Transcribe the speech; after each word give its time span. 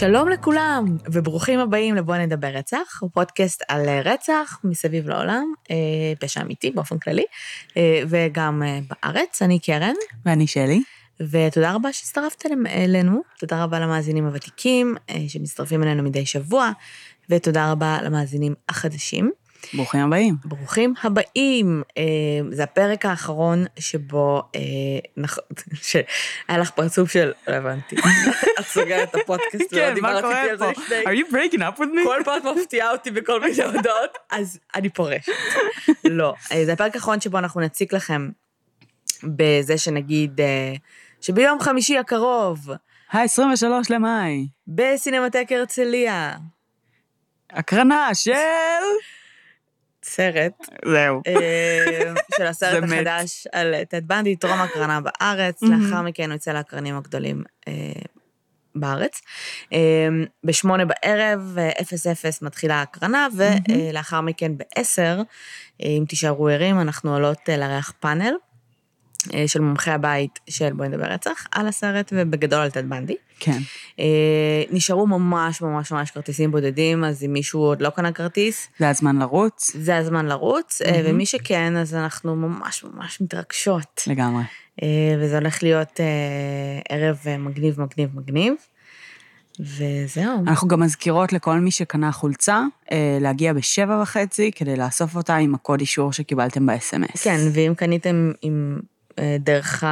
שלום 0.00 0.28
לכולם, 0.28 0.96
וברוכים 1.12 1.60
הבאים 1.60 1.94
לבוא 1.94 2.16
נדבר 2.16 2.46
רצח, 2.46 3.02
פודקאסט 3.12 3.62
על 3.68 3.88
אה, 3.88 4.00
רצח 4.04 4.60
מסביב 4.64 5.08
לעולם, 5.08 5.52
אה, 5.70 5.76
פשע 6.20 6.40
אמיתי 6.42 6.70
באופן 6.70 6.98
כללי, 6.98 7.24
אה, 7.76 8.02
וגם 8.08 8.62
בארץ. 8.88 9.42
אני 9.42 9.58
קרן. 9.58 9.94
ואני 10.26 10.46
שלי. 10.46 10.82
ותודה 11.20 11.72
רבה 11.72 11.92
שהצטרפתם 11.92 12.66
אלינו, 12.66 13.22
תודה 13.38 13.64
רבה 13.64 13.80
למאזינים 13.80 14.26
הוותיקים 14.26 14.96
שמצטרפים 15.28 15.82
אלינו 15.82 16.02
מדי 16.02 16.26
שבוע, 16.26 16.70
היה 17.30 17.72
רבה 17.72 17.98
למאזינים 18.02 18.54
החדשים. 18.68 19.30
ברוכים 19.74 20.00
הבאים. 20.00 20.34
ברוכים 20.44 20.94
הבאים. 21.02 21.82
אה, 21.98 22.02
זה 22.50 22.62
הפרק 22.62 23.06
האחרון 23.06 23.64
שבו, 23.78 24.42
אה, 24.54 24.60
שהיה 25.82 26.58
לך 26.58 26.70
פרצוף 26.70 27.10
של, 27.10 27.32
לא 27.48 27.54
הבנתי, 27.54 27.96
את 28.60 28.64
סוגרת 28.64 29.08
את 29.08 29.14
הפודקאסט, 29.14 29.74
כן, 29.74 29.94
מה 30.00 30.20
קורה 30.20 30.44
פה? 30.58 30.70
are 30.90 31.14
you 31.14 31.32
breaking 31.32 31.58
up 31.58 31.78
with 31.78 31.80
me? 31.80 32.04
כל 32.04 32.20
פעם 32.24 32.58
מפתיעה 32.58 32.90
אותי 32.92 33.10
בכל 33.10 33.40
מיני 33.40 33.62
הודעות, 33.62 34.18
אז 34.30 34.58
אני 34.74 34.88
פורשת. 34.88 35.32
לא, 36.04 36.34
אה, 36.52 36.64
זה 36.64 36.72
הפרק 36.72 36.94
האחרון 36.94 37.20
שבו 37.20 37.38
אנחנו 37.38 37.60
נציק 37.60 37.92
לכם 37.92 38.28
בזה 39.24 39.78
שנגיד, 39.78 40.40
שביום 41.20 41.60
חמישי 41.60 41.98
הקרוב, 41.98 42.70
ה-23 43.10 43.64
למאי, 43.90 44.48
בסינמטק 44.68 45.46
הרצליה, 45.50 46.32
הקרנה 47.50 48.14
של... 48.14 48.32
סרט. 50.04 50.52
זהו. 50.84 51.22
אה, 51.26 52.12
של 52.36 52.46
הסרט 52.46 52.84
החדש 52.86 53.46
על 53.52 53.74
טד 53.84 54.08
בנדי, 54.08 54.36
טרום 54.36 54.60
הקרנה 54.60 55.00
בארץ, 55.00 55.62
לאחר 55.62 56.02
מכן 56.02 56.30
הוא 56.30 56.36
יצא 56.36 56.52
לאקרנים 56.52 56.96
הגדולים 56.96 57.42
אה, 57.68 57.72
בארץ. 58.74 59.20
אה, 59.72 60.08
בשמונה 60.44 60.84
בערב, 60.84 61.56
אפס 61.80 62.06
אפס 62.06 62.42
מתחילה 62.42 62.74
ההקרנה, 62.74 63.28
ולאחר 63.36 64.20
מכן 64.20 64.52
בעשר, 64.56 65.20
אם 65.80 66.04
תישארו 66.08 66.48
ערים, 66.48 66.80
אנחנו 66.80 67.14
עולות 67.14 67.48
לארח 67.48 67.92
פאנל. 68.00 68.34
של 69.46 69.60
מומחי 69.60 69.90
הבית 69.90 70.38
של 70.50 70.72
בואי 70.72 70.88
נדבר 70.88 71.04
רצח, 71.04 71.46
על 71.50 71.68
הסרט 71.68 72.12
ובגדול 72.16 72.60
על 72.60 72.70
טד 72.70 72.88
בנדי. 72.88 73.16
כן. 73.40 73.58
אה, 73.98 74.62
נשארו 74.70 75.06
ממש 75.06 75.62
ממש 75.62 75.92
ממש 75.92 76.10
כרטיסים 76.10 76.50
בודדים, 76.50 77.04
אז 77.04 77.24
אם 77.24 77.32
מישהו 77.32 77.60
עוד 77.60 77.82
לא 77.82 77.90
קנה 77.90 78.12
כרטיס... 78.12 78.68
זה 78.78 78.88
הזמן 78.88 79.16
לרוץ. 79.18 79.70
זה 79.74 79.96
הזמן 79.96 80.26
לרוץ, 80.26 80.82
mm-hmm. 80.82 80.86
ומי 81.04 81.26
שכן, 81.26 81.76
אז 81.76 81.94
אנחנו 81.94 82.36
ממש 82.36 82.84
ממש 82.84 83.20
מתרגשות. 83.20 84.02
לגמרי. 84.06 84.42
וזה 85.20 85.38
הולך 85.38 85.62
להיות 85.62 86.00
ערב 86.88 87.18
מגניב, 87.38 87.80
מגניב, 87.80 88.10
מגניב. 88.14 88.54
וזהו. 89.60 90.42
אנחנו 90.46 90.68
גם 90.68 90.80
מזכירות 90.80 91.32
לכל 91.32 91.58
מי 91.58 91.70
שקנה 91.70 92.12
חולצה, 92.12 92.62
להגיע 93.20 93.52
בשבע 93.52 94.00
וחצי 94.02 94.50
כדי 94.54 94.76
לאסוף 94.76 95.16
אותה 95.16 95.36
עם 95.36 95.54
הקוד 95.54 95.80
אישור 95.80 96.12
שקיבלתם 96.12 96.66
ב-SMS. 96.66 97.22
כן, 97.22 97.38
ואם 97.52 97.72
קניתם 97.76 98.32
עם 98.42 98.80
אה, 99.18 99.36
דרך 99.40 99.84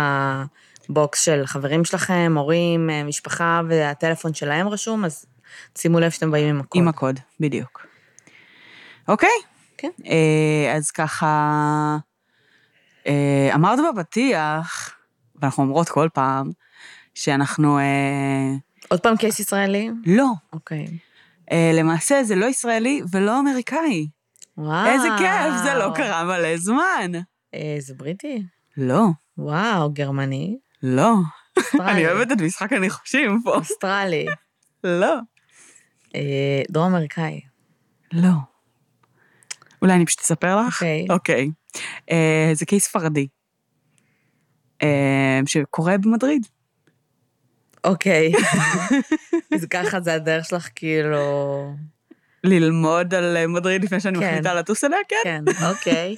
הבוקס 0.91 1.25
של 1.25 1.47
חברים 1.47 1.85
שלכם, 1.85 2.33
הורים, 2.37 2.91
אה, 2.91 3.05
משפחה, 3.05 3.61
והטלפון 3.69 4.35
שלהם 4.35 4.69
רשום, 4.69 5.05
אז 5.05 5.27
שימו 5.79 6.01
לב 6.01 6.11
שאתם 6.11 6.31
באים 6.31 6.49
עם 6.49 6.61
הקוד. 6.61 6.83
עם 6.83 6.89
הקוד, 6.89 7.21
בדיוק. 7.41 7.87
אוקיי? 9.09 9.29
כן. 9.79 9.91
אה, 10.07 10.77
אז 10.77 10.91
ככה, 10.91 11.97
אמרת 13.55 13.79
בפתיח, 13.97 14.95
ואנחנו 15.43 15.63
אומרות 15.63 15.89
כל 15.89 16.09
פעם, 16.15 16.51
שאנחנו... 17.15 17.79
עוד 18.89 19.01
פעם 19.01 19.17
קייס 19.17 19.41
ישראלי? 19.41 19.91
לא. 20.07 20.27
אוקיי. 20.53 20.87
למעשה 21.53 22.25
זה 22.25 22.35
לא 22.35 22.47
ישראלי 22.47 23.03
ולא 23.13 23.41
אמריקאי. 23.41 24.09
וואו. 24.59 24.87
איזה 24.87 25.09
כיף, 25.19 25.63
זה 25.63 25.75
לא 25.75 25.93
קרה 25.95 26.25
מלא 26.25 26.57
זמן. 26.57 27.13
זה 27.79 27.95
בריטי? 27.95 28.43
לא. 28.77 29.05
וואו, 29.39 29.91
גרמני? 29.93 30.59
לא. 30.83 31.15
אני 31.81 32.07
אוהבת 32.07 32.33
את 32.33 32.41
משחק 32.41 32.73
הניחושים 32.73 33.41
פה. 33.45 33.55
אוסטרלי. 33.55 34.27
לא. 34.85 35.17
אה, 36.15 36.63
דרום 36.71 36.87
אמריקאי. 36.87 37.41
לא. 38.13 38.31
אולי 39.83 39.93
אני 39.93 40.07
פשוט 40.07 40.21
אספר 40.21 40.57
לך? 40.67 40.75
אוקיי. 40.75 41.07
אוקיי. 41.11 41.51
אה, 42.11 42.51
זה 42.53 42.67
קייס 42.67 42.85
ספרדי. 42.85 43.29
אה, 44.83 45.41
שקורה 45.47 45.99
במדריד. 45.99 46.47
אוקיי. 47.85 48.33
אז 49.55 49.65
ככה 49.71 50.01
זה 50.01 50.15
הדרך 50.15 50.45
שלך 50.45 50.69
כאילו... 50.75 51.75
ללמוד 52.45 53.15
על 53.15 53.47
מדריד 53.47 53.85
לפני 53.85 54.01
שאני 54.01 54.19
כן. 54.19 54.31
מחליטה 54.31 54.55
לטוס 54.55 54.85
אליה? 54.85 54.99
כן. 55.09 55.45
כן, 55.47 55.67
אוקיי. 55.67 56.15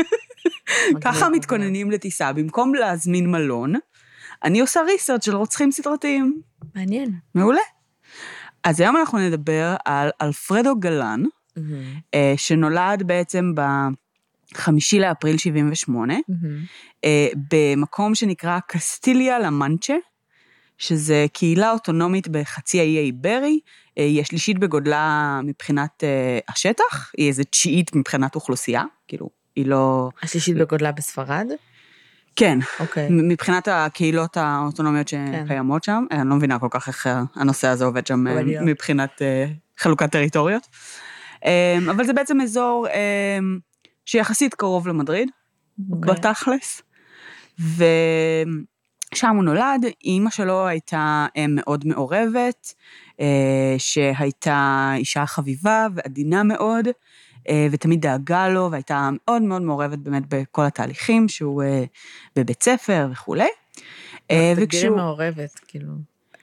ככה 1.04 1.28
מתכוננים 1.28 1.90
לטיסה, 1.90 2.32
במקום 2.32 2.74
להזמין 2.74 3.30
מלון, 3.30 3.74
אני 4.44 4.60
עושה 4.60 4.80
ריסרצ' 4.82 5.24
של 5.24 5.36
רוצחים 5.36 5.70
סדרתיים. 5.70 6.40
מעניין. 6.74 7.12
מעולה. 7.34 7.60
אז 8.64 8.80
היום 8.80 8.96
אנחנו 8.96 9.18
נדבר 9.18 9.76
על 9.84 10.10
אלפרדו 10.22 10.76
גלן, 10.76 11.22
mm-hmm. 11.58 12.16
שנולד 12.36 13.02
בעצם 13.06 13.52
בחמישי 14.54 14.98
לאפריל 14.98 15.38
78, 15.38 16.14
mm-hmm. 16.14 16.34
אה, 17.04 17.28
במקום 17.52 18.14
שנקרא 18.14 18.58
קסטיליה 18.68 19.38
למנצ'ה, 19.38 19.94
שזה 20.78 21.26
קהילה 21.32 21.70
אוטונומית 21.70 22.28
בחצי 22.28 22.80
האי 22.80 22.98
האיברי, 22.98 23.60
אה, 23.98 24.04
היא 24.04 24.20
השלישית 24.20 24.58
בגודלה 24.58 25.40
מבחינת 25.44 26.04
השטח, 26.48 27.12
היא 27.16 27.28
איזה 27.28 27.44
תשיעית 27.44 27.94
מבחינת 27.94 28.34
אוכלוסייה, 28.34 28.84
כאילו 29.08 29.30
היא 29.56 29.66
לא... 29.66 30.10
השלישית 30.22 30.56
בגודלה 30.56 30.92
בספרד? 30.92 31.46
כן. 32.36 32.58
אוקיי. 32.80 33.08
מבחינת 33.10 33.68
הקהילות 33.68 34.36
האוטונומיות 34.36 35.10
כן. 35.10 35.44
שקיימות 35.44 35.84
כן. 35.84 35.92
שם, 35.92 36.04
אני 36.10 36.28
לא 36.28 36.36
מבינה 36.36 36.58
כל 36.58 36.68
כך 36.70 36.88
איך 36.88 37.08
הנושא 37.34 37.68
הזה 37.68 37.84
עובד 37.84 38.06
שם 38.06 38.26
אה, 38.26 38.42
מבחינת 38.62 39.22
אה, 39.22 39.46
חלוקת 39.78 40.12
טריטוריות. 40.12 40.66
אה, 41.44 41.78
אבל 41.90 42.04
זה 42.04 42.12
בעצם 42.12 42.40
אזור 42.40 42.86
שיחסית 44.06 44.54
קרוב 44.54 44.88
למדריד, 44.88 45.30
אוקיי. 45.92 46.14
בתכלס. 46.14 46.82
ושם 47.58 49.36
הוא 49.36 49.44
נולד, 49.44 49.86
אימא 50.04 50.30
שלו 50.30 50.66
הייתה 50.66 51.26
מאוד 51.48 51.86
מעורבת, 51.86 52.74
שהייתה 53.78 54.92
אישה 54.96 55.26
חביבה 55.26 55.86
ועדינה 55.94 56.42
מאוד. 56.42 56.88
אה, 57.48 57.66
ותמיד 57.70 58.00
דאגה 58.00 58.48
לו, 58.48 58.68
והייתה 58.70 59.08
מאוד 59.12 59.42
מאוד 59.42 59.62
מעורבת 59.62 59.98
באמת 59.98 60.22
בכל 60.28 60.64
התהליכים, 60.64 61.28
שהוא 61.28 61.62
אה, 61.62 61.84
בבית 62.36 62.62
ספר 62.62 63.08
וכולי. 63.12 63.48
אה, 64.30 64.52
וכשהוא... 64.56 64.96
מעורבת, 64.96 65.60
כאילו, 65.68 65.92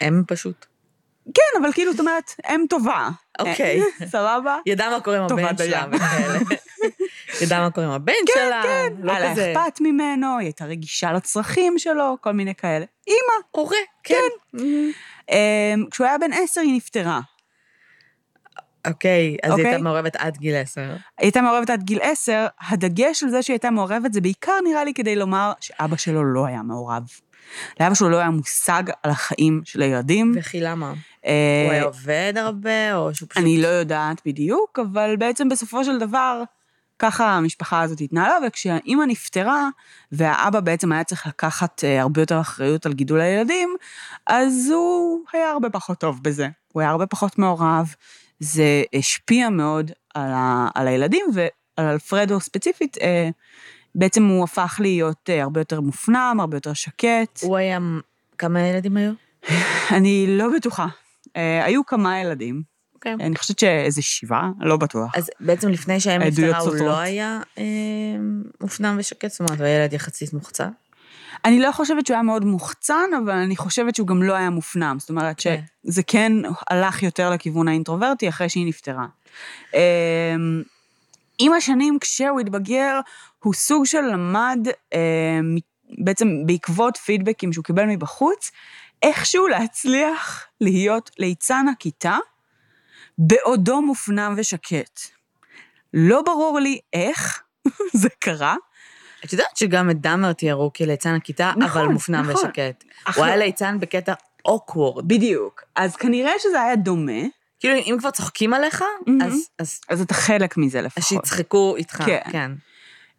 אם 0.01 0.23
פשוט. 0.27 0.65
כן, 1.33 1.61
אבל 1.61 1.73
כאילו, 1.73 1.91
זאת 1.91 1.99
אומרת, 1.99 2.31
אם 2.49 2.65
טובה. 2.69 3.09
אוקיי. 3.39 3.81
סבבה? 4.11 4.57
ידעה 4.65 4.89
מה 4.89 5.01
קורה 5.01 5.17
עם 5.17 5.23
הבן 5.23 5.57
שלה 5.57 5.85
וכאלה. 5.91 6.39
ידעה 7.41 7.61
מה 7.61 7.71
קורה 7.71 7.87
עם 7.87 7.93
הבן 7.93 8.13
כן, 8.27 8.33
שלה. 8.33 8.61
כן, 8.63 8.93
כן. 9.01 9.09
היה 9.09 9.19
לה 9.19 9.33
אכפת 9.33 9.81
ממנו, 9.81 10.37
היא 10.37 10.45
הייתה 10.45 10.65
רגישה 10.65 11.11
לצרכים 11.11 11.79
שלו, 11.79 12.17
כל 12.21 12.31
מיני 12.31 12.55
כאלה. 12.55 12.85
אימא. 13.07 13.47
הורה, 13.51 13.77
כן. 14.03 14.29
כשהוא 15.91 16.07
היה 16.07 16.17
בן 16.17 16.33
עשר 16.33 16.61
היא 16.61 16.75
נפטרה. 16.75 17.19
אוקיי, 18.87 19.37
אז 19.43 19.51
okay. 19.51 19.55
היא 19.55 19.63
הייתה 19.63 19.69
אוקיי? 19.69 19.81
מעורבת 19.81 20.15
עד 20.15 20.37
גיל 20.37 20.55
עשר. 20.55 20.81
היא 20.81 20.97
הייתה 21.17 21.41
מעורבת 21.41 21.69
עד 21.69 21.83
גיל 21.83 21.99
עשר, 22.01 22.47
הדגש 22.69 23.23
על 23.23 23.29
זה 23.29 23.41
שהיא 23.41 23.53
הייתה 23.53 23.71
מעורבת 23.71 24.13
זה 24.13 24.21
בעיקר 24.21 24.53
נראה 24.63 24.83
לי 24.83 24.93
כדי 24.93 25.15
לומר 25.15 25.51
שאבא 25.59 25.97
שלו 25.97 26.33
לא 26.33 26.45
היה 26.45 26.61
מעורב. 26.61 27.03
לאבא 27.79 27.93
שלו 27.93 28.09
לא 28.09 28.17
היה 28.17 28.29
מושג 28.29 28.83
על 29.03 29.11
החיים 29.11 29.61
של 29.65 29.81
הילדים. 29.81 30.33
וכי 30.35 30.59
למה? 30.59 30.93
אה, 31.25 31.61
הוא 31.65 31.71
היה 31.71 31.83
עובד 31.83 32.33
הרבה, 32.35 32.95
או 32.95 33.15
שהוא 33.15 33.29
פשוט... 33.29 33.43
אני 33.43 33.61
לא 33.61 33.67
יודעת 33.67 34.21
בדיוק, 34.25 34.79
אבל 34.79 35.15
בעצם 35.19 35.49
בסופו 35.49 35.83
של 35.83 35.99
דבר, 35.99 36.43
ככה 36.99 37.25
המשפחה 37.25 37.81
הזאת 37.81 38.01
התנהלה, 38.01 38.35
וכשהאימא 38.47 39.03
נפטרה, 39.07 39.69
והאבא 40.11 40.59
בעצם 40.59 40.91
היה 40.91 41.03
צריך 41.03 41.27
לקחת 41.27 41.83
אה, 41.83 42.01
הרבה 42.01 42.21
יותר 42.21 42.41
אחריות 42.41 42.85
על 42.85 42.93
גידול 42.93 43.21
הילדים, 43.21 43.75
אז 44.27 44.71
הוא 44.73 45.23
היה 45.33 45.51
הרבה 45.51 45.69
פחות 45.69 45.99
טוב 45.99 46.23
בזה. 46.23 46.47
הוא 46.73 46.81
היה 46.81 46.91
הרבה 46.91 47.05
פחות 47.05 47.39
מעורב, 47.39 47.93
זה 48.39 48.83
השפיע 48.93 49.49
מאוד 49.49 49.91
על, 50.13 50.31
ה, 50.31 50.67
על 50.75 50.87
הילדים, 50.87 51.25
ועל 51.33 51.87
אלפרדו 51.87 52.39
ספציפית, 52.39 52.97
אה, 53.01 53.29
בעצם 53.95 54.27
הוא 54.27 54.43
הפך 54.43 54.77
להיות 54.79 55.29
אה, 55.29 55.43
הרבה 55.43 55.61
יותר 55.61 55.81
מופנם, 55.81 56.37
הרבה 56.39 56.57
יותר 56.57 56.73
שקט. 56.73 57.39
הוא 57.41 57.57
היה, 57.57 57.79
כמה 58.37 58.67
ילדים 58.67 58.97
היו? 58.97 59.11
אני 59.97 60.25
לא 60.29 60.47
בטוחה. 60.55 60.87
אה, 61.35 61.65
היו 61.65 61.85
כמה 61.85 62.21
ילדים. 62.21 62.61
אוקיי. 62.95 63.13
אני 63.13 63.35
חושבת 63.35 63.59
שאיזה 63.59 64.01
שבעה, 64.01 64.51
לא 64.59 64.77
בטוח. 64.77 65.11
אז 65.15 65.29
בעצם 65.39 65.69
לפני 65.69 65.99
שהם 65.99 66.21
נפטרה 66.21 66.59
הוא 66.59 66.75
לא 66.75 66.97
היה 66.97 67.41
אה, 67.57 67.63
מופנם 68.61 68.95
ושקט? 68.99 69.31
זאת 69.31 69.39
אומרת, 69.39 69.57
הוא 69.57 69.65
היה 69.65 69.83
ילד 69.83 69.93
יחסית 69.93 70.33
מוחצה? 70.33 70.67
אני 71.45 71.59
לא 71.59 71.71
חושבת 71.71 72.07
שהוא 72.07 72.15
היה 72.15 72.23
מאוד 72.23 72.45
מוחצן, 72.45 73.09
אבל 73.25 73.33
אני 73.33 73.55
חושבת 73.55 73.95
שהוא 73.95 74.07
גם 74.07 74.23
לא 74.23 74.33
היה 74.33 74.49
מופנם. 74.49 74.95
זאת 74.99 75.09
אומרת 75.09 75.35
כן. 75.41 75.61
שזה 75.85 76.03
כן 76.03 76.31
הלך 76.69 77.03
יותר 77.03 77.29
לכיוון 77.29 77.67
האינטרוברטי 77.67 78.29
אחרי 78.29 78.49
שהיא 78.49 78.67
נפטרה. 78.67 79.05
אמ, 79.73 79.79
עם 81.39 81.53
השנים, 81.53 81.97
כשהוא 82.01 82.39
התבגר, 82.39 82.99
הוא 83.43 83.53
סוג 83.53 83.85
של 83.85 84.01
למד, 84.01 84.67
אמ, 84.93 85.57
בעצם 85.99 86.27
בעקבות 86.45 86.97
פידבקים 86.97 87.53
שהוא 87.53 87.63
קיבל 87.65 87.85
מבחוץ, 87.85 88.51
איכשהו 89.03 89.47
להצליח 89.47 90.45
להיות 90.61 91.11
ליצן 91.19 91.65
הכיתה 91.67 92.17
בעודו 93.17 93.81
מופנם 93.81 94.33
ושקט. 94.37 94.99
לא 95.93 96.21
ברור 96.21 96.59
לי 96.59 96.79
איך 96.93 97.43
זה 98.01 98.09
קרה. 98.19 98.55
את 99.25 99.33
יודעת 99.33 99.57
שגם 99.57 99.89
את 99.89 100.01
דאמר 100.01 100.33
תיארו 100.33 100.73
כליצן 100.73 101.13
הכיתה, 101.15 101.51
נכון, 101.57 101.81
אבל 101.81 101.91
מופנם 101.93 102.29
נכון. 102.29 102.49
ושקט. 102.49 102.83
עכשיו- 103.05 103.23
הוא 103.23 103.33
היה 103.33 103.37
ליצן 103.37 103.77
בקטע 103.79 104.13
אוקוורד. 104.45 105.07
בדיוק. 105.07 105.63
אז 105.75 105.95
כנראה 105.95 106.31
שזה 106.39 106.61
היה 106.61 106.75
דומה, 106.75 107.21
כאילו, 107.59 107.75
אם 107.75 107.95
כבר 107.99 108.11
צוחקים 108.11 108.53
עליך, 108.53 108.83
מהמם. 109.07 109.21
אז- 109.21 109.49
אז 109.59 109.79
אז 109.89 110.01
אתה 110.01 110.13
חלק 110.13 110.57
מזה 110.57 110.79
אז 110.79 110.85
לפחות. 110.85 111.03
שיצחקו 111.03 111.75
איתך. 111.75 112.03
כן. 112.05 112.19
כן. 112.31 112.51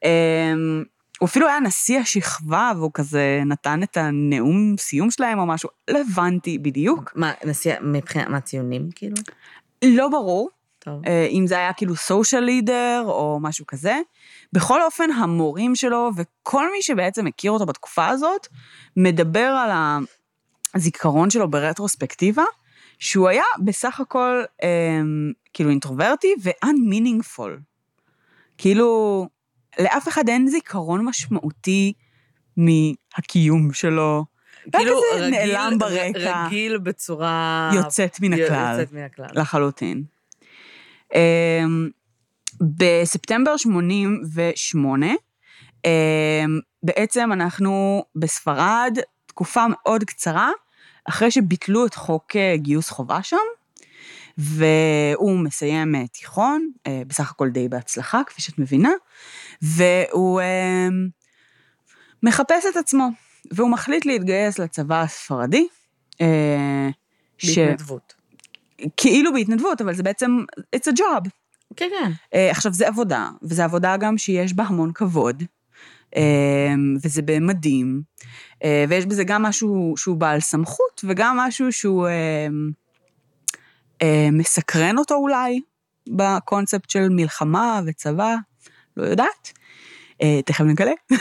אמ, 0.04 0.84
הוא 1.18 1.26
אפילו 1.26 1.48
היה 1.48 1.60
נשיא 1.60 1.98
השכבה, 1.98 2.72
והוא 2.76 2.90
כזה 2.94 3.40
נתן 3.46 3.82
את 3.82 3.96
הנאום 3.96 4.74
סיום 4.78 5.10
שלהם 5.10 5.38
או 5.38 5.46
משהו, 5.46 5.68
לא 5.90 5.98
הבנתי 6.00 6.58
בדיוק. 6.58 7.12
מה, 7.14 7.32
נשיא, 7.44 7.74
מבחינת, 7.82 8.28
מה 8.28 8.40
ציונים, 8.40 8.88
כאילו? 8.94 9.16
לא 9.84 10.08
ברור 10.08 10.50
טוב. 10.78 11.02
אה, 11.06 11.26
אם 11.30 11.46
זה 11.46 11.58
היה 11.58 11.72
כאילו 11.72 11.96
סושיאל 11.96 12.42
לידר 12.44 13.02
או 13.06 13.38
משהו 13.42 13.66
כזה. 13.66 13.98
בכל 14.52 14.82
אופן, 14.82 15.10
המורים 15.10 15.74
שלו 15.74 16.10
וכל 16.16 16.72
מי 16.72 16.82
שבעצם 16.82 17.24
מכיר 17.24 17.50
אותו 17.50 17.66
בתקופה 17.66 18.06
הזאת, 18.08 18.46
מדבר 18.96 19.40
על 19.64 19.70
הזיכרון 20.74 21.30
שלו 21.30 21.50
ברטרוספקטיבה, 21.50 22.44
שהוא 22.98 23.28
היה 23.28 23.42
בסך 23.64 24.00
הכל 24.00 24.42
אמ, 24.62 25.32
כאילו 25.54 25.70
אינטרוברטי 25.70 26.34
ו-unmeaningful. 26.42 27.50
כאילו, 28.58 29.28
לאף 29.80 30.08
אחד 30.08 30.28
אין 30.28 30.48
זיכרון 30.48 31.04
משמעותי 31.04 31.92
מהקיום 32.56 33.72
שלו. 33.72 34.24
כאילו, 34.76 35.00
רגיל- 35.14 35.30
נעלם 35.30 35.78
ברקע, 35.78 36.44
רגיל 36.46 36.78
בצורה... 36.78 37.70
יוצאת 37.74 38.20
מן 38.20 38.32
הכלל. 38.32 38.76
יוצאת 38.78 38.92
מן 38.92 39.02
הכלל. 39.02 39.26
לחלוטין. 39.32 40.02
אמ, 41.14 41.88
בספטמבר 42.60 43.56
88, 43.56 45.06
אמ, 45.84 45.90
בעצם 46.82 47.32
אנחנו 47.32 48.04
בספרד, 48.16 48.98
תקופה 49.26 49.64
מאוד 49.68 50.04
קצרה, 50.04 50.50
אחרי 51.04 51.30
שביטלו 51.30 51.86
את 51.86 51.94
חוק 51.94 52.36
אה, 52.36 52.54
גיוס 52.56 52.90
חובה 52.90 53.22
שם, 53.22 53.36
והוא 54.38 55.38
מסיים 55.38 55.94
אה, 55.94 56.06
תיכון, 56.06 56.70
אה, 56.86 57.02
בסך 57.06 57.30
הכל 57.30 57.48
די 57.48 57.68
בהצלחה, 57.68 58.20
כפי 58.26 58.42
שאת 58.42 58.58
מבינה, 58.58 58.92
והוא 59.62 60.40
אמ, 60.40 61.08
מחפש 62.22 62.66
את 62.70 62.76
עצמו, 62.76 63.08
והוא 63.50 63.70
מחליט 63.70 64.06
להתגייס 64.06 64.58
לצבא 64.58 65.02
הספרדי. 65.02 65.66
אה, 66.20 66.88
ש- 67.38 67.58
בהתנדבות. 67.58 68.14
כאילו 68.96 69.32
בהתנדבות, 69.32 69.80
אבל 69.80 69.94
זה 69.94 70.02
בעצם, 70.02 70.38
it's 70.76 70.92
a 70.92 70.98
job. 70.98 71.28
כן, 71.78 71.88
כן. 71.90 72.12
Uh, 72.12 72.50
עכשיו, 72.50 72.72
זה 72.72 72.88
עבודה, 72.88 73.28
וזו 73.42 73.62
עבודה 73.62 73.96
גם 73.96 74.18
שיש 74.18 74.54
בה 74.54 74.64
המון 74.64 74.92
כבוד, 74.94 75.42
uh, 76.14 76.18
וזה 77.04 77.22
במדים, 77.24 78.02
uh, 78.54 78.66
ויש 78.88 79.06
בזה 79.06 79.24
גם 79.24 79.42
משהו 79.42 79.94
שהוא 79.96 80.16
בעל 80.16 80.40
סמכות, 80.40 81.04
וגם 81.08 81.36
משהו 81.36 81.72
שהוא 81.72 82.08
מסקרן 84.32 84.98
אותו 84.98 85.14
אולי, 85.14 85.60
בקונספט 86.08 86.90
של 86.90 87.08
מלחמה 87.08 87.80
וצבא, 87.86 88.34
לא 88.96 89.06
יודעת, 89.06 89.52
תכף 90.44 90.64
נגלה. 90.64 90.92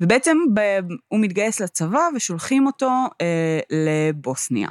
ובעצם 0.00 0.36
ב, 0.54 0.60
הוא 1.08 1.20
מתגייס 1.20 1.60
לצבא 1.60 2.00
ושולחים 2.14 2.66
אותו 2.66 2.90
לבוסניה. 3.70 4.68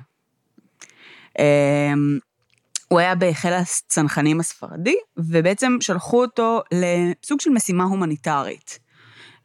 הוא 2.88 3.00
היה 3.00 3.16
בחיל 3.16 3.54
הצנחנים 3.54 4.40
הספרדי, 4.40 4.96
ובעצם 5.18 5.78
שלחו 5.82 6.22
אותו 6.22 6.62
לסוג 6.72 7.42
של 7.42 7.50
משימה 7.50 7.84
הומניטרית. 7.84 8.80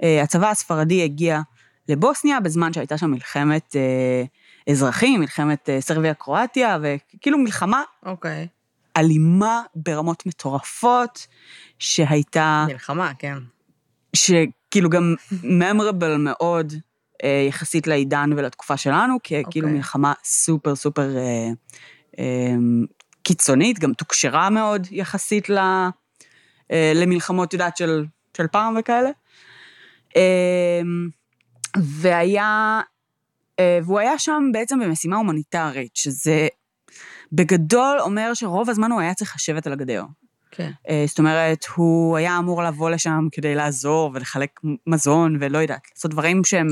אה, 0.02 0.22
הצבא 0.22 0.50
הספרדי 0.50 1.04
הגיע 1.04 1.40
לבוסניה 1.88 2.40
בזמן 2.40 2.72
שהייתה 2.72 2.98
שם 2.98 3.10
מלחמת 3.10 3.76
אה, 3.76 4.24
אזרחים, 4.72 5.20
מלחמת 5.20 5.68
אה, 5.68 5.80
סרביה-קרואטיה, 5.80 6.78
וכאילו 6.82 7.38
מלחמה 7.38 7.82
אוקיי. 8.06 8.46
אלימה 8.96 9.62
ברמות 9.74 10.26
מטורפות, 10.26 11.26
שהייתה, 11.78 12.66
מלחמה, 12.68 13.12
כן. 13.18 13.38
שכאילו 14.16 14.90
גם 14.90 15.14
memorable 15.32 16.16
מאוד 16.18 16.72
אה, 17.24 17.44
יחסית 17.48 17.86
לעידן 17.86 18.30
ולתקופה 18.36 18.76
שלנו, 18.76 19.16
כי 19.22 19.42
כאילו 19.50 19.66
אוקיי. 19.66 19.76
מלחמה 19.76 20.12
סופר 20.24 20.74
סופר 20.74 21.16
אה, 21.16 21.50
אה, 22.18 22.54
קיצונית, 23.22 23.78
גם 23.78 23.92
תוקשרה 23.92 24.50
מאוד 24.50 24.86
יחסית 24.90 25.48
ל, 25.48 25.58
אה, 26.70 26.92
למלחמות, 26.94 27.48
את 27.48 27.52
יודעת, 27.52 27.76
של, 27.76 28.04
של 28.36 28.46
פעם 28.46 28.74
וכאלה. 28.78 29.10
אה, 30.16 30.80
והיה, 31.76 32.80
אה, 33.58 33.78
והוא 33.84 33.98
היה 33.98 34.18
שם 34.18 34.42
בעצם 34.52 34.80
במשימה 34.80 35.16
הומניטרית, 35.16 35.96
שזה 35.96 36.48
בגדול 37.32 38.00
אומר 38.00 38.34
שרוב 38.34 38.70
הזמן 38.70 38.92
הוא 38.92 39.00
היה 39.00 39.14
צריך 39.14 39.34
לשבת 39.36 39.66
על 39.66 39.72
הגדר. 39.72 40.04
כן. 40.50 40.70
אה, 40.88 41.04
זאת 41.06 41.18
אומרת, 41.18 41.66
הוא 41.74 42.16
היה 42.16 42.38
אמור 42.38 42.62
לבוא 42.62 42.90
לשם 42.90 43.28
כדי 43.32 43.54
לעזור 43.54 44.10
ולחלק 44.14 44.60
מזון 44.86 45.36
ולא 45.40 45.58
יודעת, 45.58 45.82
לעשות 45.94 46.10
דברים 46.10 46.44
שהם 46.44 46.68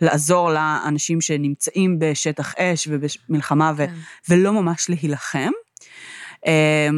לעזור 0.00 0.50
לאנשים 0.50 1.20
שנמצאים 1.20 1.98
בשטח 1.98 2.54
אש 2.54 2.88
ובמלחמה 2.90 3.72
ו- 3.76 3.86
כן. 3.86 3.94
ולא 4.28 4.52
ממש 4.52 4.90
להילחם. 4.90 5.50
אה, 6.46 6.88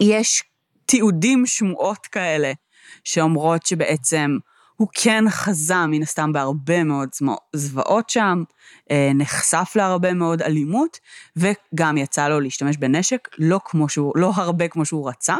יש 0.00 0.42
תיעודים, 0.86 1.46
שמועות 1.46 2.06
כאלה, 2.06 2.52
שאומרות 3.04 3.66
שבעצם 3.66 4.38
הוא 4.76 4.88
כן 4.94 5.24
חזה 5.30 5.86
מן 5.86 6.02
הסתם 6.02 6.32
בהרבה 6.32 6.84
מאוד 6.84 7.08
זוועות 7.52 8.10
שם, 8.10 8.42
אה, 8.90 9.10
נחשף 9.14 9.72
להרבה 9.76 10.12
מאוד 10.14 10.42
אלימות, 10.42 10.98
וגם 11.36 11.96
יצא 11.96 12.28
לו 12.28 12.40
להשתמש 12.40 12.76
בנשק, 12.76 13.28
לא 13.38 13.60
כמו 13.64 13.88
שהוא, 13.88 14.12
לא 14.16 14.32
הרבה 14.34 14.68
כמו 14.68 14.84
שהוא 14.84 15.08
רצה, 15.08 15.36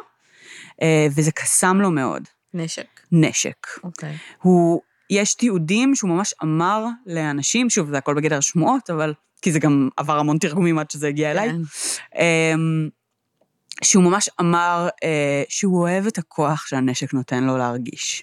אה, 0.82 1.06
וזה 1.16 1.32
קסם 1.32 1.80
לו 1.80 1.90
מאוד, 1.90 2.22
נשק. 2.54 3.00
נשק. 3.12 3.66
אוקיי. 3.84 4.16
הוא, 4.42 4.80
יש 5.10 5.34
תיעודים 5.34 5.94
שהוא 5.94 6.10
ממש 6.10 6.34
אמר 6.42 6.84
לאנשים, 7.06 7.70
שוב, 7.70 7.90
זה 7.90 7.98
הכל 7.98 8.14
בגדר 8.14 8.40
שמועות, 8.40 8.90
אבל, 8.90 9.14
כי 9.42 9.52
זה 9.52 9.58
גם 9.58 9.88
עבר 9.96 10.18
המון 10.18 10.38
תרגומים 10.38 10.78
עד 10.78 10.90
שזה 10.90 11.08
הגיע 11.08 11.30
אליי, 11.30 11.50
כן. 11.50 11.56
אמ, 12.18 12.88
שהוא 13.84 14.04
ממש 14.04 14.28
אמר 14.40 14.88
אה, 15.04 15.42
שהוא 15.48 15.80
אוהב 15.80 16.06
את 16.06 16.18
הכוח 16.18 16.66
שהנשק 16.66 17.14
נותן 17.14 17.44
לו 17.44 17.56
להרגיש. 17.56 18.22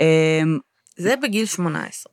אמ, 0.00 0.58
זה 0.96 1.14
בגיל 1.22 1.46
18. 1.46 2.12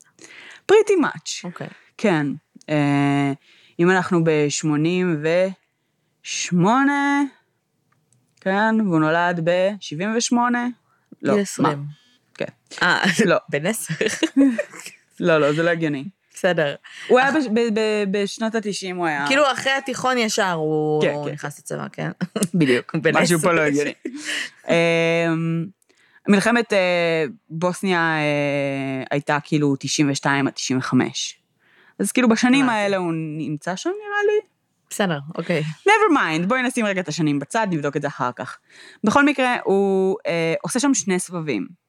pretty 0.72 0.94
much, 1.02 1.42
אוקיי. 1.44 1.68
כן. 1.98 2.28
אה, 2.70 3.32
אם 3.80 3.92
אנחנו 3.92 4.24
ב-88, 4.24 6.56
כן, 8.42 8.82
והוא 8.82 9.00
נולד 9.00 9.40
ב-78, 9.44 10.36
לא, 11.22 11.34
גיל 11.34 11.34
מה? 11.34 11.42
20. 11.42 11.84
כן. 12.34 12.46
אה, 12.82 13.04
לא. 13.26 13.38
בן 13.50 13.66
10. 13.66 13.94
לא, 15.20 15.38
לא, 15.38 15.54
זה 15.54 15.64
לא 15.64 15.70
הגיוני. 15.70 16.04
בסדר. 16.38 16.76
הוא 17.08 17.20
היה 17.20 17.32
בשנות 18.12 18.56
ה-90, 18.56 18.96
הוא 18.96 19.06
היה... 19.06 19.28
כאילו, 19.28 19.52
אחרי 19.52 19.72
התיכון 19.72 20.18
ישר 20.18 20.52
הוא 20.52 21.02
כן, 21.02 21.14
כן. 21.26 21.32
נכנס 21.32 21.60
לצבא, 21.60 21.88
כן? 21.92 22.12
בדיוק, 22.60 22.96
משהו. 23.14 23.40
פה 23.40 23.52
לא 23.52 23.62
הגיוני. 23.62 23.94
אמ, 24.70 25.66
מלחמת 26.28 26.74
אה, 26.74 27.26
בוסניה 27.50 28.00
אה, 28.00 29.04
הייתה 29.12 29.38
כאילו 29.44 29.76
92 29.80 30.48
עד 30.48 30.54
95. 30.54 31.40
אז 32.00 32.12
כאילו 32.12 32.30
בשנים. 32.30 32.70
האלה 32.70 32.98
הוא 32.98 33.14
נמצא 33.38 33.76
שם 33.76 33.90
נראה 33.90 34.24
לי. 34.28 34.48
בסדר, 34.90 35.20
אוקיי. 35.38 35.64
never 35.88 36.14
mind, 36.14 36.46
בואי 36.48 36.62
נשים 36.62 36.86
רגע 36.86 37.02
את 37.02 37.08
השנים 37.08 37.40
בצד, 37.40 37.68
נבדוק 37.72 37.98
את 37.98 38.02
זה 38.02 38.08
אחר 38.08 38.30
כך. 38.36 38.58
בכל 39.04 39.26
מקרה, 39.26 39.56
הוא 39.64 40.18
אה, 40.28 40.54
עושה 40.64 40.80
שם 40.80 40.94
שני 40.94 41.20
סבבים. 41.20 41.87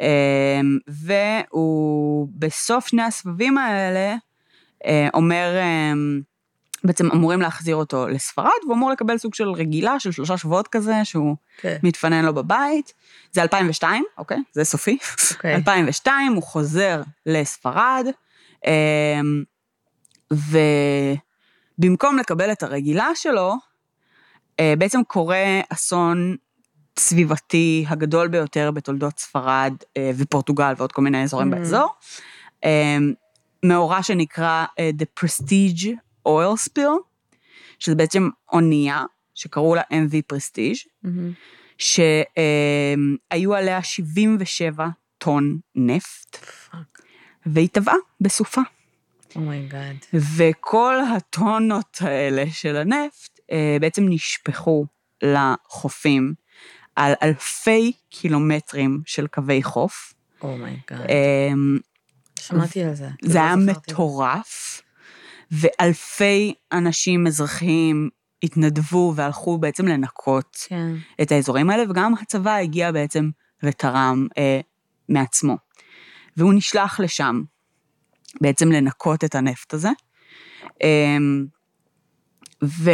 אה, 0.00 0.60
והוא 0.88 2.28
בסוף 2.38 2.86
שני 2.86 3.02
הסבבים 3.02 3.58
האלה 3.58 4.16
אה, 4.86 5.08
אומר, 5.14 5.56
אה, 5.56 5.92
בעצם 6.84 7.10
אמורים 7.10 7.40
להחזיר 7.40 7.76
אותו 7.76 8.08
לספרד, 8.08 8.50
והוא 8.64 8.74
אמור 8.74 8.90
לקבל 8.90 9.18
סוג 9.18 9.34
של 9.34 9.48
רגילה 9.48 10.00
של 10.00 10.12
שלושה 10.12 10.36
שבועות 10.36 10.68
כזה, 10.68 11.04
שהוא 11.04 11.36
כן. 11.58 11.76
מתפנן 11.82 12.24
לו 12.24 12.34
בבית. 12.34 12.92
זה 13.32 13.42
2002, 13.42 14.04
אוקיי? 14.18 14.38
זה 14.52 14.64
סופי. 14.64 14.98
אוקיי. 15.30 15.54
2002, 15.54 16.32
הוא 16.32 16.42
חוזר 16.42 17.02
לספרד, 17.26 18.06
אמ, 18.66 19.44
ובמקום 21.78 22.18
לקבל 22.18 22.52
את 22.52 22.62
הרגילה 22.62 23.08
שלו, 23.14 23.54
אה, 24.60 24.74
בעצם 24.78 25.00
קורה 25.04 25.60
אסון 25.68 26.36
סביבתי 26.98 27.84
הגדול 27.88 28.28
ביותר 28.28 28.70
בתולדות 28.70 29.18
ספרד 29.18 29.72
אה, 29.96 30.10
ופורטוגל 30.16 30.72
ועוד 30.76 30.92
כל 30.92 31.02
מיני 31.02 31.22
אזורים 31.22 31.52
Mm. 31.52 31.56
באזור. 31.56 31.94
אמ, 32.64 33.12
מאורע 33.62 34.02
שנקרא 34.02 34.64
אה, 34.78 34.90
The 34.98 35.24
Prestige 35.24 35.86
Oil 36.28 36.68
Spill, 36.68 36.98
שזה 37.78 37.94
בעצם 37.94 38.28
אונייה 38.52 39.04
שקראו 39.34 39.74
לה 39.74 39.82
MV 39.82 40.34
Prestige, 40.34 40.88
מהמם. 41.02 41.32
שהיו 41.78 43.54
עליה 43.54 43.82
77 43.82 44.86
טון 45.18 45.58
נפט, 45.74 46.36
fuck. 46.70 47.02
והיא 47.46 47.68
טבעה 47.72 47.94
בסופה. 48.20 48.60
oh 49.36 49.51
my 49.51 49.66
god. 49.66 49.96
וכל 50.36 50.94
הטונות 51.16 51.98
האלה 52.00 52.44
של 52.50 52.76
הנפט 52.76 53.40
אה, 53.52 53.76
בעצם 53.80 54.02
נשפכו 54.08 54.86
לחופים 55.22 56.34
על 56.96 57.12
אלפי 57.22 57.92
קילומטרים 58.10 59.02
של 59.06 59.26
קווי 59.26 59.62
חוף. 59.62 60.14
oh 60.42 60.57
my 60.57 60.71
god. 60.71 61.00
אה, 61.08 61.52
שמעתי 62.40 62.84
על 62.84 62.94
זה. 62.94 63.08
זה 63.22 63.38
לא 63.38 63.44
היה. 63.44 63.56
מטורף, 63.56 64.82
ואלפי 65.50 66.54
אנשים 66.72 67.26
אזרחיים 67.26 68.08
התנדבו 68.42 69.12
והלכו 69.16 69.58
בעצם 69.58 69.88
לנקות 69.88 70.56
כן. 70.68 70.92
את 71.22 71.32
האזורים 71.32 71.70
האלה, 71.70 71.90
וגם 71.90 72.14
הצבא 72.14 72.54
הגיע 72.54 72.92
בעצם 72.92 73.30
ותרם 73.62 74.26
אה, 74.38 74.60
מעצמו. 75.08 75.56
והוא 76.36 76.54
נשלח 76.54 77.00
לשם 77.00 77.42
בעצם 78.40 78.72
לנקות 78.72 79.24
את 79.24 79.34
הנפט 79.34 79.74
הזה. 79.74 79.90
אה, 80.82 81.16
ו... 82.64 82.90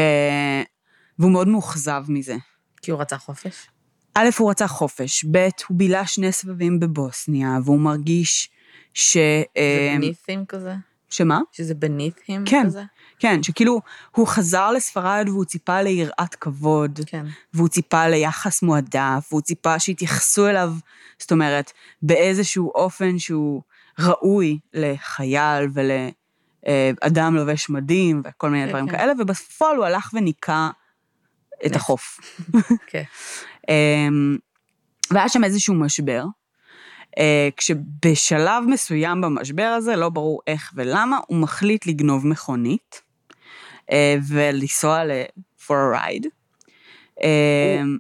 והוא 1.19 1.33
מאוד 1.33 1.49
מאוכזב 1.49 2.05
מזה. 2.09 2.37
כי 2.83 2.91
הוא 2.91 3.01
רצה 3.01 3.19
חופש? 3.19 3.67
א', 4.15 4.29
הוא 4.39 4.51
רצה 4.51 4.67
חופש, 4.67 5.25
ב', 5.31 5.49
הוא 5.69 5.79
בילה 5.79 6.07
שני 6.07 6.33
סבבים 6.33 6.81
בבוסניה, 6.81 7.59
והוא 7.65 7.81
מרגיש 7.81 8.51
ש... 8.95 9.17
זה 9.17 9.45
אה, 9.57 9.95
בנית'ים 9.97 10.45
כזה? 10.47 10.75
שמה? 11.11 11.41
שזה 11.53 11.75
בנית'ים 11.75 12.45
כן. 12.47 12.67
כזה? 12.67 12.83
כן, 13.19 13.43
שכאילו, 13.43 13.81
הוא 14.11 14.27
חזר 14.27 14.71
לספרד 14.71 15.29
והוא 15.29 15.45
ציפה 15.45 15.83
ליראת 15.83 16.35
כבוד, 16.35 17.01
כן. 17.07 17.27
והוא 17.55 17.69
ציפה 17.69 18.09
ליחס 18.09 18.63
מועדף, 18.63 19.29
והוא 19.31 19.43
ציפה 19.43 19.79
שיתייחסו 19.79 20.49
אליו, 20.49 20.73
זאת 21.19 21.33
אומרת, 21.33 21.73
באיזשהו 22.03 22.73
אופן 22.75 23.19
שהוא 23.19 23.63
ראוי 23.99 24.59
לחייל 24.75 25.69
ולאדם 25.75 27.35
לובש 27.37 27.71
מדים 27.71 28.23
וכל 28.25 28.51
מיני 28.51 28.69
דברים 28.69 28.89
כן. 28.89 28.97
כאלה, 28.97 29.13
ובפועל 29.19 29.77
הוא 29.77 29.85
הלך 29.85 30.11
וניקה 30.15 30.71
את. 31.67 31.77
החוף. 31.77 32.21
כן. 32.91 33.03
אמ, 33.69 34.37
והיה 35.11 35.29
שם 35.29 35.45
איזשהו 35.45 35.75
משבר, 35.75 36.25
אה, 37.19 37.49
כשבשלב 37.57 38.65
מסוים 38.69 39.21
במשבר 39.21 39.75
הזה, 39.77 39.97
לא 39.97 40.09
ברור 40.09 40.41
איך 40.47 40.73
ולמה, 40.77 41.19
הוא 41.27 41.39
מחליט 41.39 41.87
לגנוב 41.87 42.27
מכונית 42.27 43.03
אה, 43.93 44.17
ולנסוע 44.29 45.05
ל- 45.05 45.23
for 45.67 45.71
a 45.71 45.97
ride. 45.99 46.27
אמ, 47.23 47.99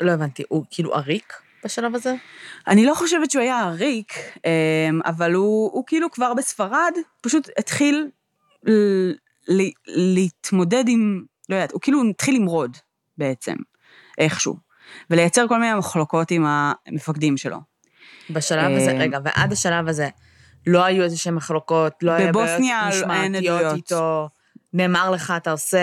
לא 0.00 0.12
הבנתי, 0.12 0.42
הוא 0.48 0.64
כאילו 0.70 0.94
עריק 0.94 1.32
בשלב 1.64 1.94
הזה? 1.94 2.14
אני 2.68 2.86
לא 2.86 2.94
חושבת 2.94 3.30
שהוא 3.30 3.42
היה 3.42 3.60
עריק, 3.60 4.12
אמ, 4.44 5.00
אבל 5.04 5.32
הוא, 5.34 5.70
הוא 5.72 5.84
כאילו 5.86 6.10
כבר 6.10 6.34
בספרד, 6.34 6.92
פשוט 7.20 7.48
התחיל 7.58 8.08
ל- 8.66 9.12
ל- 9.48 9.70
להתמודד 9.86 10.84
עם, 10.88 11.24
לא 11.48 11.54
יודעת, 11.54 11.72
הוא 11.72 11.80
כאילו 11.80 12.02
התחיל 12.10 12.34
למרוד 12.36 12.76
בעצם, 13.18 13.54
איכשהו, 14.18 14.56
ולייצר 15.10 15.48
כל 15.48 15.58
מיני 15.60 15.74
מחלוקות 15.74 16.30
עם 16.30 16.44
המפקדים 16.46 17.36
שלו. 17.36 17.56
בשלב 18.30 18.72
הזה, 18.76 18.90
אה, 18.92 18.98
רגע, 18.98 19.18
ועד 19.24 19.52
השלב 19.52 19.88
הזה, 19.88 20.08
לא 20.66 20.84
היו 20.84 21.02
איזה 21.04 21.18
שהן 21.18 21.34
מחלוקות, 21.34 21.92
לא 22.02 22.10
היה 22.12 22.32
בעיות 22.32 22.48
בבוסניה 22.50 22.80
אין 22.90 22.98
משמעתיות 22.98 23.56
עדויות. 23.60 23.76
איתו, 23.76 24.28
נאמר 24.72 25.10
לך, 25.10 25.32
אתה 25.36 25.50
עושה... 25.50 25.78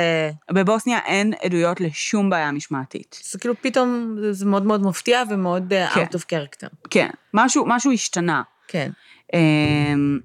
בבוסניה 0.52 1.00
אין 1.06 1.34
עדויות 1.44 1.82
לשום 1.82 2.30
בעיה 2.30 2.52
משמעתית. 2.52 3.20
זה 3.24 3.40
כאילו 3.40 3.54
פתאום, 3.62 4.18
זה- 4.22 4.34
זה 4.34 4.46
מאוד 4.46 4.66
מאוד 4.66 4.82
מפתיע 4.84 5.24
ומאוד 5.30 5.74
אה, 5.74 5.88
כן. 5.94 6.04
out 6.04 6.16
of 6.16 6.20
character. 6.22 6.68
כן, 6.90 7.10
משהו, 7.34 7.66
משהו 7.68 7.92
השתנה. 7.92 8.42
כן. 8.68 8.92
אמ, 9.34 10.20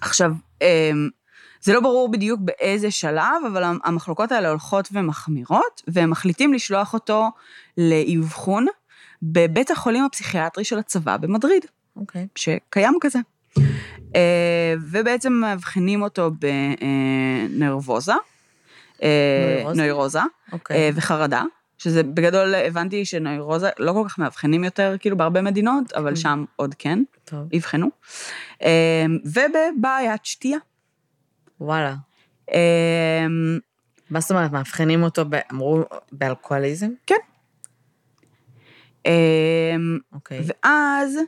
עכשיו, 0.00 0.32
אמ, 0.62 1.08
זה 1.62 1.72
לא 1.72 1.80
ברור 1.80 2.10
בדיוק 2.10 2.40
באיזה 2.42 2.90
שלב, 2.90 3.42
אבל 3.52 3.64
המ- 3.64 3.78
המחלוקות 3.84 4.32
האלה 4.32 4.48
הולכות 4.48 4.88
ומחמירות, 4.92 5.82
והם 5.88 6.10
מחליטים 6.10 6.54
לשלוח 6.54 6.94
אותו 6.94 7.28
לאבחון 7.78 8.66
בבית 9.22 9.70
החולים 9.70 10.04
הפסיכיאטרי 10.04 10.64
של 10.64 10.78
הצבא 10.78 11.16
במדריד, 11.16 11.64
אוקיי. 11.96 12.26
שקיים 12.34 12.94
כזה. 13.00 13.18
אה, 14.16 14.74
ובעצם 14.90 15.32
מאבחנים 15.32 16.02
אותו 16.02 16.30
בנרבוזה, 17.50 18.12
נוירוזה? 19.02 19.82
נוירוזה, 19.82 20.20
אוקיי. 20.52 20.76
אה, 20.76 20.90
וחרדה, 20.94 21.42
שזה 21.78 22.02
בגדול 22.02 22.54
הבנתי 22.54 23.04
שנוירוזה 23.04 23.70
לא 23.78 23.92
כל 23.92 24.04
כך 24.08 24.18
מאבחנים 24.18 24.64
יותר, 24.64 24.96
כאילו 25.00 25.16
בהרבה 25.16 25.42
מדינות, 25.42 25.92
אבל 25.92 26.10
כן. 26.10 26.16
שם 26.16 26.44
עוד 26.56 26.74
כן. 26.78 26.98
אבחנו. 27.56 27.88
אה, 28.62 29.04
ובבעיית 29.24 30.24
שתייה. 30.24 30.58
וואלה. 31.62 31.94
אה, 32.54 33.26
מה 34.10 34.20
זאת 34.20 34.30
אומרת, 34.30 34.52
מאבחנים 34.52 35.02
אותו, 35.02 35.22
אמרו, 35.52 35.82
באלכוהוליזם? 36.12 36.90
אה, 39.06 39.76
אוקיי. 40.12 40.40
ואז 40.46 41.18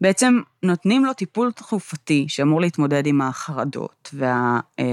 בעצם 0.00 0.40
נותנים 0.62 1.04
לו 1.04 1.12
טיפול 1.12 1.52
תרופתי 1.52 2.24
שאמור 2.28 2.60
להתמודד 2.60 3.06
עם 3.06 3.20
החרדות 3.20 4.10
וה, 4.12 4.60
אה, 4.78 4.84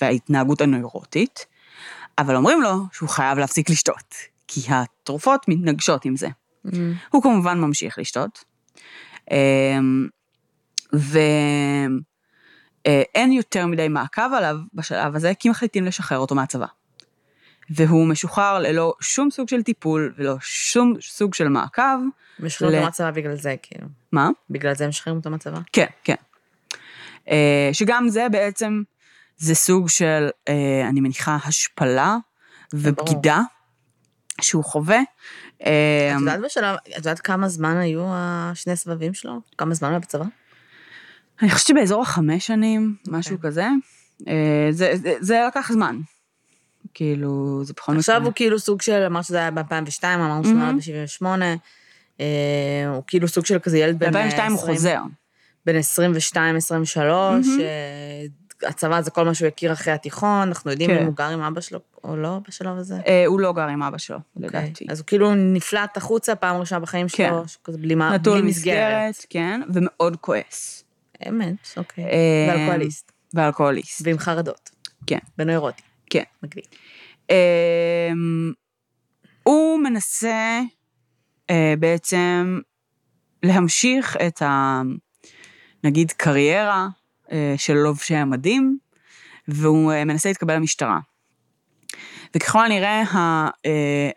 וההתנהגות 0.00 0.60
הנוירוטית, 0.60 1.46
אבל 2.18 2.36
אומרים 2.36 2.62
לו 2.62 2.70
שהוא 2.92 3.08
חייב 3.08 3.38
להפסיק 3.38 3.70
לשתות, 3.70 4.14
כי 4.48 4.60
התרופות 4.68 5.48
מתנגשות 5.48 6.04
עם 6.04 6.16
זה. 6.16 6.28
Mm, 6.66 6.70
הוא 7.10 7.22
כמובן 7.22 7.60
ממשיך 7.60 7.98
לשתות, 7.98 8.44
אמ, 9.30 10.08
ואין 12.88 13.32
יותר 13.32 13.66
מדי 13.66 13.88
מעקב 13.88 14.32
עליו 14.36 14.56
בשלב 14.74 15.16
הזה, 15.16 15.32
כי 15.38 15.50
מחליטים 15.50 15.84
לשחרר 15.84 16.18
אותו 16.18 16.34
מהצבא. 16.34 16.66
והוא 17.70 18.06
משוחרר 18.06 18.58
ללא 18.58 18.94
שום 19.00 19.30
סוג 19.30 19.48
של 19.48 19.62
טיפול 19.62 20.14
ולא 20.18 20.34
שום 20.40 20.94
סוג 21.00 21.34
של 21.34 21.48
מעקב. 21.48 21.82
משחררים 22.40 22.72
ל- 22.74 22.76
אותו 22.76 22.84
מהצבא 22.86 23.10
בגלל 23.10 23.34
זה, 23.36 23.54
כאילו. 23.62 23.86
מה? 24.12 24.28
בגלל 24.50 24.74
זה 24.74 24.88
משחררים 24.88 25.18
אותו 25.18 25.30
מהצבא? 25.30 25.58
כן, 25.72 25.86
כן. 26.04 26.14
אה, 27.30 27.70
שגם 27.72 28.08
זה 28.08 28.26
בעצם, 28.32 28.82
זה 29.36 29.54
סוג 29.54 29.88
של, 29.88 30.28
אה, 30.48 30.88
אני 30.88 31.00
מניחה, 31.00 31.38
השפלה 31.44 32.16
ובגידה 32.72 33.40
שהוא 34.40 34.64
חווה. 34.64 35.00
אה, 35.66 36.12
את 36.16 36.20
יודעת 36.20 36.40
בשלב, 36.40 36.76
את 36.90 36.96
יודעת 36.96 37.20
כמה 37.20 37.48
זמן 37.48 37.76
היו 37.76 38.02
השני 38.08 38.76
סבבים 38.76 39.14
שלו? 39.14 39.40
כמה 39.58 39.74
זמן 39.74 39.88
הוא 39.88 39.92
היה 39.92 40.00
בצבא? 40.00 40.24
אני 41.42 41.50
חושבת 41.50 41.66
שבאזור 41.66 42.02
החמש 42.02 42.46
שנים, 42.46 42.96
משהו 43.08 43.36
אוקיי. 43.36 43.50
כזה. 43.50 43.66
אה, 44.28 44.68
זה, 44.70 44.92
זה, 44.94 45.14
זה 45.20 45.40
לקח 45.48 45.72
זמן. 45.72 46.00
כאילו, 46.94 47.60
זה 47.64 47.72
בכל 47.76 47.96
עכשיו 47.96 48.14
מקרה. 48.16 48.26
הוא 48.26 48.34
כאילו 48.34 48.58
סוג 48.58 48.82
של, 48.82 49.02
אמרת 49.06 49.24
שזה 49.24 49.38
היה 49.38 49.50
ב-2002, 49.50 50.04
אמרנו 50.04 50.44
שהוא 50.44 50.54
נולד 50.54 50.76
ב-78, 50.76 51.26
הוא 52.94 53.02
כאילו 53.06 53.28
סוג 53.28 53.46
של 53.46 53.58
כזה 53.58 53.78
ילד 53.78 53.98
בן... 53.98 54.10
ב-2002 54.12 54.18
הוא 54.20 54.28
20, 54.28 54.56
חוזר. 54.56 55.00
בן 55.66 55.74
22-23, 56.34 56.98
הצבא 58.68 59.00
זה 59.00 59.10
כל 59.10 59.24
מה 59.24 59.34
שהוא 59.34 59.48
הכיר 59.48 59.72
אחרי 59.72 59.92
התיכון, 59.92 60.48
אנחנו 60.48 60.70
יודעים 60.70 60.90
כן. 60.90 60.98
אם 60.98 61.06
הוא 61.06 61.14
גר 61.14 61.24
עם 61.28 61.40
אבא 61.42 61.60
שלו 61.60 61.80
או 62.04 62.16
לא 62.16 62.40
בשלב 62.48 62.76
הזה. 62.76 62.96
אה, 63.06 63.24
הוא 63.26 63.40
לא 63.40 63.52
גר 63.52 63.68
עם 63.68 63.82
אבא 63.82 63.98
שלו, 63.98 64.18
אוקיי. 64.36 64.48
לדעתי. 64.60 64.86
אז 64.88 64.98
הוא 64.98 65.06
כאילו 65.06 65.34
נפלט 65.34 65.96
החוצה 65.96 66.34
פעם 66.34 66.56
ראשונה 66.56 66.80
בחיים 66.80 67.06
כן. 67.08 67.28
שלו, 67.30 67.48
שהוא 67.48 67.60
כזה 67.64 67.78
בלי 67.78 67.94
מה- 67.94 68.14
נטול 68.16 68.42
מסגרת. 68.42 69.08
מסגרת, 69.10 69.26
כן, 69.30 69.60
ומאוד 69.74 70.16
כועס. 70.16 70.84
אמת, 71.28 71.68
אוקיי. 71.76 72.04
אה, 72.04 72.46
ואלכוהוליסט, 72.48 73.12
ואלכוהוליסט. 73.34 74.02
ועם 74.04 74.18
חרדות. 74.18 74.70
כן. 75.06 75.18
בנוירוטי. 75.38 75.82
כן. 76.10 76.22
מגניב. 76.42 76.64
אמ, 77.30 78.52
הוא 79.42 79.80
מנסה 79.80 80.60
אה, 81.50 81.74
בעצם 81.78 82.60
להמשיך 83.42 84.16
את 84.26 84.42
ה... 84.42 84.80
נגיד 85.84 86.12
קריירה 86.12 86.88
אה, 87.32 87.54
של 87.56 87.74
לובשי 87.74 88.14
המדים, 88.14 88.78
והוא 89.48 89.92
מנסה 90.06 90.28
להתקבל 90.28 90.54
למשטרה. 90.54 90.98
וככל 92.36 92.64
הנראה, 92.64 93.02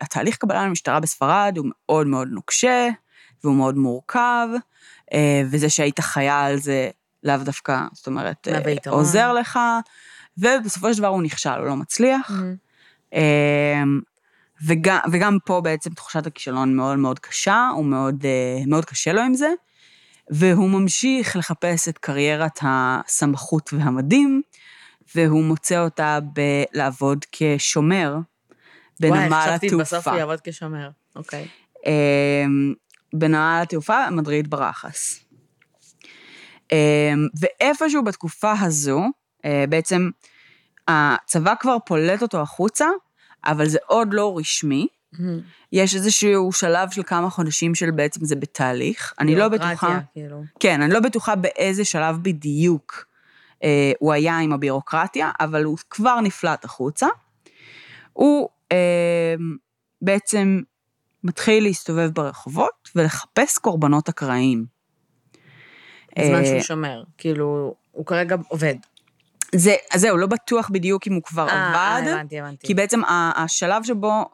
התהליך 0.00 0.36
קבלה 0.36 0.66
למשטרה 0.66 1.00
בספרד 1.00 1.54
הוא 1.56 1.66
מאוד 1.68 2.06
מאוד 2.06 2.28
נוקשה, 2.28 2.88
והוא 3.44 3.56
מאוד 3.56 3.76
מורכב, 3.76 4.48
וזה 5.50 5.70
שהיית 5.70 6.00
חייל 6.00 6.56
זה 6.56 6.90
לאו 7.22 7.36
דווקא, 7.36 7.80
זאת 7.92 8.06
אומרת, 8.06 8.48
עוזר 8.86 9.32
לך, 9.32 9.58
ובסופו 10.38 10.94
של 10.94 10.98
דבר 10.98 11.08
הוא 11.08 11.22
נכשל, 11.22 11.50
הוא 11.50 11.66
לא 11.66 11.76
מצליח. 11.76 12.30
Mm-hmm. 12.30 13.16
וגם, 14.66 14.98
וגם 15.12 15.38
פה 15.44 15.60
בעצם 15.60 15.90
תחושת 15.90 16.26
הכישלון 16.26 16.76
מאוד 16.76 16.98
מאוד 16.98 17.18
קשה, 17.18 17.68
הוא 17.74 17.84
מאוד, 17.84 18.24
מאוד 18.66 18.84
קשה 18.84 19.12
לו 19.12 19.20
עם 19.20 19.34
זה. 19.34 19.48
והוא 20.30 20.70
ממשיך 20.70 21.36
לחפש 21.36 21.88
את 21.88 21.98
קריירת 21.98 22.58
הסמכות 22.62 23.72
והמדים, 23.72 24.42
והוא 25.14 25.44
מוצא 25.44 25.84
אותה 25.84 26.18
בלעבוד 26.32 27.24
כשומר 27.32 28.16
בנמל 29.00 29.16
התעופה. 29.16 29.34
וואי, 29.34 29.58
חשבתי 29.58 29.76
בסוף 29.76 30.08
הוא 30.08 30.16
יעבוד 30.16 30.40
כשומר, 30.44 30.88
אוקיי. 31.16 31.48
אמ, 31.86 32.74
בנמל 33.14 33.60
התעופה, 33.62 34.10
מדריד 34.10 34.50
ברחס. 34.50 35.20
אמ, 36.72 37.28
ואיפשהו 37.40 38.04
בתקופה 38.04 38.52
הזו, 38.60 39.04
אה, 39.44 39.64
בעצם 39.68 40.10
הצבא 40.88 41.54
כבר 41.60 41.76
פולט 41.86 42.22
אותו 42.22 42.40
החוצה, 42.40 42.86
אבל 43.44 43.68
זה 43.68 43.78
עוד 43.86 44.08
לא 44.14 44.38
רשמי, 44.38 44.86
יש 45.72 45.94
איזשהו 45.94 46.52
שלב 46.52 46.90
של 46.90 47.02
כמה 47.02 47.30
חודשים 47.30 47.74
של 47.74 47.90
בעצם 47.90 48.24
זה 48.24 48.36
בתהליך. 48.36 49.14
אני 49.20 49.36
לא 49.36 49.48
בטוחה... 49.48 49.98
כאילו. 50.12 50.42
כן, 50.60 50.82
אני 50.82 50.94
לא 50.94 51.00
בטוחה 51.00 51.36
באיזה 51.36 51.84
שלב 51.84 52.18
בדיוק 52.22 53.06
אה, 53.64 53.92
הוא 53.98 54.12
היה 54.12 54.38
עם 54.38 54.52
הבירוקרטיה, 54.52 55.30
אבל 55.40 55.64
הוא 55.64 55.78
כבר 55.90 56.20
נפלט 56.20 56.64
החוצה. 56.64 57.06
הוא 58.12 58.48
אה, 58.72 59.34
בעצם 60.02 60.60
מתחיל 61.24 61.64
להסתובב 61.64 62.10
ברחובות 62.12 62.90
ולחפש 62.96 63.58
קורבנות 63.58 64.08
אקראיים. 64.08 64.66
בזמן 66.18 66.34
אה, 66.34 66.46
שהוא 66.46 66.60
שומר, 66.60 67.02
כאילו, 67.18 67.74
הוא 67.92 68.06
כרגע 68.06 68.36
עובד. 68.48 68.74
זה, 69.54 69.74
אז 69.92 70.00
זהו, 70.00 70.16
לא 70.16 70.26
בטוח 70.26 70.70
בדיוק 70.72 71.06
אם 71.06 71.14
הוא 71.14 71.22
כבר 71.22 71.48
아, 71.48 71.50
אה, 71.50 71.96
עבד. 71.96 72.06
אה, 72.06 72.14
הבנתי, 72.14 72.40
הבנתי. 72.40 72.66
כי 72.66 72.74
בעצם 72.74 73.00
השלב 73.36 73.84
שבו 73.84 74.24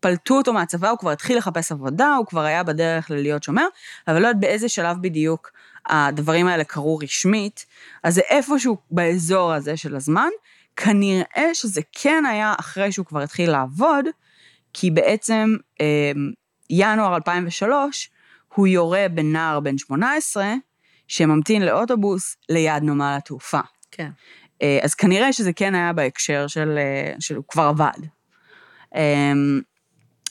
פלטו 0.00 0.34
אותו 0.34 0.52
מהצבא, 0.52 0.90
הוא 0.90 0.98
כבר 0.98 1.10
התחיל 1.10 1.38
לחפש 1.38 1.72
עבודה, 1.72 2.14
הוא 2.14 2.26
כבר 2.26 2.40
היה 2.40 2.62
בדרך 2.62 3.10
ללהיות 3.10 3.42
שומר, 3.42 3.66
אבל 4.08 4.22
לא 4.22 4.28
יודעת 4.28 4.40
באיזה 4.40 4.68
שלב 4.68 4.96
בדיוק 5.00 5.52
הדברים 5.86 6.46
האלה 6.46 6.64
קרו 6.64 6.98
רשמית, 7.02 7.66
אז 8.02 8.14
זה 8.14 8.20
איפשהו 8.20 8.76
באזור 8.90 9.52
הזה 9.52 9.76
של 9.76 9.96
הזמן, 9.96 10.28
כנראה 10.76 11.50
שזה 11.54 11.80
כן 11.92 12.24
היה 12.26 12.54
אחרי 12.60 12.92
שהוא 12.92 13.06
כבר 13.06 13.20
התחיל 13.20 13.50
לעבוד, 13.50 14.04
כי 14.78 14.90
בעצם 14.90 15.56
אה, 15.80 16.12
ינואר 16.70 17.14
2003, 17.16 18.10
הוא 18.54 18.66
יורה 18.66 19.06
בנער 19.14 19.60
בן 19.60 19.78
18, 19.78 20.54
שממתין 21.08 21.62
לאוטובוס 21.62 22.36
ליד 22.48 22.82
נמל 22.82 23.14
התעופה. 23.18 23.60
כן. 23.90 24.10
אה, 24.62 24.78
אז 24.82 24.94
כנראה 24.94 25.32
שזה 25.32 25.52
כן 25.52 25.74
היה 25.74 25.92
בהקשר 25.92 26.46
של, 26.46 26.78
אה, 26.78 27.14
שהוא 27.20 27.44
כבר 27.48 27.62
עבד. 27.62 28.06
אמ, 28.94 29.60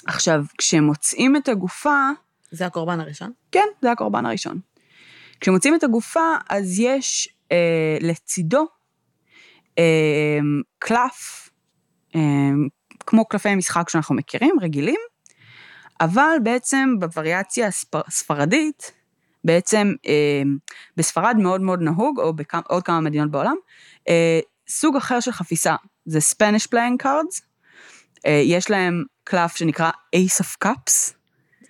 עכשיו, 0.05 0.43
כשמוצאים 0.57 1.35
את 1.35 1.49
הגופה... 1.49 2.09
זה 2.51 2.65
הקורבן 2.65 2.99
הראשון? 2.99 3.31
כן, 3.51 3.67
זה 3.81 3.91
הקורבן 3.91 4.25
הראשון. 4.25 4.59
כשמוצאים 5.41 5.75
את 5.75 5.83
הגופה, 5.83 6.35
אז 6.49 6.79
יש 6.79 7.29
אה, 7.51 7.97
לצידו 8.01 8.67
אה, 9.79 10.39
קלף, 10.79 11.49
אה, 12.15 12.21
כמו 13.05 13.25
קלפי 13.25 13.55
משחק 13.55 13.89
שאנחנו 13.89 14.15
מכירים, 14.15 14.55
רגילים, 14.61 14.99
אבל 16.01 16.37
בעצם 16.43 16.95
בווריאציה 16.99 17.69
הספרדית, 18.07 18.91
בעצם 19.43 19.93
אה, 20.07 20.41
בספרד 20.97 21.35
מאוד 21.39 21.61
מאוד 21.61 21.81
נהוג, 21.81 22.19
או 22.19 22.33
בעוד 22.33 22.83
כמה 22.83 23.01
מדינות 23.01 23.31
בעולם, 23.31 23.55
אה, 24.09 24.39
סוג 24.67 24.95
אחר 24.95 25.19
של 25.19 25.31
חפיסה, 25.31 25.75
זה 26.05 26.19
Spanish 26.19 26.67
playing 26.67 27.05
cards, 27.05 27.41
אה, 28.25 28.41
יש 28.43 28.69
להם 28.69 29.03
קלף 29.23 29.55
שנקרא 29.55 29.91
Ace 30.15 30.43
of 30.43 30.67
Cups. 30.67 31.13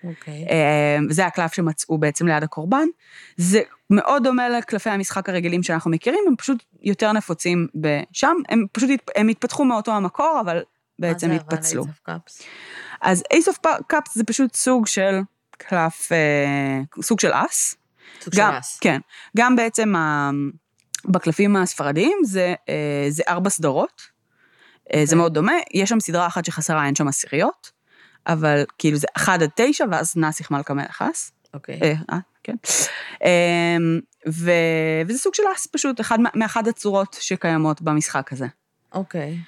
אוקיי. 0.04 0.44
Okay. 0.44 1.08
וזה 1.10 1.26
הקלף 1.26 1.54
שמצאו 1.54 1.98
בעצם 1.98 2.26
ליד 2.26 2.42
הקורבן. 2.42 2.86
זה 3.36 3.60
מאוד 3.90 4.24
דומה 4.24 4.48
לקלפי 4.48 4.90
המשחק 4.90 5.28
הרגילים 5.28 5.62
שאנחנו 5.62 5.90
מכירים, 5.90 6.20
הם 6.26 6.36
פשוט 6.36 6.64
יותר 6.82 7.12
נפוצים 7.12 7.66
שם, 8.12 8.34
הם 8.48 8.66
פשוט, 8.72 8.90
הם 9.16 9.28
התפתחו 9.28 9.64
מאותו 9.64 9.92
המקור, 9.92 10.38
אבל 10.44 10.62
בעצם 10.98 11.30
התפצלו. 11.30 11.84
מה 11.84 11.92
זה 11.92 12.12
אבל 12.12 12.16
Ace 12.16 12.18
of 12.18 12.28
Cups? 12.28 12.44
אז 13.00 13.22
Ace 13.34 13.48
of 13.52 13.68
Cups 13.92 14.10
זה 14.14 14.24
פשוט 14.24 14.54
סוג 14.54 14.86
של 14.86 15.20
קלף, 15.50 16.12
אה, 16.12 17.02
סוג 17.02 17.20
של 17.20 17.30
אס. 17.32 17.74
סוג 18.20 18.34
גם, 18.36 18.52
של 18.52 18.58
אס. 18.58 18.78
כן. 18.80 19.00
גם 19.36 19.56
בעצם 19.56 19.94
בקלפים 21.04 21.56
הספרדיים 21.56 22.18
זה, 22.24 22.54
אה, 22.68 23.06
זה 23.08 23.22
ארבע 23.28 23.50
סדרות. 23.50 24.16
Okay. 24.86 24.96
זה 24.96 25.02
אוקיי. 25.02 25.18
מאוד 25.18 25.34
דומה, 25.34 25.52
יש 25.74 25.88
שם 25.88 26.00
סדרה 26.00 26.26
אחת 26.26 26.44
שחסרה, 26.44 26.86
אין 26.86 26.94
שם 26.94 27.08
עשיריות, 27.08 27.70
אבל 28.26 28.64
כאילו 28.78 28.98
זה 28.98 29.06
1 29.16 29.42
עד 29.42 29.50
9, 29.56 29.84
ואז 29.90 30.16
נאסיך 30.16 30.50
מלכה 30.50 30.74
מלך 30.74 31.02
אס. 31.12 31.32
אוקיי. 31.54 31.80
אה, 31.82 31.92
אה, 32.12 32.18
כן. 32.42 32.56
אמ, 33.24 34.00
ו... 34.28 34.50
וזה 35.06 35.18
סוג 35.18 35.34
של 35.34 35.42
אס 35.56 35.66
פשוט, 35.66 36.00
אחד, 36.00 36.18
מאחד 36.34 36.68
הצורות 36.68 37.16
שקיימות 37.20 37.82
במשחק 37.82 38.32
הזה. 38.32 38.46
אוקיי. 38.92 39.38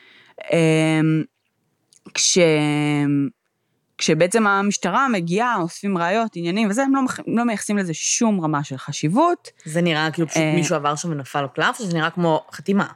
אמ, 0.52 1.24
כש... 2.14 2.38
כשבעצם 3.98 4.46
המשטרה 4.46 5.08
מגיעה, 5.08 5.56
אוספים 5.56 5.98
ראיות, 5.98 6.36
עניינים 6.36 6.70
וזה, 6.70 6.82
הם 6.82 6.94
לא, 6.94 7.00
לא 7.26 7.44
מייחסים 7.44 7.78
לזה 7.78 7.94
שום 7.94 8.40
רמה 8.40 8.64
של 8.64 8.76
חשיבות. 8.76 9.50
זה 9.64 9.80
נראה 9.80 10.10
כאילו 10.10 10.28
פשוט 10.28 10.42
אה, 10.42 10.54
מישהו 10.54 10.76
עבר 10.76 10.96
שם 10.96 11.10
ונפל 11.10 11.42
לו 11.42 11.52
קלף, 11.54 11.80
או 11.80 11.84
שזה 11.84 11.96
נראה 11.96 12.10
כמו 12.10 12.46
חתימה? 12.52 12.86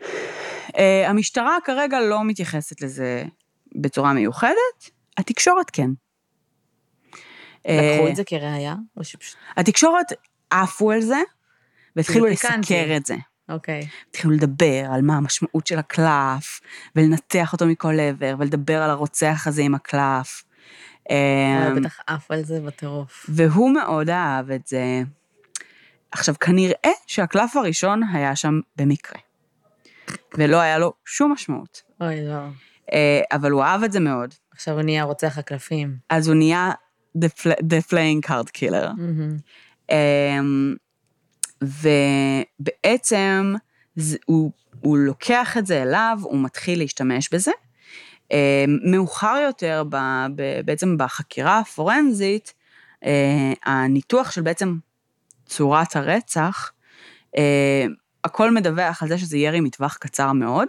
Uh, 0.00 0.76
המשטרה 1.06 1.56
כרגע 1.64 2.00
לא 2.00 2.24
מתייחסת 2.24 2.80
לזה 2.80 3.24
בצורה 3.76 4.12
מיוחדת, 4.12 4.90
התקשורת 5.18 5.70
כן. 5.70 5.90
לקחו 7.64 8.06
uh, 8.06 8.10
את 8.10 8.16
זה 8.16 8.24
שפשוט... 9.04 9.36
התקשורת 9.56 10.06
עפו 10.50 10.90
על 10.90 11.00
זה, 11.00 11.20
והתחילו 11.96 12.26
לסקר 12.26 12.96
את 12.96 13.06
זה. 13.06 13.16
אוקיי. 13.50 13.80
Okay. 13.80 14.08
התחילו 14.10 14.32
לדבר 14.32 14.84
על 14.92 15.02
מה 15.02 15.16
המשמעות 15.16 15.66
של 15.66 15.78
הקלף, 15.78 16.60
ולנתח 16.96 17.52
אותו 17.52 17.66
מכל 17.66 18.00
עבר, 18.00 18.34
ולדבר 18.38 18.82
על 18.82 18.90
הרוצח 18.90 19.46
הזה 19.46 19.62
עם 19.62 19.74
הקלף. 19.74 20.44
הוא 21.08 21.80
בטח 21.80 22.00
עף 22.06 22.30
על 22.30 22.44
זה 22.44 22.60
בטירוף. 22.60 23.26
והוא 23.28 23.70
מאוד 23.74 24.10
אהב 24.10 24.50
את 24.50 24.66
זה. 24.66 25.02
עכשיו, 26.12 26.34
כנראה 26.40 26.92
שהקלף 27.06 27.56
הראשון 27.56 28.00
היה 28.12 28.36
שם 28.36 28.60
במקרה. 28.76 29.20
ולא 30.34 30.60
היה 30.60 30.78
לו 30.78 30.92
שום 31.04 31.32
משמעות. 31.32 31.82
אוי, 32.00 32.28
לא. 32.28 32.40
אה, 32.92 33.20
אבל 33.32 33.50
הוא 33.50 33.62
אהב 33.62 33.82
את 33.82 33.92
זה 33.92 34.00
מאוד. 34.00 34.34
עכשיו 34.52 34.74
הוא 34.74 34.82
נהיה 34.82 35.02
רוצח 35.02 35.38
הקלפים. 35.38 35.96
אז 36.10 36.28
הוא 36.28 36.36
נהיה 36.36 36.72
the, 37.18 37.28
the 37.46 37.88
playing 37.90 38.28
card 38.28 38.50
killer. 38.58 38.88
Mm-hmm. 38.88 39.92
ובעצם 41.62 43.54
זה, 43.96 44.18
הוא, 44.26 44.52
הוא 44.80 44.98
לוקח 44.98 45.56
את 45.58 45.66
זה 45.66 45.82
אליו, 45.82 46.18
הוא 46.22 46.44
מתחיל 46.44 46.78
להשתמש 46.78 47.28
בזה. 47.32 47.52
אמ, 48.30 48.36
מאוחר 48.90 49.36
יותר, 49.44 49.84
ב, 49.88 49.96
ב, 50.36 50.60
בעצם 50.64 50.96
בחקירה 50.98 51.58
הפורנזית, 51.58 52.54
אה, 53.04 53.52
הניתוח 53.64 54.30
של 54.30 54.40
בעצם 54.40 54.76
צורת 55.46 55.96
הרצח, 55.96 56.72
הכל 58.24 58.50
מדווח 58.50 59.02
על 59.02 59.08
זה 59.08 59.18
שזה 59.18 59.38
ירי 59.38 59.60
מטווח 59.60 59.96
קצר 59.96 60.32
מאוד. 60.32 60.68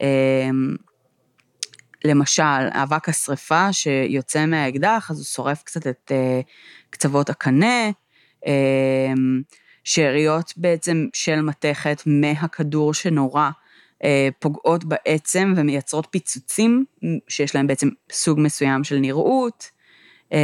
אמ, 0.00 0.76
למשל, 2.04 2.68
אבק 2.70 3.08
השרפה 3.08 3.72
שיוצא 3.72 4.46
מהאקדח, 4.46 5.10
אז 5.10 5.18
הוא 5.18 5.24
שורף 5.24 5.62
קצת 5.62 5.86
את 5.86 6.12
אה, 6.14 6.40
קצוות 6.90 7.30
הקנה, 7.30 7.90
אמ, 8.46 9.42
שאריות 9.86 10.52
בעצם 10.56 11.06
של 11.12 11.40
מתכת 11.40 12.02
מהכדור 12.06 12.94
שנורה 12.94 13.50
אה, 14.04 14.28
פוגעות 14.38 14.84
בעצם 14.84 15.54
ומייצרות 15.56 16.06
פיצוצים 16.10 16.84
שיש 17.28 17.54
להם 17.54 17.66
בעצם 17.66 17.88
סוג 18.12 18.40
מסוים 18.40 18.84
של 18.84 18.98
נראות, 18.98 19.70
אמ, 20.32 20.38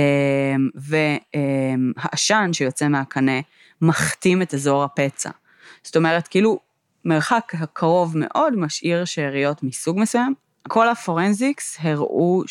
והעשן 0.75 2.51
שיוצא 2.53 2.89
מהקנה 2.89 3.41
מכתים 3.81 4.43
את 4.43 4.55
אזור 4.55 4.85
הפצע. 4.85 5.31
זאת 5.83 5.97
אומרת, 5.97 6.29
כאילו, 6.29 6.59
מרחק 7.05 7.53
הקרוב 7.55 8.13
מאוד 8.15 8.57
משאיר 8.57 9.05
שאריות 9.05 9.63
מסוג 9.63 9.99
מסוים. 9.99 10.35
כל 10.69 10.89
הפורנזיקס 10.89 11.79
הראו 11.81 12.43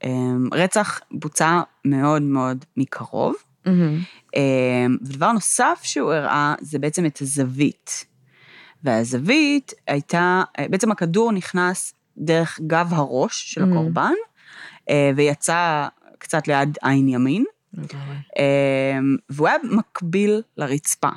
שהרצח 0.00 1.00
בוצע 1.10 1.60
מאוד 1.84 2.22
מאוד 2.22 2.64
מקרוב. 2.76 3.34
Mm-hmm. 3.66 4.38
ודבר 5.04 5.32
נוסף 5.32 5.80
שהוא 5.82 6.12
הראה, 6.12 6.54
זה 6.60 6.78
בעצם 6.78 7.06
את 7.06 7.20
הזווית. 7.20 8.04
והזווית 8.84 9.72
הייתה, 9.86 10.42
בעצם 10.70 10.90
הכדור 10.92 11.32
נכנס 11.32 11.94
דרך 12.18 12.60
גב 12.66 12.88
הראש 12.94 13.54
של 13.54 13.62
Mhm. 13.62 13.66
הקורבן, 13.66 14.12
אה, 14.90 15.10
ויצא 15.16 15.88
קצת 16.18 16.48
ליד 16.48 16.78
עין 16.82 17.08
ימין, 17.08 17.44
אה, 18.38 18.98
והוא 19.28 19.48
היה 19.48 19.56
מקביל 19.62 20.42
לרצפה. 20.56 21.08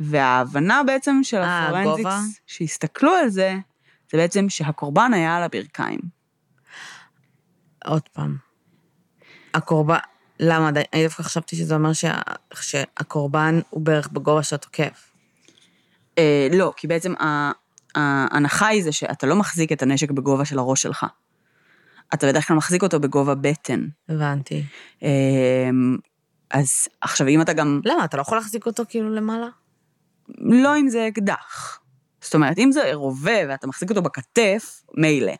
וההבנה 0.00 0.82
בעצם 0.86 1.20
של 1.22 1.36
אה? 1.36 1.68
הפורנזיקס, 1.68 2.40
שהסתכלו 2.46 3.10
על 3.10 3.28
זה, 3.28 3.54
זה 4.10 4.18
בעצם 4.18 4.48
שהקורבן 4.48 5.10
היה 5.14 5.36
על 5.36 5.42
הברכיים. 5.42 6.00
עוד 7.84 8.02
פעם. 8.12 8.36
הקורבן, 9.54 9.98
למה? 10.40 10.68
אני 10.92 11.02
דווקא 11.04 11.22
חשבתי 11.22 11.56
שזה 11.56 11.74
אומר 11.74 11.92
שה, 11.92 12.20
שהקורבן 12.54 13.60
הוא 13.70 13.82
בערך 13.82 14.08
בגובה 14.08 14.42
של 14.42 14.54
התוקף. 14.54 15.12
אה, 16.18 16.48
לא, 16.52 16.72
כי 16.76 16.86
בעצם 16.86 17.14
ההנחה 17.94 18.66
היא 18.66 18.84
זה 18.84 18.92
שאתה 18.92 19.26
לא 19.26 19.36
מחזיק 19.36 19.72
את 19.72 19.82
הנשק 19.82 20.10
בגובה 20.10 20.44
של 20.44 20.58
הראש 20.58 20.82
שלך. 20.82 21.06
אתה 22.14 22.26
בדרך 22.26 22.48
כלל 22.48 22.56
מחזיק 22.56 22.82
אותו 22.82 23.00
בגובה 23.00 23.34
בטן. 23.34 23.86
הבנתי. 24.08 24.64
אה, 25.02 25.70
אז 26.50 26.88
עכשיו, 27.00 27.28
אם 27.28 27.40
אתה 27.40 27.52
גם... 27.52 27.80
למה? 27.84 28.04
אתה 28.04 28.16
לא 28.16 28.22
יכול 28.22 28.38
להחזיק 28.38 28.66
אותו 28.66 28.82
כאילו 28.88 29.10
למעלה? 29.10 29.46
לא 30.38 30.76
אם 30.76 30.88
זה 30.88 31.08
אקדח. 31.08 31.78
זאת 32.22 32.34
אומרת, 32.34 32.58
אם 32.58 32.72
זה 32.72 32.94
רובה 32.94 33.38
ואתה 33.48 33.66
מחזיק 33.66 33.90
אותו 33.90 34.02
בכתף, 34.02 34.82
מילא. 34.96 35.32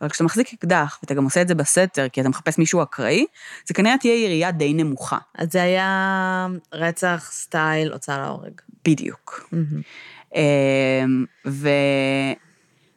אבל 0.00 0.08
כשאתה 0.08 0.24
מחזיק 0.24 0.52
אקדח, 0.52 0.98
ואתה 1.02 1.14
גם 1.14 1.24
עושה 1.24 1.42
את 1.42 1.48
זה 1.48 1.54
בסתר, 1.54 2.08
כי 2.08 2.20
אתה 2.20 2.28
מחפש 2.28 2.58
מישהו 2.58 2.82
אקראי, 2.82 3.26
זה 3.66 3.74
כנראה 3.74 3.98
תהיה 3.98 4.24
ירייה 4.24 4.50
די 4.50 4.74
נמוכה. 4.74 5.18
אז 5.38 5.52
זה 5.52 5.62
היה 5.62 6.46
רצח 6.72 7.28
סטייל 7.32 7.92
הוצאה 7.92 8.18
להורג. 8.18 8.60
בדיוק. 8.84 9.50
אמ, 10.34 11.24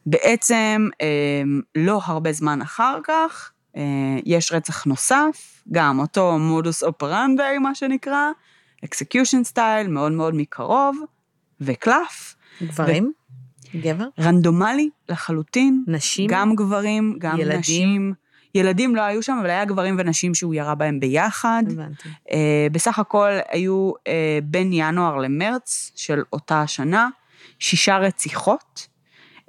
ובעצם 0.08 0.90
אמ, 1.02 1.62
לא 1.76 2.02
הרבה 2.04 2.32
זמן 2.32 2.62
אחר 2.62 3.00
כך, 3.04 3.52
אה, 3.76 3.82
יש 4.26 4.52
רצח 4.52 4.86
נוסף, 4.86 5.64
גם 5.72 6.00
אותו 6.00 6.38
מודוס 6.40 6.84
אופרנדי, 6.84 7.58
מה 7.62 7.76
שנקרא, 7.76 8.28
execution 8.86 9.44
style, 9.44 9.88
מאוד 9.88 10.12
מאוד 10.12 10.36
מקרוב, 10.36 10.98
וקלף, 11.62 12.36
גברים? 12.64 13.14
גבר? 13.76 14.06
רנדומלי 14.20 14.90
לחלוטין, 15.10 15.84
נשים? 15.88 16.28
גם 16.30 16.56
גברים, 16.56 17.16
גם 17.20 17.40
ילדים? 17.40 17.60
נשים. 17.60 18.14
ילדים 18.56 18.96
לא 18.96 19.02
היו 19.02 19.24
שם, 19.24 19.38
אבל 19.42 19.50
היה 19.50 19.66
גברים 19.66 19.96
ונשים 20.00 20.36
שהוא 20.36 20.54
ירה 20.54 20.76
בהם 20.76 21.00
ביחד. 21.00 21.64
הבנתי. 21.72 22.10
אה, 22.32 22.68
בסך 22.72 23.00
הכל 23.00 23.30
היו 23.52 23.92
אה, 24.08 24.40
בין 24.44 24.70
ינואר 24.74 25.16
למרץ 25.18 25.92
של 25.96 26.22
אותה 26.34 26.62
השנה, 26.62 27.10
שישה 27.60 27.98
רציחות, 27.98 28.88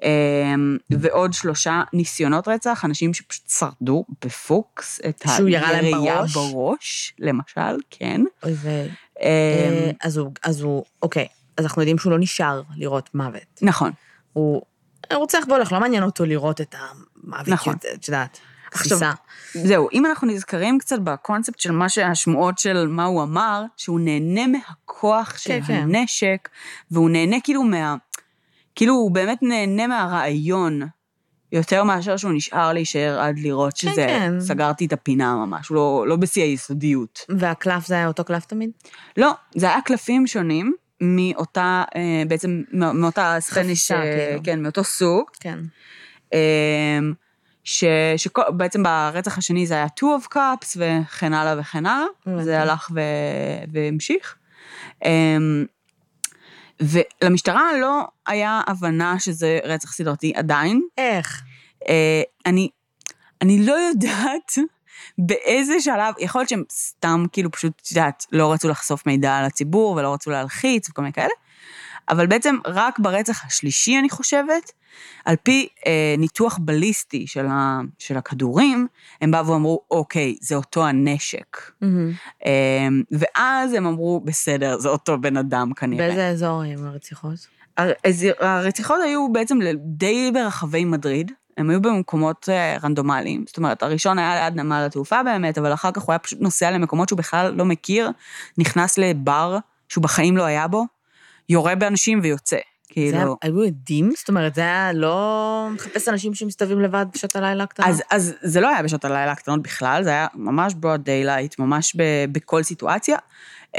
אה, 0.03 0.55
ועוד 0.91 1.33
שלושה 1.33 1.83
ניסיונות 1.93 2.49
רצח, 2.49 2.85
אנשים 2.85 3.15
שפשוט 3.15 3.49
שרדו 3.49 4.05
בפוקס 4.25 5.01
את 5.09 5.25
שהוא 5.37 5.49
ירה 5.49 5.73
להם 5.73 5.85
הירייה 5.85 6.17
בראש? 6.17 6.35
בראש, 6.35 7.15
למשל, 7.19 7.77
כן. 7.91 8.21
אוי. 8.43 8.53
אה, 8.67 8.87
אה, 9.23 9.91
אז 10.03 10.17
הוא, 10.17 10.33
אז 10.45 10.61
הוא, 10.61 10.85
אוקיי, 11.03 11.27
אז 11.57 11.65
אנחנו 11.65 11.83
יודעים 11.83 11.99
שהוא 11.99 12.13
לא 12.13 12.19
נשאר 12.19 12.63
לראות 12.77 13.15
מוות. 13.15 13.59
נכון. 13.63 13.93
הוא 14.33 14.63
רוצח 15.13 15.45
והולך, 15.49 15.73
לא 15.73 15.81
מעניין 15.81 16.03
אותו 16.03 16.25
לראות 16.25 16.61
את 16.61 16.75
המוות, 16.79 17.49
נכון. 17.49 17.75
את 17.95 18.09
יודעת, 18.09 18.39
עכשיו. 18.73 19.11
זהו, 19.55 19.89
אם 19.93 20.07
אנחנו 20.07 20.27
נזכרים 20.29 20.79
קצת 20.79 20.99
בקונספט 20.99 21.61
של 21.61 21.73
מה 21.73 21.89
שהשמועות 21.89 22.59
של 22.59 22.87
מה 22.87 23.05
הוא 23.05 23.23
אמר, 23.23 23.65
שהוא 23.77 24.01
נהנה 24.01 24.47
מהכוח 24.47 25.39
של 25.39 25.51
כן, 25.51 25.63
כן. 25.63 25.75
הנשק, 25.75 26.49
והוא 26.91 27.11
נהנה 27.11 27.37
כאילו 27.45 27.63
מה... 27.63 27.97
כאילו 28.75 28.95
הוא 28.95 29.11
באמת 29.11 29.39
נהנה 29.43 29.87
מהרעיון, 29.87 30.81
יותר 31.53 31.85
מאשר 31.85 32.17
שהוא 32.17 32.33
נשאר 32.33 32.73
להישאר 32.73 33.21
עד 33.21 33.39
לראות 33.39 33.73
כן, 33.73 33.79
שזה, 33.79 34.07
כן. 34.09 34.41
סגרתי 34.41 34.87
את 34.87 34.93
הפינה 34.93 35.35
ממש, 35.35 35.71
לא, 35.71 36.05
לא 36.09 36.17
בשיא 36.17 36.43
היסודיות. 36.43 37.19
והקלף 37.29 37.87
זה 37.87 37.95
היה 37.95 38.07
אותו 38.07 38.25
קלף 38.25 38.45
תמיד? 38.45 38.71
לא, 39.17 39.33
זה 39.55 39.67
היה 39.67 39.81
קלפים 39.81 40.27
שונים 40.27 40.73
מאותה, 41.01 41.85
אה, 41.97 42.23
בעצם 42.29 42.63
מא- 42.73 42.93
מאותה 42.93 43.37
סצנה, 43.41 43.65
חפיסה, 43.65 44.01
כאילו. 44.29 44.41
כן, 44.45 44.63
מאותו 44.63 44.85
סוג. 44.85 45.25
כן. 45.41 45.59
אמ, 46.33 47.13
ש, 47.65 47.85
שבעצם 48.17 48.83
ברצח 48.83 49.39
השני 49.39 49.67
זה 49.67 49.75
היה 49.75 49.87
two 50.01 50.05
of 50.23 50.35
cups 50.35 50.77
וכן 50.77 51.33
הלאה 51.33 51.61
וכן 51.61 51.87
הלאה, 51.87 52.07
הבנתי. 52.27 52.45
זה 52.45 52.61
הלך 52.63 52.91
ו, 52.95 53.01
והמשיך. 53.73 54.37
אמ, 55.05 55.65
ולמשטרה 56.81 57.71
לא 57.81 58.05
היה 58.27 58.61
הבנה 58.67 59.19
שזה 59.19 59.59
רצח 59.65 59.93
סדרתי 59.93 60.33
עדיין. 60.37 60.81
איך? 60.99 61.43
אה, 61.89 62.23
אני, 62.47 62.69
אני 63.43 63.67
לא 63.67 63.73
יודעת 63.73 64.53
באיזה 65.19 65.81
שלב, 65.81 66.15
יכול 66.19 66.41
להיות 66.41 66.49
שהם 66.49 66.63
סתם 66.73 67.25
כאילו 67.33 67.51
פשוט, 67.51 67.73
את 67.83 67.91
יודעת, 67.91 68.27
לא 68.33 68.53
רצו 68.53 68.69
לחשוף 68.69 69.07
מידע 69.07 69.37
על 69.37 69.45
הציבור 69.45 69.97
ולא 69.97 70.15
רצו 70.15 70.31
להלחיץ 70.31 70.91
וכל 70.91 71.03
מיני 71.03 71.13
כאלה, 71.13 71.33
אבל 72.09 72.27
בעצם 72.27 72.57
רק 72.67 72.99
ברצח 72.99 73.45
השלישי, 73.45 73.99
אני 73.99 74.11
חושבת, 74.11 74.73
על 75.25 75.37
פי 75.43 75.69
אה, 75.87 76.15
ניתוח 76.19 76.59
בליסטי 76.63 77.27
של, 77.27 77.47
ה, 77.47 77.81
של 77.99 78.17
הכדורים, 78.17 78.87
הם 79.21 79.31
באו 79.31 79.47
ואמרו, 79.47 79.81
אוקיי, 79.91 80.37
זה 80.41 80.55
אותו 80.55 80.87
הנשק. 80.87 81.57
מהמם. 81.81 82.13
אה, 82.47 82.89
ואז 83.11 83.73
הם 83.73 83.87
אמרו, 83.87 84.21
בסדר, 84.25 84.79
זה 84.79 84.89
אותו 84.89 85.19
בן 85.19 85.37
אדם 85.37 85.75
כנראה. 85.75 86.07
באיזה 86.07 86.29
אזור 86.29 86.63
הם 86.63 86.87
הרציחות? 86.87 87.61
הרציחות 88.41 88.99
היו 89.05 89.33
בעצם 89.33 89.59
די 89.79 90.31
ברחבי 90.35 90.85
מדריד, 90.85 91.33
הם 91.61 91.71
היו 91.71 91.83
במקומות 91.83 92.49
אה, 92.49 92.77
רנדומליים. 92.83 93.45
זאת 93.47 93.57
אומרת, 93.57 93.83
הראשון 93.83 94.19
היה 94.19 94.35
ליד 94.51 94.61
נמל 94.61 94.83
התעופה 94.87 95.23
באמת, 95.23 95.59
אבל 95.59 95.73
אחר 95.73 95.91
כך 95.93 96.03
הוא 96.03 96.13
היה 96.13 96.19
פשוט 96.19 96.41
נוסע 96.41 96.71
למקומות 96.71 97.09
שהוא 97.09 97.17
בכלל 97.17 97.53
לא 97.55 97.65
מכיר, 97.65 98.11
נכנס 98.59 98.99
לבר 98.99 99.59
שהוא 99.89 100.03
בחיים 100.03 100.37
לא 100.37 100.43
היה 100.43 100.69
בו, 100.69 100.85
יורה 101.49 101.75
באנשים 101.75 102.21
ויוצא. 102.23 102.57
זה 102.57 103.03
היה- 103.03 103.11
כאילו... 103.13 103.37
היו 103.43 103.63
עדים? 103.63 104.13
זאת 104.17 104.29
אומרת, 104.29 104.55
זה 104.55 104.61
היה 104.61 104.93
לא 104.93 105.69
מחפש 105.75 106.09
אנשים 106.09 106.35
שמסתובבים 106.35 106.81
לבד 106.81 107.07
בשעות 107.15 107.37
הלילה 107.37 107.65
הקטנה? 107.65 107.87
אז, 107.87 108.03
אז 108.11 108.35
זה 108.43 108.61
לא 108.61 108.69
היה 108.69 108.83
בשעות 108.83 109.05
הלילה 109.05 109.33
הקטנות 109.33 109.63
בכלל, 109.63 110.03
זה 110.03 110.11
היה 110.11 110.27
ממש 110.35 110.73
broad 110.73 110.99
daylight, 111.07 111.55
ממש 111.59 111.97
ב, 111.97 112.03
בכל 112.33 112.63
סיטואציה. 112.63 113.17
Um, 113.77 113.79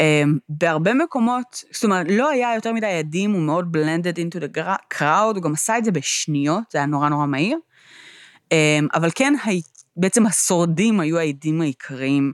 בהרבה 0.50 0.94
מקומות, 0.94 1.64
זאת 1.72 1.84
אומרת, 1.84 2.06
לא 2.10 2.30
היה 2.30 2.56
יותר 2.56 2.74
מדי 2.74 2.88
עדים, 2.88 3.32
הוא 3.32 3.42
מאוד 3.42 3.78
blended 3.78 4.16
into 4.18 4.40
the 4.44 4.60
crowd, 4.98 5.36
הוא 5.36 5.44
גם 5.44 5.54
עשה 5.54 5.78
את 5.78 5.86
זה 5.86 5.92
בשניות, 5.92 6.64
זה 6.72 6.78
היה 6.78 6.88
נורא 6.88 7.10
נורא 7.10 7.26
מהיר. 7.26 7.58
Um, 8.52 8.88
אבל 8.94 9.10
כן, 9.16 9.34
בעצם 9.98 10.26
השורדים 10.26 11.00
היו 11.00 11.18
העדים 11.20 11.62
העיקריים, 11.62 12.34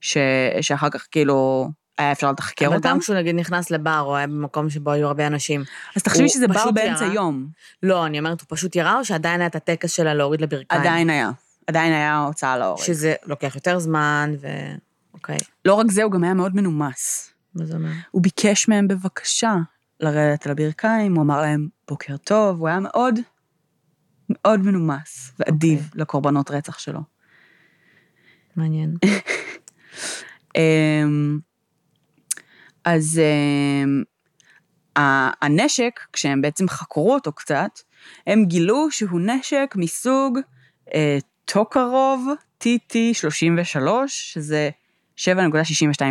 ש, 0.00 0.16
שאחר 0.60 0.90
כך 0.90 1.06
כאילו 1.10 1.68
היה 1.98 2.12
אפשר 2.12 2.32
לתחקר 2.32 2.66
אבל 2.66 2.76
אותם. 2.76 2.88
גם 2.88 3.00
כשהוא 3.00 3.16
נגיד 3.16 3.34
נכנס 3.34 3.70
לבר, 3.70 4.00
או 4.06 4.16
היה 4.16 4.26
במקום 4.26 4.70
שבו 4.70 4.90
היו 4.90 5.06
הרבה 5.06 5.26
אנשים. 5.26 5.64
אז 5.96 6.02
תחשבי 6.02 6.28
שזה 6.28 6.48
בר 6.48 6.70
באמצע 6.70 7.04
ירה. 7.04 7.14
יום. 7.14 7.46
לא, 7.82 8.06
אני 8.06 8.18
אומרת, 8.18 8.40
הוא 8.40 8.46
פשוט 8.50 8.76
ירה, 8.76 8.98
או 8.98 9.04
שעדיין 9.04 9.40
היה 9.40 9.46
את 9.46 9.56
הטקס 9.56 9.92
שלה 9.92 10.14
להוריד 10.14 10.40
לברכיים? 10.40 10.80
עדיין 10.80 11.10
היה, 11.10 11.30
עדיין 11.66 11.92
היה 11.92 12.18
הוצאה 12.18 12.58
להורג. 12.58 12.82
שזה 12.82 13.14
לוקח 13.24 13.54
יותר 13.54 13.78
זמן, 13.78 14.34
ו... 14.40 14.48
אוקיי, 15.14 15.38
לא 15.64 15.74
רק 15.74 15.90
זה, 15.90 16.02
הוא 16.02 16.12
גם 16.12 16.24
היה 16.24 16.34
מאוד 16.34 16.56
מנומס. 16.56 17.32
מה 17.54 17.64
זה 17.64 17.74
אומר? 17.74 17.90
הוא 18.10 18.22
ביקש 18.22 18.68
מהם 18.68 18.88
בבקשה 18.88 19.54
לרדת 20.00 20.46
על 20.46 20.52
הברכיים, 20.52 21.14
הוא 21.14 21.22
אמר 21.22 21.40
להם 21.40 21.68
בוקר 21.88 22.16
טוב, 22.16 22.60
הוא 22.60 22.68
היה 22.68 22.80
מאוד, 22.80 23.18
מאוד 24.32 24.60
מנומס 24.60 25.32
ואדיב 25.38 25.90
okay. 25.92 25.98
לקורבנות 26.00 26.50
רצח 26.50 26.78
שלו. 26.78 27.00
מעניין. 28.56 28.96
אמ, 30.56 31.38
אז 32.84 33.20
אמ, 33.20 34.02
הנשק, 35.42 36.00
כשהם 36.12 36.42
בעצם 36.42 36.68
חקרו 36.68 37.14
אותו 37.14 37.32
קצת, 37.32 37.70
הם 38.26 38.44
גילו 38.44 38.90
שהוא 38.90 39.20
נשק 39.20 39.74
מסוג 39.76 40.38
אה, 40.94 41.18
טוקרוב 41.44 42.28
TT33, 42.64 43.86
שזה 44.06 44.70
7.62 45.16 45.22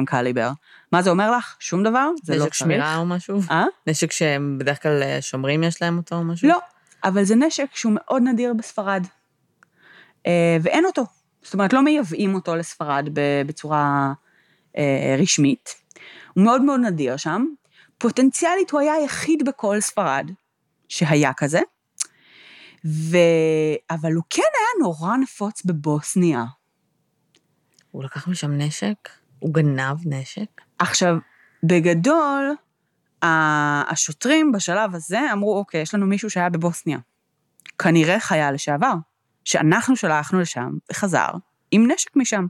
קליבר. 0.05 0.51
מה 0.91 1.01
זה 1.01 1.09
אומר 1.09 1.31
לך? 1.31 1.55
שום 1.59 1.83
דבר? 1.83 2.09
זה 2.23 2.33
לא 2.33 2.39
נשק 2.39 2.45
צריך. 2.45 2.55
שמירה 2.55 2.97
או 2.97 3.05
משהו? 3.05 3.39
אה? 3.51 3.65
נשק 3.87 4.11
שהם 4.11 4.57
בדרך 4.59 4.83
כלל 4.83 5.03
אה, 5.03 5.21
שומרים 5.21 5.63
יש 5.63 5.81
להם 5.81 5.97
אותו 5.97 6.15
או 6.15 6.23
משהו? 6.23 6.47
לא, 6.47 6.59
אבל 7.03 7.23
זה 7.23 7.35
נשק 7.35 7.75
שהוא 7.75 7.93
מאוד 7.95 8.23
נדיר 8.23 8.53
בספרד. 8.53 9.07
אה, 10.27 10.57
ואין 10.61 10.85
אותו. 10.85 11.05
זאת 11.41 11.53
אומרת, 11.53 11.73
לא 11.73 11.81
מייבאים 11.81 12.35
אותו 12.35 12.55
לספרד 12.55 13.09
בצורה 13.45 14.13
אה, 14.77 15.15
רשמית. 15.19 15.75
הוא 16.33 16.43
מאוד 16.43 16.61
מאוד 16.61 16.79
נדיר 16.79 17.17
שם. 17.17 17.45
פוטנציאלית 17.97 18.71
הוא 18.71 18.79
היה 18.79 18.93
היחיד 18.93 19.45
בכל 19.45 19.79
ספרד 19.79 20.31
שהיה 20.89 21.33
כזה. 21.33 21.59
ו... 22.85 23.17
אבל 23.89 24.13
הוא 24.13 24.23
כן 24.29 24.41
היה 24.41 24.87
נורא 24.87 25.17
נפוץ 25.17 25.65
בבוסניה. 25.65 26.43
הוא 27.91 28.03
לקח 28.03 28.27
משם 28.27 28.51
נשק? 28.51 29.09
הוא 29.39 29.53
גנב 29.53 29.97
נשק? 30.05 30.61
עכשיו, 30.79 31.15
בגדול, 31.63 32.55
השוטרים 33.23 34.51
בשלב 34.51 34.95
הזה 34.95 35.19
אמרו, 35.33 35.57
אוקיי, 35.57 35.81
יש 35.81 35.95
לנו 35.95 36.05
מישהו 36.05 36.29
שהיה 36.29 36.49
בבוסניה. 36.49 36.97
כנראה 37.79 38.19
חייל 38.19 38.53
לשעבר, 38.53 38.93
שאנחנו 39.45 39.95
שלחנו 39.95 40.39
לשם 40.39 40.69
וחזר 40.91 41.29
עם 41.71 41.91
נשק 41.91 42.15
משם. 42.15 42.45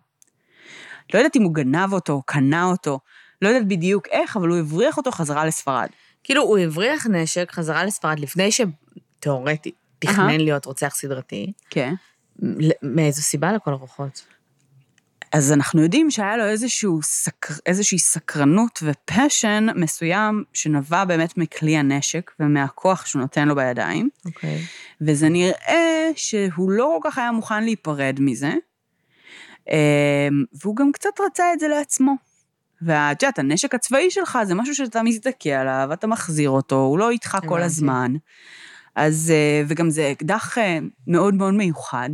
לא 1.13 1.19
יודעת 1.19 1.35
אם 1.35 1.43
הוא 1.43 1.53
גנב 1.53 1.93
אותו, 1.93 2.21
קנה 2.25 2.63
אותו, 2.63 2.99
לא 3.41 3.47
יודעת 3.47 3.67
בדיוק 3.67 4.07
איך, 4.07 4.37
אבל 4.37 4.49
הוא 4.49 4.57
הבריח 4.57 4.97
אותו 4.97 5.11
חזרה 5.11 5.45
לספרד. 5.45 5.87
כאילו, 6.23 6.43
הוא 6.43 6.57
הבריח 6.57 7.07
נשק 7.07 7.51
חזרה 7.51 7.85
לספרד 7.85 8.19
לפני 8.19 8.49
שתאורטית 8.51 9.75
תכנן 9.99 10.39
להיות 10.41 10.65
רוצח 10.65 10.95
סדרתי. 10.95 11.53
כן. 11.69 11.93
מאיזו 12.83 13.21
סיבה 13.21 13.51
לכל 13.51 13.71
הרוחות? 13.71 14.25
אז 15.31 15.51
אנחנו 15.51 15.81
יודעים 15.81 16.11
שהיה 16.11 16.37
לו 16.37 16.43
סקר, 17.03 17.53
איזושהי 17.65 17.99
סקרנות 17.99 18.79
ופשן 18.83 19.67
מסוים 19.75 20.43
שנבע 20.53 21.05
באמת 21.05 21.37
מכלי 21.37 21.77
הנשק 21.77 22.31
ומהכוח 22.39 23.05
שהוא 23.05 23.21
נותן 23.21 23.47
לו 23.47 23.55
בידיים. 23.55 24.09
אוקיי. 24.25 24.57
Okay. 24.59 24.61
וזה 25.01 25.29
נראה 25.29 26.09
שהוא 26.15 26.71
לא 26.71 26.99
כל 27.01 27.09
כך 27.09 27.17
היה 27.17 27.31
מוכן 27.31 27.63
להיפרד 27.63 28.17
מזה, 28.19 28.53
אמ, 29.69 29.75
והוא 30.61 30.75
גם 30.75 30.91
קצת 30.91 31.09
רצה 31.25 31.53
את 31.53 31.59
זה 31.59 31.67
לעצמו. 31.67 32.15
ואת 32.81 33.23
יודעת, 33.23 33.39
הנשק 33.39 33.75
הצבאי 33.75 34.11
שלך 34.11 34.39
זה 34.43 34.55
משהו 34.55 34.75
שאתה 34.75 35.03
מזדכה 35.03 35.49
עליו, 35.49 35.89
אתה 35.93 36.07
מחזיר 36.07 36.49
אותו, 36.49 36.75
הוא 36.75 36.99
לא 36.99 37.09
איתך 37.09 37.37
כל 37.47 37.61
הזמן. 37.61 38.13
אז, 38.95 39.31
אה, 39.35 39.63
וגם 39.67 39.89
זה 39.89 40.11
אקדח 40.11 40.57
אה, 40.57 40.79
מאוד 41.07 41.33
מאוד 41.33 41.53
מיוחד, 41.53 42.09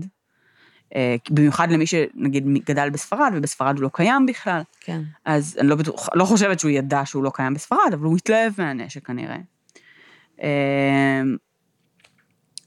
במיוחד 1.29 1.71
למי 1.71 1.85
שנגיד 1.87 2.45
גדל 2.65 2.89
בספרד, 2.89 3.31
ובספרד 3.35 3.75
הוא 3.75 3.83
לא 3.83 3.89
קיים 3.93 4.25
בכלל. 4.25 4.61
כן. 4.79 5.01
אז 5.25 5.57
אני 5.59 5.67
לא, 5.67 5.75
בטוח, 5.75 6.09
לא 6.13 6.25
חושבת 6.25 6.59
שהוא 6.59 6.71
ידע 6.71 7.01
שהוא 7.05 7.23
לא 7.23 7.31
קיים 7.33 7.53
בספרד, 7.53 7.89
אבל 7.93 8.05
הוא 8.05 8.17
התלהב 8.17 8.53
מהנשק 8.57 9.05
כנראה. 9.07 9.37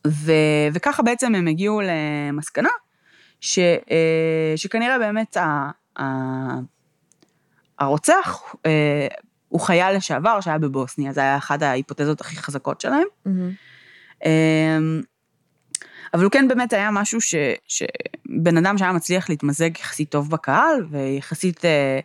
ו, 0.06 0.32
וככה 0.72 1.02
בעצם 1.02 1.34
הם 1.34 1.46
הגיעו 1.46 1.80
למסקנה, 1.80 2.68
ש, 3.40 3.58
שכנראה 4.56 4.98
באמת 4.98 5.36
ה, 5.36 5.70
ה, 5.98 6.04
הרוצח 7.78 8.54
הוא 9.48 9.60
חייל 9.60 9.96
לשעבר 9.96 10.40
שהיה 10.40 10.58
בבוסניה, 10.58 11.12
זה 11.12 11.20
היה 11.20 11.36
אחת 11.36 11.62
ההיפותזות 11.62 12.20
הכי 12.20 12.36
חזקות 12.36 12.80
שלהם. 12.80 13.06
Mm-hmm. 13.26 14.28
אבל 16.14 16.24
הוא 16.24 16.30
כן 16.30 16.48
באמת 16.48 16.72
היה 16.72 16.90
משהו 16.90 17.20
ש, 17.20 17.34
שבן 17.66 18.56
אדם 18.56 18.78
שהיה 18.78 18.92
מצליח 18.92 19.28
להתמזג 19.28 19.78
יחסית 19.78 20.10
טוב 20.10 20.30
בקהל, 20.30 20.86
ויחסית 20.90 21.64
אה, 21.64 22.00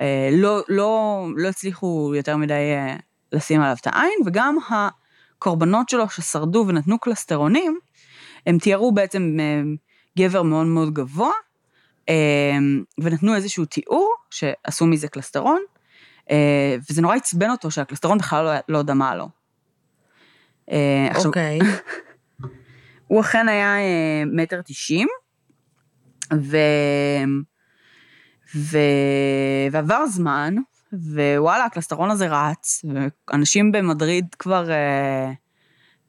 אה, 0.00 0.28
לא, 0.32 0.60
לא, 0.68 1.26
לא 1.36 1.48
הצליחו 1.48 2.12
יותר 2.16 2.36
מדי 2.36 2.54
אה, 2.54 2.96
לשים 3.32 3.60
עליו 3.60 3.76
את 3.80 3.86
העין, 3.86 4.18
וגם 4.26 4.56
הקורבנות 4.70 5.88
שלו 5.88 6.08
ששרדו 6.08 6.64
ונתנו 6.68 6.98
קלסטרונים, 6.98 7.78
הם 8.46 8.58
תיארו 8.58 8.92
בעצם 8.92 9.36
אה, 9.40 9.62
גבר 10.18 10.42
מאוד 10.42 10.66
מאוד 10.66 10.94
גבוה, 10.94 11.32
אה, 12.08 12.58
ונתנו 13.00 13.34
איזשהו 13.34 13.64
תיאור 13.64 14.14
שעשו 14.30 14.86
מזה 14.86 15.08
קלסטרון, 15.08 15.60
אה, 16.30 16.76
וזה 16.90 17.02
נורא 17.02 17.16
עצבן 17.16 17.50
אותו 17.50 17.70
שהקלסטרון 17.70 18.18
בכלל 18.18 18.44
לא, 18.44 18.52
לא 18.68 18.82
דמה 18.82 19.14
לו. 19.14 19.28
אה, 20.70 21.08
אוקיי. 21.24 21.58
Okay. 21.60 21.64
הוא 23.10 23.20
אכן 23.20 23.48
היה 23.48 23.76
אה, 23.78 24.22
מטר 24.32 24.60
תשעים, 24.62 25.08
ו... 26.34 26.56
ו... 28.56 28.78
ועבר 29.72 30.06
זמן, 30.06 30.54
ווואלה, 30.92 31.64
הקלסטרון 31.64 32.10
הזה 32.10 32.26
רץ, 32.28 32.84
ואנשים 33.28 33.72
במדריד 33.72 34.34
כבר 34.38 34.70
אה, 34.70 35.32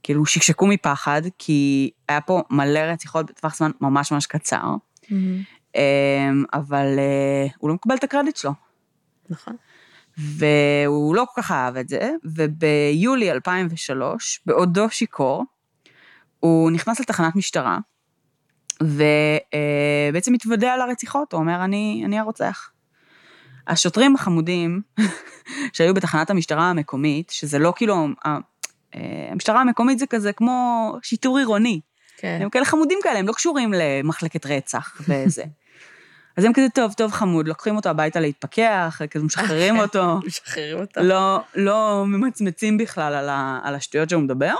כאילו 0.04 0.26
שקשקו 0.26 0.68
מפחד, 0.68 1.22
כי 1.38 1.92
היה 2.10 2.22
פה 2.22 2.42
מלא 2.50 2.80
רציחות 2.80 3.32
בטווח 3.32 3.56
זמן 3.56 3.72
ממש 3.82 4.12
ממש 4.12 4.26
קצר, 4.26 4.76
mm-hmm. 5.04 5.14
אה, 5.76 6.30
אבל 6.54 7.00
אה, 7.00 7.48
הוא 7.58 7.70
לא 7.70 7.76
מקבל 7.76 7.96
את 7.96 8.04
הקרדיט 8.04 8.36
שלו. 8.36 8.52
נכון. 9.30 9.56
והוא 10.18 11.16
לא 11.16 11.26
כל 11.34 11.42
כך 11.42 11.52
אהב 11.52 11.78
את 11.78 11.90
זה, 11.90 12.12
וביולי 12.36 13.32
2003, 13.32 14.42
בעודו 14.46 14.90
שיכור, 14.90 15.46
הוא 16.42 16.72
נכנס 16.72 17.00
לתחנת 17.00 17.36
משטרה, 17.36 17.78
ובעצם 18.82 20.34
מתוודע 20.34 20.74
על 20.74 20.82
הרציחות, 20.82 21.34
הוא 21.34 21.40
אומר, 21.40 21.64
אני, 21.64 22.04
אני 22.06 22.20
הרוצח. 22.20 22.72
השוטרים 23.68 24.16
החמודים 24.16 24.82
שהיו 25.74 25.94
בתחנת 25.94 26.30
המשטרה 26.30 26.70
המקומית, 26.70 27.30
שזה 27.30 27.60
לא 27.60 27.74
כאילו, 27.76 28.08
המשטרה 29.32 29.62
המקומית 29.62 30.00
זה 30.00 30.08
כזה 30.08 30.34
כמו 30.34 30.92
שיטור 31.04 31.38
עירוני. 31.38 31.82
כן. 32.18 32.40
הם 32.42 32.50
כאלה 32.50 32.66
חמודים 32.66 33.00
כאלה, 33.04 33.20
הם 33.20 33.28
לא 33.28 33.34
קשורים 33.34 33.74
למחלקת 33.76 34.46
רצח 34.46 35.02
וזה. 35.08 35.44
אז 36.38 36.44
הם 36.44 36.54
כזה, 36.54 36.70
טוב, 36.74 36.94
טוב, 36.94 37.12
חמוד, 37.12 37.48
לוקחים 37.48 37.76
אותו 37.76 37.90
הביתה 37.90 38.20
להתפכח, 38.20 39.02
כזה 39.10 39.26
משחררים 39.26 39.80
אותו. 39.84 40.20
משחררים 40.26 40.80
אותו. 40.80 41.02
לא, 41.02 41.40
לא 41.56 42.04
ממצמצים 42.08 42.78
בכלל 42.78 43.14
על, 43.14 43.30
ה, 43.30 43.60
על 43.64 43.76
השטויות 43.76 44.10
שהוא 44.10 44.22
מדבר. 44.22 44.54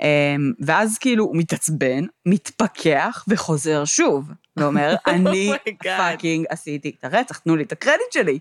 אמ, 0.00 0.52
ואז 0.60 0.98
כאילו 0.98 1.24
הוא 1.24 1.36
מתעצבן, 1.36 2.04
מתפכח 2.26 3.24
וחוזר 3.28 3.84
שוב, 3.84 4.30
ואומר, 4.56 4.94
אני 5.06 5.52
fucking 5.82 6.46
oh 6.46 6.52
עשיתי 6.52 6.92
את 6.98 7.04
הרצח, 7.04 7.38
תנו 7.38 7.56
לי 7.56 7.62
את 7.62 7.72
הקרדיט 7.72 8.12
שלי. 8.12 8.38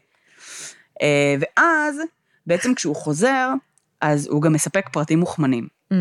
אה, 1.02 1.36
ואז, 1.40 1.98
בעצם 2.48 2.74
כשהוא 2.76 2.96
חוזר, 2.96 3.50
אז 4.02 4.28
הוא 4.28 4.42
גם 4.42 4.54
מספק 4.54 4.90
פרטים 4.92 5.20
מוכמנים. 5.20 5.68
Mm. 5.94 5.96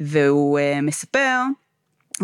והוא 0.00 0.58
אה, 0.58 0.80
מספר 0.80 1.40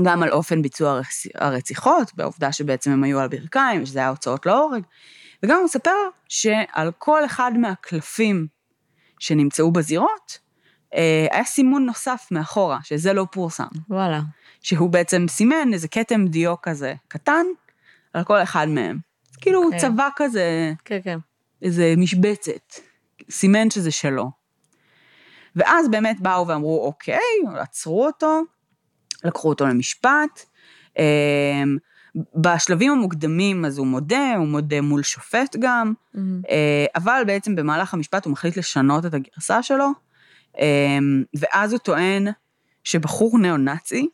גם 0.05 0.23
על 0.23 0.31
אופן 0.31 0.63
ביצוע 0.63 1.01
הרציחות, 1.35 2.15
בעובדה 2.15 2.53
שבעצם 2.53 2.91
הם 2.91 3.05
היו 3.05 3.21
על 3.21 3.29
ברכיים, 3.29 3.83
ושזה 3.83 3.99
היה 3.99 4.09
הוצאות 4.09 4.47
להורג, 4.47 4.83
וגם 5.43 5.57
הוא 5.57 5.65
מספר 5.65 5.91
שעל 6.29 6.91
כל 6.99 7.25
אחד 7.25 7.53
מהקלפים 7.57 8.47
שנמצאו 9.19 9.71
בזירות, 9.71 10.39
היה 11.31 11.45
סימון 11.45 11.87
נוסף 11.87 12.29
מאחורה, 12.31 12.79
שזה 12.83 13.13
לא 13.13 13.27
פורסם. 13.33 13.67
וואלה. 13.91 14.21
שהוא 14.63 14.91
בעצם 14.91 15.27
סימן 15.29 15.69
איזה 15.73 15.89
כתם 15.89 16.27
דיו 16.27 16.55
כזה 16.63 16.95
קטן 17.09 17.47
על 18.15 18.25
כל 18.25 18.43
אחד 18.43 18.69
מהם. 18.69 18.99
כאילו 19.41 19.63
okay. 19.63 19.65
אוקיי. 19.65 19.81
צבא 19.81 20.09
כזה, 20.17 20.73
כן, 20.85 20.99
כן. 21.05 21.19
איזה 21.63 21.95
משבצת, 21.97 22.75
סימן 23.31 23.71
שזה 23.71 23.91
שלו. 23.91 24.31
ואז 25.57 25.89
באמת 25.89 26.21
באו 26.21 26.47
ואמרו, 26.47 26.87
אוקיי, 26.87 27.19
עצרו 27.59 28.07
אותו, 28.07 28.41
לקחו 29.25 29.49
אותו 29.49 29.67
למשפט. 29.67 30.45
אה, 30.99 31.63
בשלבים 32.35 32.93
המוקדמים 32.93 33.65
אז 33.65 33.79
הוא 33.79 33.87
מודה, 33.87 34.35
הוא 34.37 34.47
מודה 34.47 34.81
מול 34.81 35.03
שופט 35.03 35.57
גם, 35.59 35.93
mm-hmm. 36.15 36.19
אבל 36.97 37.23
בעצם 37.27 37.57
במהלך 37.57 37.95
המשפט 37.95 38.25
הוא 38.25 38.33
מחליט 38.33 38.57
לשנות 38.57 39.07
את 39.07 39.15
הגרסה 39.15 39.63
שלו, 39.63 39.89
ואז 41.35 41.73
הוא 41.73 41.79
טוען 41.79 42.29
שבחור 42.85 43.39
ניאו-נאצי 43.39 44.09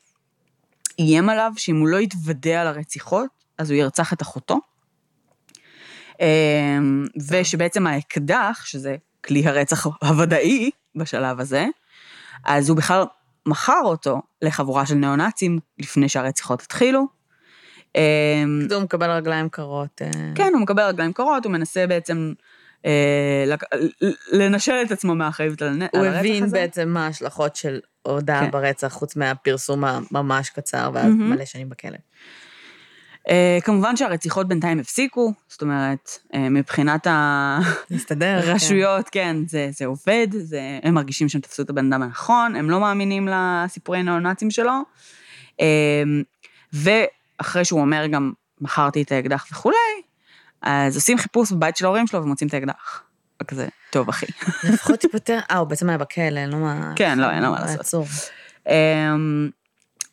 איים 0.98 1.28
עליו 1.28 1.52
שאם 1.56 1.76
הוא 1.76 1.88
לא 1.88 1.96
יתוודה 1.96 2.60
על 2.60 2.66
הרציחות, 2.66 3.30
אז 3.58 3.70
הוא 3.70 3.78
ירצח 3.78 4.12
את 4.12 4.22
אחותו. 4.22 4.58
אמ, 6.20 7.06
ושבעצם 7.30 7.86
האקדח, 7.86 8.62
שזה 8.64 8.96
כלי 9.24 9.46
הרצח 9.46 9.86
הוודאי 9.86 10.70
בשלב 10.96 11.40
הזה, 11.40 11.66
אז 12.44 12.68
הוא 12.68 12.76
בכלל 12.76 13.04
מכר 13.46 13.80
אותו 13.84 14.22
לחבורה 14.42 14.86
של 14.86 14.94
ניאו-נאצים 14.94 15.58
לפני 15.78 16.08
שהרציחות 16.08 16.62
התחילו. 16.62 17.06
אמ, 17.94 18.00
הוא 18.72 18.82
מקבל 18.82 19.10
רגליים 19.10 19.48
קרות. 19.48 20.02
אה. 20.02 20.10
כן, 20.34 20.50
הוא 20.54 20.62
מקבל 20.62 20.82
רגליים 20.82 21.12
קרות, 21.12 21.44
הוא 21.44 21.52
מנסה 21.52 21.86
בעצם 21.86 22.32
לנשל 24.32 24.82
את 24.86 24.90
עצמו 24.90 25.14
מהאחריות 25.14 25.62
על 25.62 25.68
הרצח 25.68 25.88
הזה. 25.94 26.08
הוא 26.08 26.18
הבין 26.18 26.50
בעצם 26.50 26.88
מה 26.88 27.06
ההשלכות 27.06 27.56
של 27.56 27.80
הודעה 28.02 28.40
כן. 28.40 28.50
ברצח, 28.50 28.88
חוץ 28.88 29.16
מהפרסום 29.16 29.84
הממש 29.84 30.50
קצר, 30.50 30.90
ואז. 30.94 31.14
מלא 31.14 31.44
שנים 31.44 31.68
בכלא. 31.68 31.96
Uh, 33.28 33.64
כמובן 33.64 33.96
שהרציחות 33.96 34.48
בינתיים 34.48 34.80
הפסיקו, 34.80 35.32
זאת 35.48 35.62
אומרת, 35.62 36.18
uh, 36.32 36.36
מבחינת 36.36 37.06
הרשויות, 38.20 39.08
כן, 39.08 39.20
כן 39.20 39.36
זה, 39.48 39.68
זה 39.72 39.86
עובד, 39.86 40.26
זה, 40.30 40.60
הם 40.82 40.94
מרגישים 40.94 41.28
שהם 41.28 41.40
תפסו 41.40 41.62
את 41.62 41.70
הבן 41.70 41.92
אדם 41.92 42.02
הנכון, 42.02 42.56
הם 42.56 42.70
לא 42.70 42.80
מאמינים 42.80 43.28
לסיפורי 43.30 44.02
נאו-נאצים 44.02 44.50
שלו, 44.50 44.72
uh, 45.52 45.64
ואחרי 46.72 47.64
שהוא 47.64 47.80
אומר 47.80 48.06
גם, 48.06 48.32
מכרתי 48.60 49.02
את 49.02 49.12
האקדח 49.12 49.46
וכולי, 49.52 49.76
אז 50.64 50.96
עושים 50.96 51.18
חיפוש 51.18 51.52
בבית 51.52 51.76
של 51.76 51.84
ההורים 51.84 52.06
שלו 52.06 52.22
ומוצאים 52.22 52.48
את 52.48 52.54
האקדח. 52.54 53.02
וכזה, 53.42 53.68
טוב, 53.90 54.08
אחי. 54.08 54.26
לפחות 54.72 55.00
תיפטר, 55.00 55.38
אה, 55.50 55.56
הוא 55.56 55.68
בעצם 55.68 55.88
היה 55.88 55.98
בכלא, 55.98 56.38
אין 56.38 56.50
לו 56.50 56.58
מה... 56.58 56.92
כן, 56.96 57.18
לא, 57.18 57.30
אין 57.30 57.42
לו 57.42 57.50
מה 57.50 57.60
לעשות. 57.60 58.06
אמ, 58.68 59.50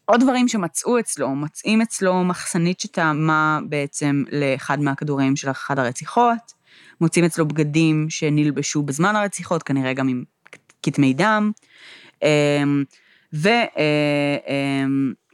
עוד 0.05 0.21
דברים 0.21 0.47
שמצאו 0.47 0.99
אצלו, 0.99 1.35
מצאים 1.35 1.81
אצלו 1.81 2.23
מחסנית 2.23 2.79
שטעמה 2.79 3.59
בעצם 3.69 4.23
לאחד 4.31 4.79
מהכדורים 4.79 5.35
של 5.35 5.51
אחת 5.51 5.77
הרציחות. 5.77 6.61
מוצאים 7.01 7.25
אצלו 7.25 7.47
בגדים 7.47 8.05
שנלבשו 8.09 8.83
בזמן 8.83 9.15
הרציחות, 9.15 9.63
כנראה 9.63 9.93
גם 9.93 10.07
עם 10.07 10.23
כתמי 10.83 11.13
דם. 11.13 11.51
אמ, 12.23 12.83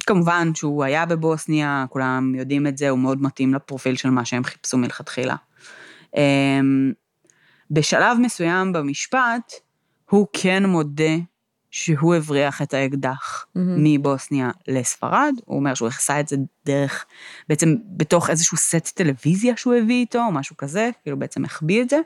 וכמובן 0.08 0.52
שהוא 0.56 0.84
היה 0.84 1.06
בבוסניה, 1.06 1.86
כולם 1.89 2.36
יודעים 2.36 2.67
את 2.67 2.78
זה, 2.78 2.89
הוא 2.89 3.00
מאוד 3.00 3.22
מתאים 3.22 3.54
לפרופיל 3.54 3.96
של 3.96 4.10
מה 4.10 4.26
שהם 4.26 4.43
חיפשו 4.43 4.78
מלכתחילה. 4.78 5.36
אמ, 6.17 6.91
בשלב 7.72 8.17
מסוים 8.22 8.74
במשפט, 8.74 9.54
הוא 10.10 10.28
כן 10.34 10.65
מודה 10.65 11.15
שהוא 11.72 12.15
הבריח 12.15 12.62
את 12.62 12.74
האקדח 12.74 13.46
mm-hmm. 13.46 13.60
מבוסניה 13.60 14.52
לספרד, 14.67 15.34
הוא 15.46 15.58
אומר 15.58 15.74
שהוא 15.74 15.88
עשה 15.88 16.20
את 16.20 16.28
זה 16.28 16.36
דרך, 16.65 17.06
בעצם 17.50 17.76
בתוך 17.98 18.30
איזשהו 18.30 18.58
סט 18.58 18.89
טלוויזיה 18.96 19.58
שהוא 19.58 19.74
הביא 19.74 19.96
איתו, 19.96 20.20
או 20.20 20.32
משהו 20.32 20.58
כזה, 20.58 20.89
כאילו 21.04 21.20
בעצם 21.20 21.46
החביא 21.46 21.82
את 21.82 21.89
זה, 21.89 22.00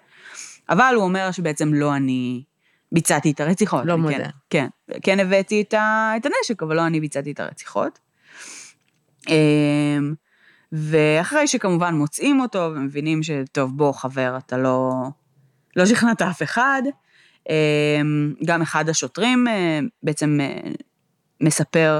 אבל 0.70 0.94
הוא 0.96 1.04
אומר 1.04 1.32
שבעצם 1.32 1.74
לא 1.74 1.96
אני 1.96 2.44
ביצעתי 2.92 3.32
את 3.32 3.40
הרציחות. 3.40 3.86
לא 3.86 3.98
מודה. 3.98 4.18
כן, 4.18 4.30
כן, 4.50 4.68
כן 5.04 5.20
הבאתי 5.20 5.62
את, 5.62 5.74
ה, 5.74 6.14
את 6.18 6.26
הנשק, 6.26 6.64
אבל 6.64 6.76
לא 6.76 6.88
אני 6.88 7.00
ביצעתי 7.00 7.32
את 7.32 7.40
הרציחות. 7.40 8.00
אמ, 9.30 10.14
ואחרי 10.72 11.48
שכמובן 11.48 11.96
מוצאים 11.96 12.42
אותו 12.42 12.72
ומבינים 12.76 13.24
שטוב, 13.24 13.78
בוא 13.78 13.92
חבר, 13.92 14.38
אתה 14.38 14.58
לא, 14.58 14.92
לא 15.76 15.86
שכנעת 15.86 16.22
אף 16.22 16.44
אחד, 16.44 16.82
אמ, 17.50 18.34
גם 18.46 18.62
אחד 18.62 18.90
השוטרים 18.90 19.48
אה, 19.48 19.80
בעצם 20.04 20.40
אה, 20.42 20.72
מספר 21.42 22.00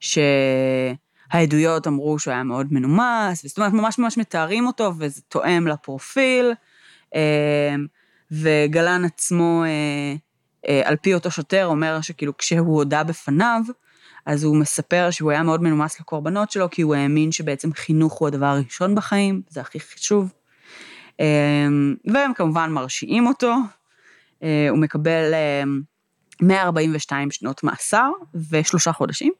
שהעדויות 0.00 1.86
אמרו 1.86 2.18
שהוא 2.18 2.32
היה 2.32 2.42
מאוד 2.42 2.72
מנומס, 2.72 3.46
זאת 3.46 3.58
אומרת, 3.58 3.72
ממש 3.72 3.98
ממש 3.98 4.18
מתארים 4.18 4.66
אותו, 4.66 4.92
וזה 4.98 5.20
תואם 5.28 5.66
לפרופיל. 5.66 6.52
אמ, 7.14 7.86
וגלן 8.30 9.04
עצמו, 9.04 9.64
אה, 9.64 10.14
על 10.84 10.96
פי 10.96 11.14
אותו 11.14 11.30
שוטר, 11.30 11.66
אומר 11.66 12.00
שכאילו 12.00 12.36
כשהוא 12.36 12.76
הודה 12.76 13.04
בפניו, 13.04 13.60
אז 14.26 14.44
הוא 14.44 14.56
מספר 14.56 15.08
שהוא 15.10 15.30
היה 15.30 15.42
מאוד 15.42 15.62
מנומס 15.62 16.00
לקורבנות 16.00 16.50
שלו, 16.50 16.70
כי 16.70 16.82
הוא 16.82 16.94
האמין 16.94 17.32
שבעצם 17.32 17.72
חינוך 17.72 18.12
הוא 18.12 18.28
הדבר 18.28 18.46
הראשון 18.46 18.94
בחיים, 18.94 19.42
זה 19.48 19.60
הכי 19.60 19.80
חשוב. 19.80 20.32
והם 22.04 22.34
כמובן 22.34 22.70
מרשיעים 22.70 23.26
אותו, 23.26 23.54
אה, 24.42 24.66
הוא 24.70 24.78
מקבל 24.78 25.34
142 26.42 27.28
אה, 27.28 27.32
שנות 27.32 27.62
מאסר 27.62 28.10
ושלושה 28.50 28.92
חודשים, 28.92 29.32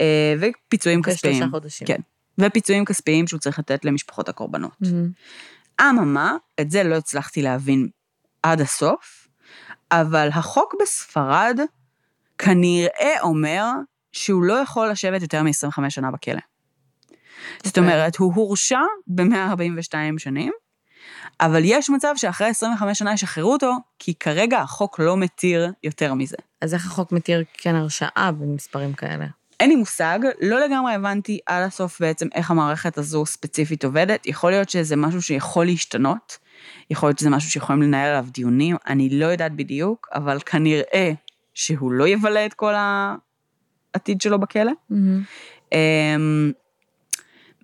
אה, 0.00 0.34
ופיצויים 0.40 1.02
כספיים. 1.02 1.34
ושלושה 1.34 1.50
חודשים. 1.50 1.86
כן, 1.86 2.00
ופיצויים 2.38 2.84
כספיים 2.84 3.26
שהוא 3.26 3.40
צריך 3.40 3.58
לתת 3.58 3.84
למשפחות 3.84 4.28
הקורבנות. 4.28 4.72
Mm-hmm. 4.84 5.82
אממה, 5.82 6.36
את 6.60 6.70
זה 6.70 6.82
לא 6.82 6.94
הצלחתי 6.94 7.42
להבין 7.42 7.88
עד 8.42 8.60
הסוף, 8.60 9.28
אבל 9.92 10.28
החוק 10.32 10.74
בספרד 10.82 11.60
כנראה 12.38 13.20
אומר 13.20 13.64
שהוא 14.12 14.42
לא 14.42 14.52
יכול 14.52 14.88
לשבת 14.88 15.22
יותר 15.22 15.42
מ-25 15.42 15.90
שנה 15.90 16.10
בכלא. 16.10 16.34
Okay. 16.34 16.40
זאת 17.64 17.78
אוקיי. 17.78 17.92
אומרת, 17.92 18.16
הוא 18.16 18.34
הורשע 18.34 18.80
ב-142 19.06 19.94
שנים, 20.18 20.52
אבל 21.40 21.62
יש 21.64 21.90
מצב 21.90 22.12
שאחרי 22.16 22.46
25 22.46 22.98
שנה 22.98 23.12
ישחררו 23.12 23.52
אותו, 23.52 23.72
כי 23.98 24.14
כרגע 24.14 24.58
החוק 24.58 24.98
לא 24.98 25.16
מתיר 25.16 25.72
יותר 25.82 26.14
מזה. 26.14 26.36
אז 26.60 26.74
איך 26.74 26.86
החוק 26.86 27.12
מתיר 27.12 27.44
כן 27.52 27.74
הרשעה 27.74 28.32
במספרים 28.32 28.92
כאלה? 28.92 29.26
אין 29.60 29.70
לי 29.70 29.76
מושג, 29.76 30.18
לא 30.40 30.60
לגמרי 30.60 30.94
הבנתי 30.94 31.38
עד 31.46 31.62
הסוף 31.62 32.00
בעצם 32.00 32.26
איך 32.34 32.50
המערכת 32.50 32.98
הזו 32.98 33.26
ספציפית 33.26 33.84
עובדת. 33.84 34.26
יכול 34.26 34.50
להיות 34.50 34.70
שזה 34.70 34.96
משהו 34.96 35.22
שיכול 35.22 35.66
להשתנות, 35.66 36.38
יכול 36.90 37.08
להיות 37.08 37.18
שזה 37.18 37.30
משהו 37.30 37.50
שיכולים 37.50 37.82
לנהל 37.82 38.08
עליו 38.08 38.26
דיונים, 38.30 38.76
אני 38.86 39.08
לא 39.10 39.26
יודעת 39.26 39.52
בדיוק, 39.52 40.08
אבל 40.14 40.38
כנראה 40.46 41.12
שהוא 41.54 41.92
לא 41.92 42.08
יבלה 42.08 42.46
את 42.46 42.54
כל 42.54 42.74
העתיד 43.94 44.20
שלו 44.20 44.40
בכלא. 44.40 44.72
Mm-hmm. 44.92 45.74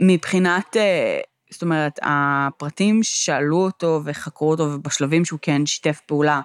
מבחינת 0.01 0.77
אה, 0.77 1.21
זאת 1.51 1.63
אומרת, 1.63 1.99
הפרטים 2.03 3.03
ששאלו 3.03 3.57
אותו 3.57 4.01
וחקרו 4.05 4.51
אותו, 4.51 4.63
ובשלבים 4.63 5.25
שהוא 5.25 5.39
כן 5.43 5.67
שיתף 5.67 6.01
פעולה 6.07 6.41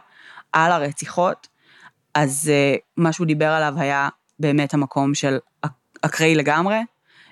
על 0.51 0.71
הרציחות, 0.71 1.47
אז 2.13 2.51
uh, 2.51 2.79
מה 2.97 3.13
שהוא 3.13 3.27
דיבר 3.27 3.49
עליו 3.49 3.73
היה 3.77 4.09
באמת 4.39 4.73
המקום 4.73 5.13
של 5.13 5.37
אקראי 6.01 6.35
לגמרי. 6.35 6.77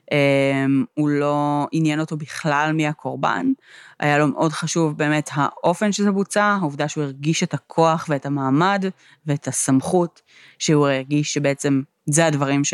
Um, 0.09 0.85
הוא 0.93 1.09
לא 1.09 1.67
עניין 1.71 1.99
אותו 1.99 2.17
בכלל 2.17 2.71
מי 2.73 2.87
הקורבן. 2.87 3.51
היה 3.99 4.17
לו 4.17 4.27
מאוד 4.27 4.51
חשוב 4.51 4.97
באמת 4.97 5.29
האופן 5.33 5.91
שזה 5.91 6.11
בוצע, 6.11 6.43
העובדה 6.43 6.87
שהוא 6.87 7.03
הרגיש 7.03 7.43
את 7.43 7.53
הכוח 7.53 8.05
ואת 8.09 8.25
המעמד 8.25 8.85
ואת 9.25 9.47
הסמכות, 9.47 10.21
שהוא 10.59 10.87
הרגיש 10.87 11.33
שבעצם 11.33 11.81
זה 12.05 12.25
הדברים 12.25 12.63
ש, 12.63 12.73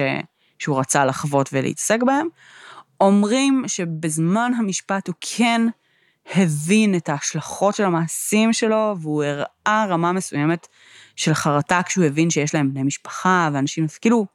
שהוא 0.59 0.79
רצה 0.79 1.05
לחוות 1.05 1.49
ולהתעסק 1.53 2.03
בהם. 2.05 2.27
אומרים 3.01 3.63
שבזמן 3.67 4.51
המשפט 4.57 5.07
הוא 5.07 5.15
כן 5.21 5.61
הבין 6.35 6.95
את 6.95 7.09
ההשלכות 7.09 7.75
של 7.75 7.83
המעשים 7.83 8.53
שלו, 8.53 8.95
והוא 9.01 9.23
הראה 9.23 9.85
רמה 9.89 10.11
מסוימת 10.11 10.67
של 11.15 11.33
חרטה 11.33 11.81
כשהוא 11.85 12.05
הבין 12.05 12.29
שיש 12.29 12.55
להם 12.55 12.73
בני 12.73 12.83
משפחה 12.83 13.49
ואנשים, 13.53 13.85
כאילו... 14.01 14.25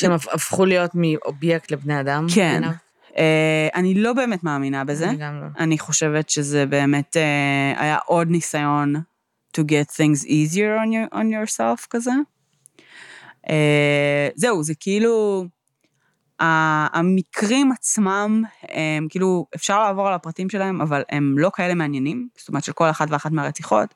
שהם 0.00 0.12
הפכו 0.12 0.64
להיות 0.64 0.90
מאובייקט 0.94 1.70
לבני 1.70 2.00
אדם? 2.00 2.26
כן. 2.34 2.62
Uh, 3.08 3.12
אני 3.74 3.94
לא 3.94 4.12
באמת 4.12 4.44
מאמינה 4.44 4.84
בזה. 4.84 5.08
אני 5.08 5.16
גם 5.16 5.40
לא. 5.40 5.46
אני 5.58 5.78
חושבת 5.78 6.30
שזה 6.30 6.66
באמת 6.66 7.16
uh, 7.16 7.80
היה 7.80 7.98
עוד 8.06 8.30
ניסיון 8.30 8.94
to 9.58 9.60
get 9.60 9.90
things 9.96 10.24
easier 10.24 10.78
on, 10.84 10.88
your, 10.88 11.14
on 11.14 11.24
yourself 11.24 11.86
כזה. 11.90 12.12
Uh, 13.46 13.50
זהו, 14.34 14.62
זה 14.62 14.74
כאילו... 14.80 15.44
המקרים 16.40 17.72
עצמם, 17.72 18.42
הם 18.62 19.06
כאילו, 19.10 19.46
אפשר 19.54 19.82
לעבור 19.82 20.08
על 20.08 20.14
הפרטים 20.14 20.50
שלהם, 20.50 20.80
אבל 20.80 21.02
הם 21.10 21.34
לא 21.38 21.50
כאלה 21.54 21.74
מעניינים, 21.74 22.28
זאת 22.38 22.48
אומרת 22.48 22.64
של 22.64 22.72
כל 22.72 22.90
אחת 22.90 23.08
ואחת 23.10 23.32
מהרציחות. 23.32 23.94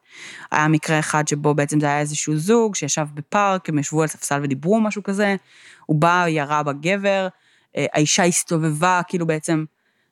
היה 0.51 0.69
מקרה 0.69 0.99
אחד 0.99 1.29
שבו 1.29 1.55
בעצם 1.55 1.81
זה 1.81 1.87
היה 1.87 2.01
איזשהו 2.01 2.37
זוג 2.37 2.75
שישב 2.75 3.07
בפארק, 3.15 3.69
הם 3.69 3.79
ישבו 3.79 4.03
על 4.03 4.09
ספסל 4.09 4.41
ודיברו 4.43 4.81
משהו 4.81 5.03
כזה, 5.03 5.37
הוא 5.87 6.01
בא, 6.01 6.25
ירה 6.29 6.63
בגבר, 6.63 7.29
אה, 7.77 7.87
האישה 7.93 8.25
הסתובבה 8.25 9.01
כאילו 9.09 9.27
בעצם 9.27 9.65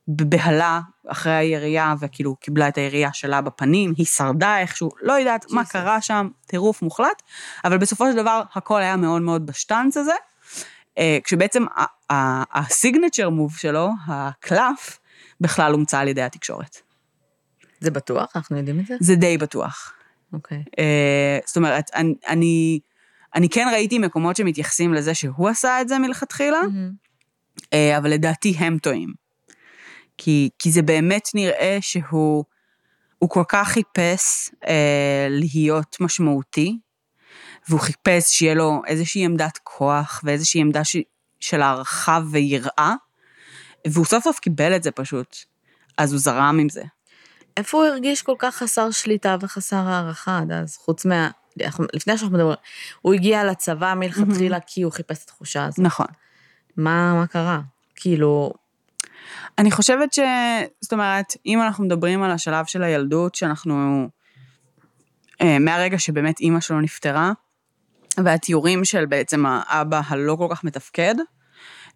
בבהלה 0.09 0.81
אחרי 1.09 1.33
הירייה, 1.33 1.95
וכאילו 2.01 2.37
קיבלה 2.37 2.69
את 2.69 2.79
הירייה 2.79 3.13
שלה 3.13 3.41
בפנים, 3.41 3.93
היא 3.97 4.07
שרדה 4.07 4.59
איכשהו, 4.59 4.91
לא 5.03 5.13
יודעת 5.13 5.47
מה 5.51 5.65
קרה 5.65 6.01
שם, 6.01 6.29
טירוף 6.47 6.83
מוחלט, 6.83 7.23
אבל 7.65 7.79
בסופו 7.79 8.11
של 8.11 8.17
דבר 8.17 8.43
הכל 8.55 8.81
היה 8.81 8.97
מאוד 8.97 9.23
מאוד 9.23 9.47
בשטאנץ 9.47 9.97
הזה. 9.97 10.15
אה, 10.99 11.19
כשבעצם 11.25 11.65
הסיגנצ'ר 12.55 13.31
מוב 13.31 13.57
שלו, 13.57 13.91
הקלף, 14.07 14.99
בכלל 15.41 15.73
הומצא 15.73 15.99
על 15.99 16.09
ידי 16.09 16.23
התקשורת. 16.23 16.77
זה 17.81 17.91
בטוח? 17.91 18.33
אנחנו 18.37 18.57
יודעים 18.57 18.81
את 18.81 18.87
זה? 18.87 18.95
זה 19.01 19.15
די 19.15 19.39
בטוח. 19.39 19.93
אוקיי. 20.33 20.59
Okay. 20.59 20.63
אה, 20.79 21.39
זאת 21.47 21.57
אומרת, 21.57 21.91
אני, 21.95 22.15
אני, 22.29 22.81
אני 23.35 23.49
כן 23.49 23.69
ראיתי 23.73 23.99
מקומות 23.99 24.37
שמתייחסים 24.37 24.95
לזה 24.95 25.15
שהוא 25.15 25.49
עשה 25.49 25.81
את 25.81 25.89
זה 25.89 25.99
מלכתחילה, 25.99 26.61
mm-hmm. 26.61 27.77
אבל 27.99 28.11
לדעתי 28.11 28.55
הם 28.59 28.79
טועים. 28.79 29.13
כי, 30.19 30.51
כי 30.59 30.71
זה 30.71 30.83
באמת 30.83 31.29
נראה 31.35 31.79
שהוא 31.81 32.45
הוא 33.19 33.31
כל 33.31 33.45
כך 33.49 33.69
חיפש 33.69 34.51
אה, 34.67 35.27
להיות 35.31 35.97
משמעותי, 36.01 36.79
והוא 37.69 37.81
חיפש 37.81 38.39
שיהיה 38.39 38.55
לו 38.55 38.83
איזושהי 38.87 39.25
עמדת 39.25 39.59
כוח 39.63 40.21
ואיזושהי 40.25 40.61
עמדה 40.61 40.85
ש... 40.85 40.97
של 41.43 41.63
הערכה 41.63 42.21
ויראה, 42.31 42.95
והוא 43.87 44.07
סוף 44.07 44.25
סוף 44.25 44.39
קיבל 44.39 44.77
את 44.77 44.83
זה 44.83 44.91
פשוט, 44.91 45.37
אז 45.99 46.13
הוא 46.13 46.21
זרם 46.21 46.59
עם 46.61 46.69
זה. 46.69 46.83
איפה 47.57 47.79
הוא 47.79 47.87
הרגיש 47.87 48.23
כל 48.23 48.35
כך 48.39 48.57
חסר 48.57 48.91
שליטה 48.91 49.37
וחסר 49.41 49.77
הערכה 49.77 50.39
עד 50.39 50.53
אז, 50.53 50.77
חוץ 50.77 51.05
מה... 51.05 51.31
לפני 51.93 52.19
שאנחנו 52.19 52.37
מדברים, 52.37 52.57
הוא 53.03 53.15
הגיע 53.15 53.45
לצבא 53.45 53.95
מלכתחילה 53.95 54.59
כי 54.67 54.83
הוא 54.83 54.93
חיפש 54.93 55.19
את 55.19 55.23
התחושה 55.25 55.65
הזאת. 55.65 55.79
נכון. 55.79 56.07
מה, 56.77 57.15
מה 57.15 57.27
קרה? 57.27 57.61
כאילו... 57.97 58.53
אני 59.59 59.71
חושבת 59.71 60.13
ש... 60.13 60.19
זאת 60.81 60.93
אומרת, 60.93 61.37
אם 61.47 61.63
אנחנו 61.63 61.85
מדברים 61.85 62.23
על 62.23 62.31
השלב 62.31 62.67
של 62.67 62.83
הילדות, 62.83 63.35
שאנחנו... 63.35 64.09
אה, 65.41 65.59
מהרגע 65.59 65.99
שבאמת 65.99 66.41
אימא 66.41 66.61
שלו 66.61 66.81
נפטרה, 66.81 67.33
והתיאורים 68.25 68.85
של 68.85 69.07
בעצם 69.07 69.45
האבא 69.47 70.01
הלא 70.09 70.37
כל 70.37 70.47
כך 70.51 70.65
מתפקד, 70.65 71.15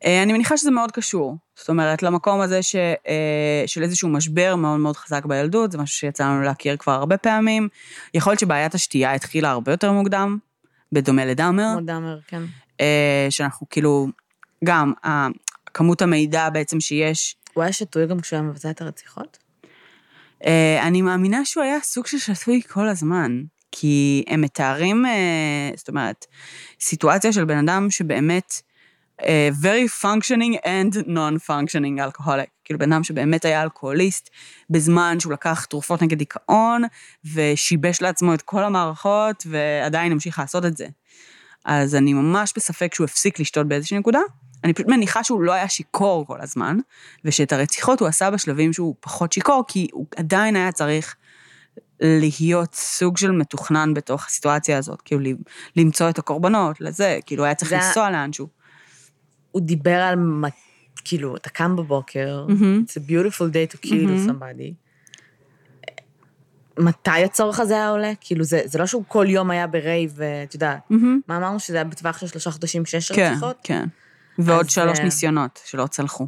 אה, 0.05 0.23
אני 0.23 0.33
מניחה 0.33 0.57
שזה 0.57 0.71
מאוד 0.71 0.93
קשור. 0.93 1.37
זאת 1.57 1.69
אומרת, 1.69 2.03
למקום 2.03 2.41
הזה 2.41 2.63
ש, 2.63 2.77
אה, 2.77 3.63
של 3.67 3.83
איזשהו 3.83 4.09
משבר 4.09 4.57
מאוד 4.57 4.81
מאוד 4.81 4.97
חזק 4.97 5.25
בילדות, 5.25 5.73
זה 5.73 5.79
משהו 5.79 5.97
שיצא 5.97 6.25
לנו 6.25 6.43
להכיר 6.43 6.77
כבר 6.77 6.93
הרבה 6.93 7.17
פעמים. 7.17 7.69
יכול 8.15 8.31
להיות 8.31 8.41
שבעיית 8.41 8.75
השתייה 8.75 9.15
התחילה 9.15 9.51
הרבה 9.51 9.73
יותר 9.73 9.93
מוקדם, 9.93 10.39
בדומה 10.93 11.25
לדאמר. 11.25 11.73
כמו 11.77 11.87
דאמר, 11.87 12.19
כן. 12.27 12.43
אה, 12.81 13.27
שאנחנו 13.31 13.67
כאילו, 13.71 14.07
גם, 14.65 14.93
כמות 15.75 16.03
המידע 16.03 16.51
בעצם 16.51 16.81
שיש... 16.81 17.37
הוא 17.55 17.63
היה 17.63 17.73
שתוי 17.73 18.07
גם 18.07 18.21
כשהוא 18.21 18.37
היה 18.37 18.49
מבצע 18.49 18.71
את 18.71 18.81
הרציחות? 18.83 19.39
אני 20.83 21.03
מאמינה 21.03 21.45
שהוא 21.45 21.65
היה 21.65 21.81
סוג 21.81 22.07
של 22.07 22.19
שתוי 22.19 22.63
כל 22.63 22.89
הזמן, 22.89 23.43
כי 23.79 24.25
הם 24.27 24.41
מתארים, 24.41 25.07
אה, 25.07 25.71
זאת 25.77 25.89
אומרת, 25.89 26.27
סיטואציה 26.81 27.33
של 27.33 27.45
בן 27.45 27.59
אדם 27.59 27.91
שבאמת 27.91 28.63
אה, 29.23 29.49
very 29.63 30.03
functioning 30.03 30.57
and 30.65 31.07
non-functioning 31.07 32.01
alcoholic. 32.01 32.51
כאילו 32.65 32.79
בן 32.79 32.93
אדם 32.93 33.05
שבאמת 33.05 33.45
היה 33.45 33.63
אלכוהוליסט 33.63 34.31
בזמן 34.71 35.21
שהוא 35.21 35.33
לקח 35.33 35.65
תרופות 35.65 36.03
נגד 36.03 36.19
דיכאון, 36.19 36.83
ושיבש 37.35 38.03
לעצמו 38.03 38.35
את 38.35 38.43
כל 38.43 38.63
המערכות, 38.63 39.47
ועדיין 39.47 40.13
המשיך 40.13 40.39
לעשות 40.39 40.65
את 40.65 40.77
זה. 40.77 40.87
אז 41.65 41.95
אני 41.95 42.13
ממש 42.13 42.53
בספק 42.57 42.95
שהוא 42.95 43.05
הפסיק 43.05 43.41
לשתות 43.41 43.69
באיזושהי 43.69 43.99
נקודה. 43.99 44.21
אני 44.65 44.73
פשוט 44.73 44.87
מניחה 44.89 45.25
שהוא 45.25 45.43
לא 45.43 45.53
היה 45.53 45.69
שיכור 45.69 46.27
כל 46.27 46.41
הזמן, 46.41 46.79
ושאת 47.25 47.53
הרציחות 47.53 48.01
הוא 48.01 48.09
עשה 48.09 48.31
בשלבים 48.31 48.73
שהוא 48.73 48.95
פחות 49.01 49.33
שיכור, 49.33 49.65
כי 49.69 49.89
הוא 49.93 50.07
עדיין 50.17 50.57
היה 50.57 50.73
צריך 50.73 51.17
להיות 52.01 52.75
סוג 52.75 53.17
של 53.17 53.31
מתוכנן 53.31 53.95
בתוך 53.95 54.27
הסיטואציה 54.27 54.79
הזאת, 54.79 55.03
כאילו 55.03 55.37
למצוא 55.77 56.09
את 56.09 56.19
הקורבנות, 56.19 56.81
לזה, 56.81 57.19
כאילו 57.27 57.45
היה 57.45 57.55
צריך 57.55 57.73
לנסוע 57.73 58.11
לאנשהו. 58.11 58.49
הוא 59.51 59.63
דיבר 59.63 60.01
על, 60.01 60.19
כאילו, 61.05 61.37
אתה 61.37 61.51
קם 61.51 61.77
בבוקר, 61.77 62.47
mm-hmm. 62.49 62.85
It's 62.87 63.03
a 63.03 63.11
beautiful 63.11 63.53
day 63.53 63.75
to 63.75 63.87
kill 63.87 63.91
mm-hmm. 63.91 64.31
somebody. 64.31 64.73
מתי 66.79 67.25
הצורך 67.25 67.61
הזה 67.61 67.75
היה 67.75 67.89
עולה? 67.89 68.13
כאילו, 68.21 68.45
זה, 68.45 68.61
זה 68.65 68.79
לא 68.79 68.87
שהוא 68.87 69.05
כל 69.09 69.27
יום 69.29 69.51
היה 69.51 69.67
ברייב, 69.67 70.13
ואת 70.17 70.55
יודעת, 70.55 70.79
mm-hmm. 70.91 70.95
מה 71.29 71.37
אמרנו? 71.37 71.61
שזה 71.61 71.77
היה 71.77 71.85
בטווח 71.85 72.19
של 72.19 72.27
שלושה 72.27 72.51
חודשים, 72.51 72.87
שש 72.87 73.13
כן, 73.13 73.31
רציחות? 73.33 73.57
כן, 73.63 73.85
כן. 74.37 74.43
ועוד 74.43 74.71
שלוש 74.71 74.99
uh, 74.99 75.03
ניסיונות 75.03 75.61
שלא 75.65 75.87
צלחו. 75.87 76.27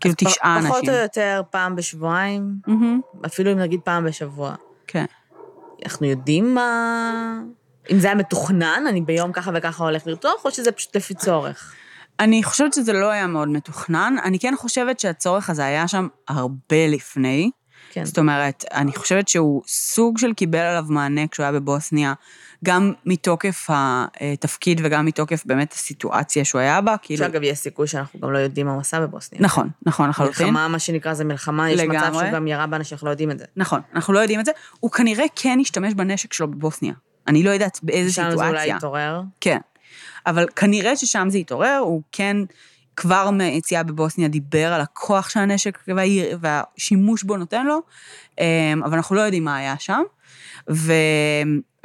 כאילו 0.00 0.14
תשעה 0.18 0.56
אנשים. 0.56 0.70
פחות 0.70 0.88
או 0.88 0.94
יותר 0.94 1.42
פעם 1.50 1.76
בשבועיים, 1.76 2.54
mm-hmm. 2.68 3.26
אפילו 3.26 3.52
אם 3.52 3.58
נגיד 3.58 3.80
פעם 3.84 4.04
בשבוע. 4.04 4.54
כן. 4.88 5.04
אנחנו 5.84 6.06
יודעים 6.06 6.54
מה... 6.54 7.40
אם 7.90 7.98
זה 7.98 8.06
היה 8.06 8.16
מתוכנן, 8.16 8.84
אני 8.88 9.00
ביום 9.00 9.32
ככה 9.32 9.50
וככה 9.54 9.84
הולך 9.84 10.06
לרתוח, 10.06 10.44
או 10.44 10.50
שזה 10.50 10.72
פשוט 10.72 10.96
לפי 10.96 11.14
צורך? 11.14 11.74
אני 12.20 12.42
חושבת 12.42 12.72
שזה 12.72 12.92
לא 12.92 13.10
היה 13.10 13.26
מאוד 13.26 13.48
מתוכנן. 13.48 14.16
אני 14.24 14.38
כן 14.38 14.54
חושבת 14.56 15.00
שהצורך 15.00 15.50
הזה 15.50 15.64
היה 15.64 15.88
שם 15.88 16.08
הרבה 16.28 16.86
לפני. 16.88 17.50
כן. 17.90 18.04
זאת 18.04 18.18
אומרת, 18.18 18.64
אני 18.72 18.92
חושבת 18.92 19.28
שהוא 19.28 19.62
סוג 19.66 20.18
של 20.18 20.34
קיבל 20.34 20.58
עליו 20.58 20.84
מענה 20.88 21.26
כשהוא 21.26 21.44
היה 21.44 21.52
בבוסניה, 21.52 22.14
גם 22.64 22.92
מתוקף 23.06 23.66
התפקיד 23.70 24.80
וגם 24.84 25.06
מתוקף 25.06 25.42
באמת 25.46 25.72
הסיטואציה 25.72 26.44
שהוא 26.44 26.60
היה 26.60 26.80
בה, 26.80 26.96
כאילו... 27.02 27.24
שאגב, 27.24 27.42
יש 27.42 27.58
סיכוי 27.58 27.86
שאנחנו 27.86 28.20
גם 28.20 28.32
לא 28.32 28.38
יודעים 28.38 28.66
מה 28.66 28.72
הוא 28.72 28.80
עשה 28.80 29.00
בבוסניה. 29.00 29.42
נכון, 29.42 29.68
נכון, 29.86 30.08
לחלוטין. 30.08 30.46
מלחמה, 30.46 30.68
מה 30.68 30.78
שנקרא, 30.78 31.14
זה 31.14 31.24
מלחמה, 31.24 31.70
יש 31.70 31.80
לגמרי. 31.80 31.98
מצב 31.98 32.12
שהוא 32.12 32.30
גם 32.32 32.46
ירה 32.46 32.66
באנשים, 32.66 32.94
אנחנו 32.94 33.06
לא 33.06 33.10
יודעים 33.10 33.30
את 33.30 33.38
זה. 33.38 33.44
נכון, 33.56 33.80
אנחנו 33.94 34.12
לא 34.12 34.18
יודעים 34.18 34.40
את 34.40 34.44
זה. 34.44 34.52
הוא 34.80 34.90
כנראה 34.90 35.24
כן 35.36 35.58
השתמש 35.60 35.94
בנשק 35.94 36.32
שלו 36.32 36.48
בבוסניה. 36.48 36.92
אני 37.26 37.42
לא 37.42 37.50
יודעת 37.50 37.80
באיזה 37.82 38.10
סיטואציה. 38.10 38.32
שם 38.32 38.38
זה 38.38 38.48
אולי 38.48 38.72
התעורר. 38.72 39.22
כן. 39.40 39.58
אבל 40.26 40.46
כנראה 40.56 40.96
ששם 40.96 41.26
זה 41.30 41.38
התעורר, 41.38 41.78
הוא 41.80 42.02
כן 42.12 42.36
כבר 42.96 43.30
מיציאה 43.30 43.82
בבוסניה 43.82 44.28
דיבר 44.28 44.72
על 44.72 44.80
הכוח 44.80 45.28
של 45.28 45.40
הנשק 45.40 45.78
והשימוש 46.40 47.22
בו 47.22 47.36
נותן 47.36 47.66
לו, 47.66 47.82
אמ, 48.40 48.82
אבל 48.84 48.96
אנחנו 48.96 49.16
לא 49.16 49.20
יודעים 49.20 49.44
מה 49.44 49.56
היה 49.56 49.74
שם. 49.78 50.02
ו... 50.70 50.92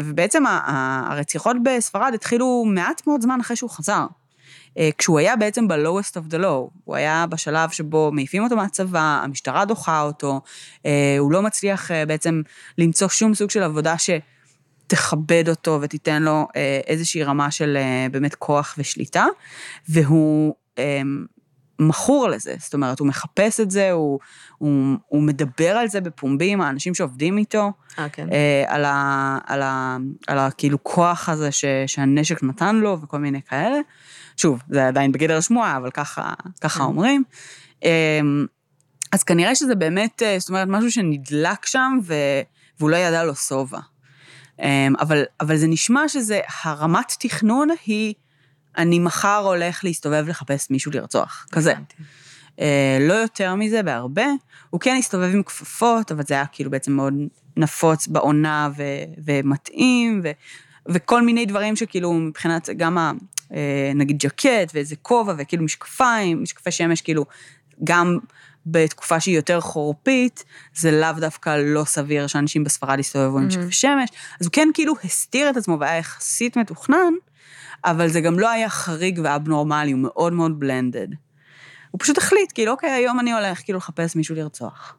ובעצם 0.01 0.43
הרציחות 0.47 1.57
בספרד 1.63 2.11
התחילו 2.13 2.65
מעט 2.67 3.07
מאוד 3.07 3.21
זמן 3.21 3.39
אחרי 3.39 3.55
שהוא 3.55 3.69
חזר. 3.69 4.05
אה, 4.77 4.89
כשהוא 4.97 5.19
היה 5.19 5.35
בעצם 5.35 5.67
ב-lowest 5.67 6.17
of 6.17 6.33
the 6.33 6.37
low, 6.37 6.69
הוא 6.83 6.95
היה 6.95 7.25
בשלב 7.29 7.69
שבו 7.69 8.11
מעיפים 8.13 8.43
אותו 8.43 8.55
מהצבא, 8.55 9.21
המשטרה 9.23 9.65
דוחה 9.65 10.01
אותו, 10.01 10.41
אה, 10.85 11.15
הוא 11.19 11.31
לא 11.31 11.41
מצליח 11.41 11.91
אה, 11.91 12.05
בעצם 12.05 12.41
למצוא 12.77 13.07
שום 13.07 13.33
סוג 13.33 13.49
של 13.49 13.63
עבודה 13.63 13.97
ש... 13.97 14.09
תכבד 14.87 15.43
אותו 15.49 15.79
ותיתן 15.81 16.23
לו 16.23 16.47
איזושהי 16.87 17.23
רמה 17.23 17.51
של 17.51 17.77
באמת 18.11 18.35
כוח 18.35 18.75
ושליטה, 18.77 19.25
והוא 19.89 20.53
מכור 21.83 22.27
לזה, 22.29 22.55
זאת 22.59 22.73
אומרת, 22.73 22.99
הוא 22.99 23.07
מחפש 23.07 23.59
את 23.59 23.71
זה, 23.71 23.91
הוא, 23.91 24.19
הוא, 24.57 24.97
הוא 25.07 25.23
מדבר 25.23 25.69
על 25.69 25.87
זה 25.87 26.01
בפומבי 26.01 26.51
עם 26.51 26.61
האנשים 26.61 26.93
שעובדים 26.93 27.37
איתו, 27.37 27.71
אה, 27.99 28.09
כן. 28.09 28.27
על, 28.67 28.85
ה, 28.85 29.37
על, 29.45 29.61
ה, 29.61 29.97
על 30.27 30.37
ה, 30.37 30.51
כאילו 30.51 30.83
כוח 30.83 31.29
הזה 31.29 31.51
ש, 31.51 31.65
שהנשק 31.87 32.43
נתן 32.43 32.75
לו 32.75 33.01
וכל 33.01 33.19
מיני 33.19 33.41
כאלה. 33.41 33.77
שוב, 34.37 34.61
זה 34.69 34.87
עדיין 34.87 35.11
בגדר 35.11 35.37
השמועה, 35.37 35.77
אבל 35.77 35.91
ככה, 35.91 36.33
ככה 36.61 36.79
כן. 36.79 36.85
אומרים. 36.85 37.23
אז 39.11 39.23
כנראה 39.23 39.55
שזה 39.55 39.75
באמת, 39.75 40.21
זאת 40.37 40.49
אומרת, 40.49 40.67
משהו 40.67 40.91
שנדלק 40.91 41.65
שם, 41.65 41.99
ו, 42.03 42.13
והוא 42.79 42.89
לא 42.89 42.95
ידע 42.95 43.23
לו 43.23 43.35
שובע. 43.35 43.79
אמ, 44.59 44.93
אבל, 44.99 45.23
אבל 45.41 45.55
זה 45.57 45.67
נשמע 45.67 46.07
שזה, 46.07 46.39
הרמת 46.63 47.13
תכנון 47.19 47.67
היא, 47.85 48.13
אני 48.77 48.99
מחר 48.99 49.41
הולך 49.45 49.83
להסתובב 49.83 50.25
לחפש 50.27 50.69
מישהו 50.69 50.91
לרצוח, 50.91 51.45
כזה. 51.51 51.73
אה, 52.59 52.97
לא 53.01 53.13
יותר 53.13 53.55
מזה, 53.55 53.83
בהרבה. 53.83 54.25
הוא 54.69 54.81
כן 54.81 54.95
הסתובב 54.99 55.33
עם 55.33 55.43
כפפות, 55.43 56.11
אבל 56.11 56.23
זה 56.27 56.33
היה 56.33 56.45
כאילו 56.45 56.71
בעצם 56.71 56.91
מאוד 56.91 57.13
נפוץ 57.57 58.07
בעונה 58.07 58.69
ו, 58.77 58.83
ומתאים, 59.25 60.21
ו, 60.23 60.31
וכל 60.89 61.21
מיני 61.21 61.45
דברים 61.45 61.75
שכאילו 61.75 62.13
מבחינת 62.13 62.69
גם 62.77 62.97
ה... 62.97 63.11
אה, 63.53 63.91
נגיד 63.95 64.17
ג'קט 64.17 64.71
ואיזה 64.73 64.95
כובע 64.95 65.33
וכאילו 65.37 65.63
משקפיים, 65.63 66.43
משקפי 66.43 66.71
שמש 66.71 67.01
כאילו 67.01 67.25
גם 67.83 68.17
בתקופה 68.65 69.19
שהיא 69.19 69.35
יותר 69.35 69.61
חורפית, 69.61 70.43
זה 70.75 70.91
לאו 70.91 71.13
דווקא 71.19 71.57
לא 71.57 71.83
סביר 71.83 72.27
שאנשים 72.27 72.63
בספרד 72.63 72.99
יסתובבו 72.99 73.37
עם 73.39 73.51
שקפי 73.51 73.71
שמש. 73.71 74.09
אז 74.39 74.45
הוא 74.45 74.51
כן 74.51 74.69
כאילו 74.73 74.93
הסתיר 75.03 75.49
את 75.49 75.57
עצמו 75.57 75.77
והיה 75.79 75.97
יחסית 75.97 76.57
מתוכנן, 76.57 77.13
אבל 77.85 78.07
זה 78.07 78.21
גם 78.21 78.39
לא 78.39 78.49
היה 78.49 78.69
חריג 78.69 79.19
ואבנורמלי, 79.23 79.91
הוא 79.91 79.99
מאוד 79.99 80.33
מאוד 80.33 80.59
בלנדד. 80.59 81.07
הוא 81.91 81.99
פשוט 81.99 82.17
החליט, 82.17 82.51
כאילו, 82.53 82.71
אוקיי, 82.71 82.91
היום 82.91 83.19
אני 83.19 83.33
הולך 83.33 83.63
כאילו 83.63 83.77
לחפש 83.77 84.15
מישהו 84.15 84.35
לרצוח. 84.35 84.95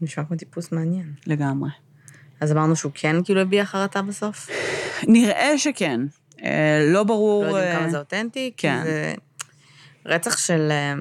נשמע 0.00 0.24
כמו 0.24 0.36
טיפוס 0.36 0.72
מעניין. 0.72 1.12
לגמרי. 1.26 1.70
אז 2.40 2.52
אמרנו 2.52 2.76
שהוא 2.76 2.92
כן 2.94 3.24
כאילו 3.24 3.40
הביע 3.40 3.64
חרטה 3.64 4.02
בסוף? 4.02 4.50
נראה 5.08 5.58
שכן. 5.58 6.00
אה, 6.42 6.80
לא 6.92 7.04
ברור... 7.04 7.44
לא 7.44 7.48
יודעים 7.48 7.76
כמה 7.76 7.84
אה, 7.84 7.90
זה 7.90 7.98
אותנטי, 7.98 8.52
כן. 8.56 8.82
כי 8.82 8.90
זה 8.90 9.14
רצח 10.06 10.38
של... 10.38 10.68
אה, 10.70 10.94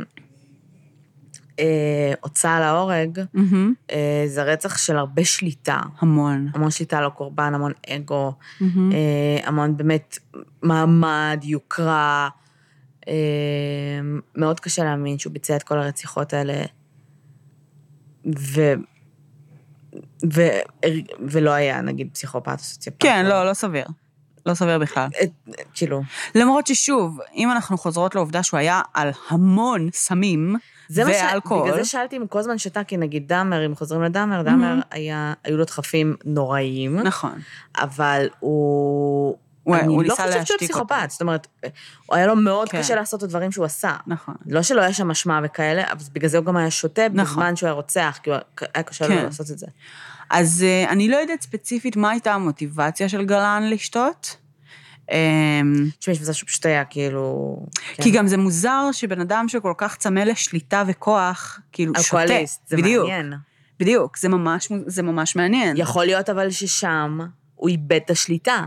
אה, 1.60 2.14
הוצאה 2.22 2.60
להורג, 2.60 3.20
mm-hmm. 3.20 3.92
אה, 3.92 4.24
זה 4.28 4.44
רצח 4.44 4.78
של 4.78 4.98
הרבה 4.98 5.26
שליטה. 5.26 5.80
המון. 6.00 6.48
המון 6.54 6.72
שליטה 6.72 6.98
על 6.98 7.06
הקורבן, 7.06 7.54
המון 7.54 7.72
אגו, 7.90 8.34
mm-hmm. 8.34 8.64
אה, 8.94 9.48
המון 9.48 9.78
באמת 9.78 10.18
מעמד, 10.62 11.40
יוקרה. 11.44 12.30
אה, 13.08 13.14
מאוד 14.36 14.60
קשה 14.60 14.84
להאמין 14.84 15.20
שהוא 15.20 15.34
ביצע 15.34 15.56
את 15.56 15.64
כל 15.64 15.80
הרציחות 15.80 16.34
האלה, 16.34 16.64
ו... 18.38 18.74
ו... 20.34 20.42
ולא 21.20 21.52
היה, 21.52 21.82
נגיד, 21.82 22.10
פסיכופת 22.14 22.60
או 22.60 22.64
סוציופט. 22.64 23.04
כן, 23.04 23.26
לא, 23.26 23.46
לא 23.50 23.54
סביר. 23.54 23.86
לא 24.46 24.54
סביר 24.54 24.80
בכלל. 24.80 25.08
כאילו. 25.74 26.02
למרות 26.36 26.68
ששוב, 26.68 27.20
אם 27.36 27.52
אנחנו 27.52 27.78
חוזרות 27.78 28.16
לעובדה 28.16 28.44
שהוא 28.44 28.58
היה 28.58 28.82
על 28.94 29.10
המון 29.30 29.90
סמים, 29.94 30.56
ואלכוהול. 30.90 31.70
בגלל 31.70 31.84
זה 31.84 31.90
שאלתי 31.90 32.18
אם 32.18 32.28
כל 32.28 32.40
הזמן 32.40 32.58
שתה, 32.58 32.84
כי 32.84 32.98
נגיד 32.98 33.28
דאמר, 33.28 33.66
אם 33.66 33.76
חוזרים 33.76 34.02
לדאמר, 34.02 34.42
דאמר 34.42 34.76
היה, 34.92 35.34
היו 35.44 35.58
לו 35.58 35.66
דחפים 35.66 36.16
נוראיים. 36.26 37.00
נכון. 37.00 37.40
אבל 37.76 38.28
הוא... 38.40 39.38
הוא, 39.64 39.76
אני 39.76 39.88
הוא 39.88 40.04
לא 40.04 40.16
חושבת 40.16 40.48
שהוא 40.48 40.58
פסיכופת, 40.60 41.10
זאת 41.10 41.22
אומרת, 41.22 41.48
הוא 42.06 42.16
היה 42.16 42.28
לו 42.28 42.36
מאוד 42.36 42.70
כן. 42.70 42.80
קשה 42.80 42.96
לעשות 42.96 43.20
את 43.20 43.24
הדברים 43.24 43.52
שהוא 43.52 43.66
עשה. 43.66 43.96
נכון. 44.08 44.36
לא 44.46 44.62
שלא 44.62 44.82
היה 44.82 44.94
שם 44.94 45.12
אשמה 45.12 45.40
וכאלה, 45.44 45.84
אבל 45.92 46.02
בגלל 46.14 46.30
זה 46.30 46.38
הוא 46.38 46.46
גם 46.46 46.58
היה 46.58 46.72
שותה 46.72 47.02
נכון. 47.14 47.36
בזמן 47.36 47.56
שהוא 47.56 47.68
היה 47.68 47.74
רוצח, 47.74 48.20
כי 48.24 48.30
היה 48.74 48.84
קשה 48.84 49.08
כן. 49.08 49.16
לו 49.16 49.24
לעשות 49.24 49.52
את 49.52 49.58
זה. 49.58 49.68
אז 50.30 50.66
uh, 50.66 50.90
אני 50.90 51.10
לא 51.10 51.16
יודעת 51.16 51.42
ספציפית 51.42 51.96
מה 51.96 52.10
הייתה 52.10 52.34
המוטיבציה 52.34 53.10
של 53.10 53.26
גלן 53.26 53.64
לשתות. 53.70 54.38
אמ, 55.12 55.90
תשמעי, 56.00 56.16
יש 56.16 56.22
בזה 56.22 56.34
שהוא 56.34 56.48
פשוט 56.48 56.66
היה 56.66 56.86
כאילו... 56.86 57.58
כי 57.96 58.12
כן. 58.12 58.18
גם 58.18 58.28
זה 58.28 58.38
מוזר 58.38 58.90
שבן 58.92 59.22
אדם 59.22 59.46
שכל 59.48 59.74
כך 59.78 59.96
צמא 59.96 60.20
לשליטה 60.20 60.84
וכוח, 60.88 61.60
כאילו 61.72 61.94
שותה. 61.96 62.22
אלכוהוליסט, 62.24 62.68
זה 62.68 62.78
בדיוק. 62.78 63.10
מעניין. 63.10 63.34
בדיוק, 63.80 64.18
זה 64.18 64.30
ממש, 64.30 64.72
זה 64.86 65.04
ממש 65.04 65.36
מעניין. 65.36 65.78
יכול 65.78 66.06
להיות 66.06 66.30
אבל 66.30 66.50
ששם 66.50 67.20
הוא 67.56 67.70
איבד 67.70 68.00
את 68.06 68.10
השליטה. 68.10 68.66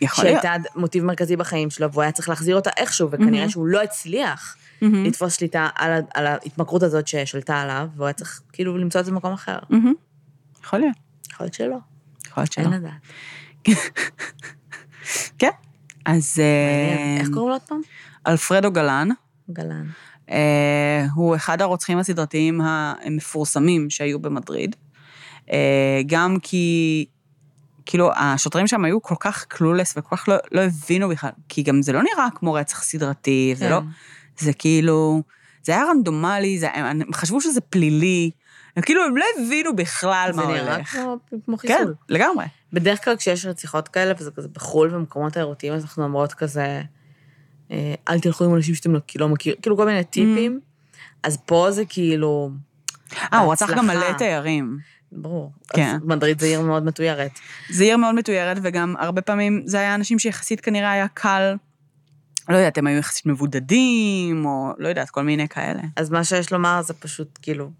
יכול 0.00 0.24
להיות. 0.24 0.42
שהייתה 0.42 0.68
מוטיב 0.76 1.04
מרכזי 1.04 1.36
בחיים 1.36 1.70
שלו, 1.70 1.92
והוא 1.92 2.02
היה 2.02 2.12
צריך 2.12 2.28
להחזיר 2.28 2.56
אותה 2.56 2.70
איכשהו, 2.76 3.10
וכנראה 3.10 3.44
mm-hmm. 3.44 3.50
שהוא 3.50 3.66
לא 3.66 3.82
הצליח 3.82 4.56
mm-hmm. 4.56 4.86
לתפוס 5.04 5.36
שליטה 5.36 5.68
על, 5.74 6.00
על 6.14 6.26
ההתמכרות 6.26 6.82
הזאת 6.82 7.08
ששלטה 7.08 7.60
עליו, 7.60 7.88
והוא 7.96 8.06
היה 8.06 8.12
צריך 8.12 8.40
כאילו 8.52 8.78
למצוא 8.78 9.00
את 9.00 9.04
זה 9.04 9.10
במקום 9.10 9.32
אחר. 9.32 9.58
Mm-hmm. 9.58 10.05
יכול 10.66 10.78
להיות. 10.78 10.96
יכול 11.32 11.44
להיות 11.44 11.54
שלא. 11.54 11.76
יכול 12.26 12.40
להיות 12.40 12.52
שלא. 12.52 12.64
אין 12.64 12.72
לדעת. 12.72 13.02
כן, 15.38 15.50
אז... 16.04 16.38
איך 17.20 17.28
קוראים 17.28 17.48
לו 17.48 17.54
עוד 17.54 17.62
פעם? 17.62 17.80
אלפרדו 18.26 18.70
גלן. 18.70 19.08
גלן. 19.50 19.86
אה, 20.30 21.06
הוא 21.14 21.36
אחד 21.36 21.62
הרוצחים 21.62 21.98
הסדרתיים 21.98 22.60
המפורסמים 22.60 23.90
שהיו 23.90 24.18
במדריד. 24.18 24.76
אה, 25.52 26.00
גם 26.06 26.36
כי, 26.42 27.06
כאילו, 27.86 28.10
השוטרים 28.16 28.66
שם 28.66 28.84
היו 28.84 29.02
כל 29.02 29.14
כך 29.20 29.44
קלולס 29.44 29.94
וכל 29.96 30.16
כך 30.16 30.28
לא, 30.28 30.36
לא 30.52 30.60
הבינו 30.60 31.08
בכלל, 31.08 31.30
כי 31.48 31.62
גם 31.62 31.82
זה 31.82 31.92
לא 31.92 32.02
נראה 32.02 32.28
כמו 32.34 32.52
רצח 32.52 32.82
סדרתי, 32.82 33.54
כן. 33.54 33.58
זה 33.58 33.70
לא, 33.70 33.80
זה 34.38 34.52
כאילו, 34.52 35.22
זה 35.62 35.72
היה 35.72 35.84
רנדומלי, 35.84 36.58
זה, 36.58 36.70
הם 36.74 37.12
חשבו 37.12 37.40
שזה 37.40 37.60
פלילי. 37.60 38.30
הם 38.76 38.82
כאילו, 38.82 39.04
הם 39.04 39.16
לא 39.16 39.24
הבינו 39.36 39.76
בכלל 39.76 40.30
מה 40.34 40.42
הולך. 40.42 40.62
זה 40.62 40.64
נראה 40.64 40.84
כמו, 40.84 41.16
כמו 41.44 41.56
חיסול. 41.56 41.76
כן, 41.76 42.14
לגמרי. 42.14 42.44
בדרך 42.72 43.04
כלל 43.04 43.16
כשיש 43.16 43.46
רציחות 43.46 43.88
כאלה, 43.88 44.14
וזה 44.18 44.30
כזה 44.30 44.48
בחו"ל 44.48 44.88
ובמקומות 44.88 45.32
תיירותיים, 45.32 45.72
אז 45.72 45.82
אנחנו 45.82 46.04
אומרות 46.04 46.34
כזה, 46.34 46.82
אה, 47.70 47.94
אל 48.08 48.20
תלכו 48.20 48.44
עם 48.44 48.54
אנשים 48.54 48.74
שאתם 48.74 48.92
לא, 48.92 49.00
לא 49.16 49.28
מכירים, 49.28 49.60
כאילו 49.62 49.76
כל 49.76 49.86
מיני 49.86 50.04
טיפים. 50.04 50.60
Mm. 50.62 51.16
אז 51.22 51.38
פה 51.46 51.70
זה 51.70 51.84
כאילו... 51.84 52.50
אה, 53.32 53.38
הוא 53.38 53.52
רצח 53.52 53.70
גם 53.70 53.86
מלא 53.86 54.12
תיירים. 54.18 54.78
ברור. 55.12 55.52
כן. 55.68 55.94
אז 55.96 56.02
מדריד 56.04 56.40
זה 56.40 56.46
עיר 56.46 56.60
מאוד 56.60 56.84
מתוירת. 56.84 57.30
זה 57.70 57.84
עיר 57.84 57.96
מאוד 57.96 58.14
מתוירת, 58.14 58.56
וגם 58.62 58.94
הרבה 58.98 59.22
פעמים 59.22 59.62
זה 59.64 59.78
היה 59.78 59.94
אנשים 59.94 60.18
שיחסית 60.18 60.60
כנראה 60.60 60.92
היה 60.92 61.08
קל, 61.14 61.54
לא 62.48 62.56
יודעת, 62.56 62.78
הם 62.78 62.86
היו 62.86 62.98
יחסית 62.98 63.26
מבודדים, 63.26 64.46
או 64.46 64.72
לא 64.78 64.88
יודעת, 64.88 65.10
כל 65.10 65.22
מיני 65.22 65.48
כאלה. 65.48 65.82
אז 65.96 66.10
מה 66.10 66.24
שיש 66.24 66.52
לומר 66.52 66.82
זה 66.82 66.94
פשוט 66.94 67.38
כאילו, 67.42 67.70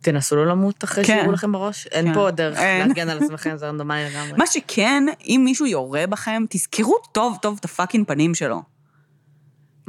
תנסו 0.00 0.36
לא 0.36 0.46
למות 0.46 0.84
אחרי 0.84 1.04
כן. 1.04 1.18
שיראו 1.20 1.32
לכם 1.32 1.52
בראש. 1.52 1.86
אין 1.86 2.06
כן. 2.06 2.14
פה 2.14 2.30
דרך 2.30 2.58
אין. 2.58 2.88
להגן 2.88 3.08
על 3.08 3.18
עצמכם, 3.18 3.56
זה 3.56 3.68
רנדומלי 3.68 4.04
לגמרי. 4.04 4.32
מה 4.36 4.46
שכן, 4.46 5.04
אם 5.24 5.42
מישהו 5.44 5.66
יורה 5.66 6.06
בכם, 6.06 6.44
תזכרו 6.48 6.96
טוב 7.12 7.38
טוב 7.42 7.56
את 7.60 7.64
הפאקינג 7.64 8.06
פנים 8.06 8.34
שלו. 8.34 8.62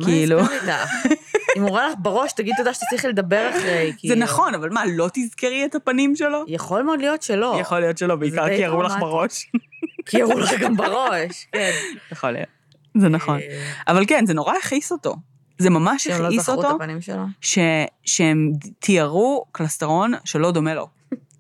כאילו... 0.02 0.40
אם 1.58 1.62
הוא 1.62 1.70
רואה 1.70 1.88
לך 1.88 1.94
בראש, 2.00 2.34
תגיד 2.34 2.54
תודה 2.58 2.74
שתצליחי 2.74 3.08
לדבר 3.08 3.50
אחרי, 3.50 3.94
כאילו. 3.98 4.16
זה 4.16 4.22
נכון, 4.22 4.56
אבל 4.56 4.70
מה, 4.70 4.84
לא 4.94 5.10
תזכרי 5.14 5.66
את 5.66 5.76
הפנים 5.76 6.16
שלו? 6.16 6.44
יכול 6.48 6.82
מאוד 6.82 7.00
להיות 7.00 7.22
שלא. 7.22 7.58
יכול 7.62 7.80
להיות 7.80 7.98
שלא, 7.98 8.16
בעיקר 8.16 8.48
כי 8.48 8.54
יראו 8.54 8.82
לך 8.82 8.94
בראש. 9.00 9.52
כי 10.06 10.18
יראו 10.18 10.40
לך 10.40 10.52
גם 10.60 10.76
בראש, 10.76 11.48
כן. 11.52 11.72
יכול 12.12 12.32
להיות. 12.32 12.48
זה 12.98 13.10
נכון. 13.10 13.40
אה. 13.40 13.72
אבל 13.88 14.06
כן, 14.08 14.26
זה 14.26 14.34
נורא 14.34 14.54
הכעיס 14.64 14.92
אותו. 14.92 15.16
זה 15.60 15.70
ממש 15.70 16.08
הכעיס 16.08 16.50
אותו. 16.50 16.62
לא 16.62 16.70
את 16.70 16.76
הפנים 16.76 17.02
שלו? 17.02 17.24
ש... 17.42 17.60
שהם 18.04 18.52
תיארו 18.80 19.46
קלסטרון 19.52 20.14
שלא 20.26 20.52
דומה 20.52 20.74
לו. 20.74 20.88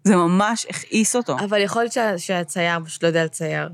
זה 0.03 0.15
ממש 0.15 0.65
הכעיס 0.69 1.15
אותו. 1.15 1.39
אבל 1.39 1.61
יכול 1.61 1.81
להיות 1.81 1.93
שה... 1.93 2.17
שהצייר 2.17 2.79
פשוט 2.85 3.03
לא 3.03 3.07
יודע 3.07 3.25
לצייר. 3.25 3.69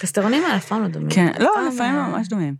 קלסטרונים 0.00 0.44
האלה 0.44 0.56
אף 0.56 0.66
פעם 0.66 0.82
לא 0.82 0.88
דומים. 0.88 1.10
כן, 1.10 1.32
לא, 1.38 1.54
לפעמים 1.68 1.94
הם 1.94 2.12
ממש 2.12 2.28
דומים. 2.28 2.54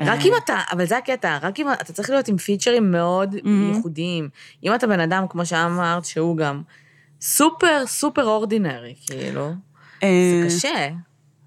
רק 0.00 0.20
אם 0.24 0.32
אתה, 0.44 0.56
אבל 0.72 0.86
זה 0.86 0.96
הקטע, 0.96 1.38
רק 1.42 1.60
אם 1.60 1.72
אתה 1.72 1.92
צריך 1.92 2.10
להיות 2.10 2.28
עם 2.28 2.36
פיצ'רים 2.36 2.90
מאוד 2.90 3.34
ייחודיים. 3.74 4.28
אם 4.64 4.74
אתה 4.74 4.86
בן 4.86 5.00
אדם, 5.00 5.24
כמו 5.28 5.46
שאמרת, 5.46 6.04
שהוא 6.04 6.36
גם 6.36 6.62
סופר 7.20 7.86
סופר 7.86 8.24
אורדינרי, 8.24 8.94
כאילו, 9.06 9.48
זה 9.48 9.54
אה, 10.02 10.42
קשה. 10.46 10.88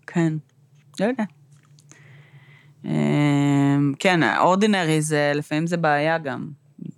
כן, 0.07 0.33
לא 0.99 1.05
יודע. 1.05 1.23
אמ, 2.85 3.93
כן, 3.99 4.37
אורדינרי 4.37 5.01
זה, 5.01 5.31
לפעמים 5.35 5.67
זה 5.67 5.77
בעיה 5.77 6.17
גם. 6.17 6.49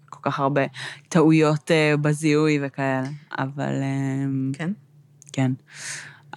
כל 0.10 0.30
כך 0.32 0.40
הרבה 0.40 0.62
טעויות 1.10 1.72
אה, 1.72 1.98
בזיהוי 1.98 2.60
וכאלה, 2.62 3.04
אבל... 3.40 3.74
אמ, 3.84 4.52
כן? 4.54 4.72
כן. 5.34 5.52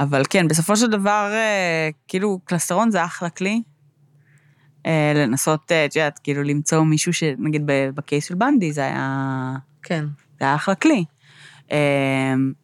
אבל 0.00 0.22
כן, 0.30 0.48
בסופו 0.48 0.76
של 0.76 0.86
דבר, 0.86 1.30
אה, 1.32 1.88
כאילו, 2.08 2.40
קלסטרון 2.44 2.90
זה 2.90 3.04
אחלה 3.04 3.30
כלי. 3.30 3.62
אה, 4.86 5.12
לנסות, 5.14 5.72
את 5.72 5.96
יודעת, 5.96 6.18
כאילו, 6.18 6.42
למצוא 6.42 6.82
מישהו 6.82 7.12
שנגיד 7.12 7.62
בקייס 7.66 8.24
של 8.24 8.34
בנדי, 8.34 8.72
זה 8.72 8.80
היה... 8.84 9.54
כן. 9.82 10.04
זה 10.40 10.44
היה 10.44 10.54
אחלה 10.54 10.74
כלי. 10.74 11.04
אמ, 11.70 11.76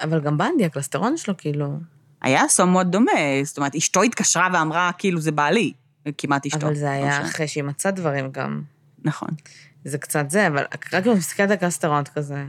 אבל 0.03 0.20
גם 0.20 0.39
בנדי, 0.39 0.64
הקלסטרון 0.64 1.16
שלו, 1.16 1.35
כאילו... 1.39 1.78
היה 2.22 2.49
סומות 2.49 2.87
דומה, 2.91 3.12
זאת 3.45 3.57
אומרת, 3.57 3.74
אשתו 3.74 4.03
התקשרה 4.03 4.49
ואמרה, 4.53 4.91
כאילו, 4.99 5.20
זה 5.20 5.33
בעלי. 5.33 5.72
כמעט 6.18 6.46
אשתו. 6.46 6.66
אבל 6.66 6.74
זה 6.74 6.90
היה 6.90 7.22
אחרי 7.22 7.48
שהיא 7.48 7.64
מצאה 7.64 7.92
דברים 7.92 8.30
גם. 8.32 8.62
נכון. 9.04 9.28
זה 9.84 9.98
קצת 9.98 10.30
זה, 10.30 10.46
אבל 10.46 10.64
רק 10.92 11.06
אם 11.06 11.12
את 11.12 11.16
מסתכלת 11.16 11.50
על 11.50 11.56
קסטרונט 11.56 12.08
כזה, 12.08 12.44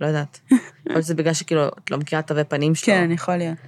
לא 0.00 0.06
יודעת. 0.06 0.40
להיות 0.86 1.04
שזה 1.04 1.14
בגלל 1.14 1.34
שכאילו, 1.34 1.68
את 1.68 1.90
לא 1.90 1.98
מכירה 1.98 2.22
תווי 2.22 2.44
פנים 2.44 2.74
שלו. 2.74 2.94
כן, 2.94 3.10
יכול 3.12 3.36
להיות. 3.36 3.58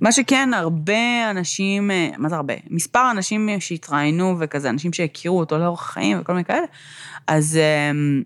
מה 0.00 0.12
שכן, 0.12 0.50
הרבה 0.54 1.30
אנשים, 1.30 1.90
אה, 1.90 2.10
מה 2.18 2.28
זה 2.28 2.36
הרבה? 2.36 2.54
מספר 2.70 3.10
אנשים 3.10 3.48
שהתראיינו 3.58 4.36
וכזה, 4.40 4.70
אנשים 4.70 4.92
שהכירו 4.92 5.38
אותו 5.38 5.58
לאורך 5.58 5.80
החיים 5.80 6.20
וכל 6.20 6.32
מיני 6.32 6.44
כאלה, 6.44 6.66
אז 7.26 7.58
um, 7.58 8.24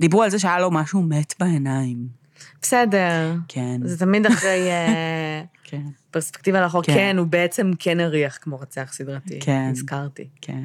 דיברו 0.00 0.22
על 0.22 0.30
זה 0.30 0.38
שהיה 0.38 0.60
לו 0.60 0.70
משהו 0.70 1.02
מת 1.02 1.34
בעיניים. 1.40 2.22
בסדר. 2.62 3.34
כן. 3.48 3.80
זה 3.84 3.98
תמיד 3.98 4.26
אחרי 4.26 4.70
אה, 4.70 5.42
כן. 5.72 5.82
פרספקטיבה 6.10 6.60
לאחור. 6.60 6.82
כן. 6.82 6.94
כן, 6.94 7.18
הוא 7.18 7.26
בעצם 7.26 7.70
כן 7.78 8.00
הריח 8.00 8.38
כמו 8.40 8.56
רוצח 8.56 8.92
סדרתי. 8.92 9.40
כן. 9.40 9.68
נזכרתי. 9.70 10.28
כן. 10.40 10.64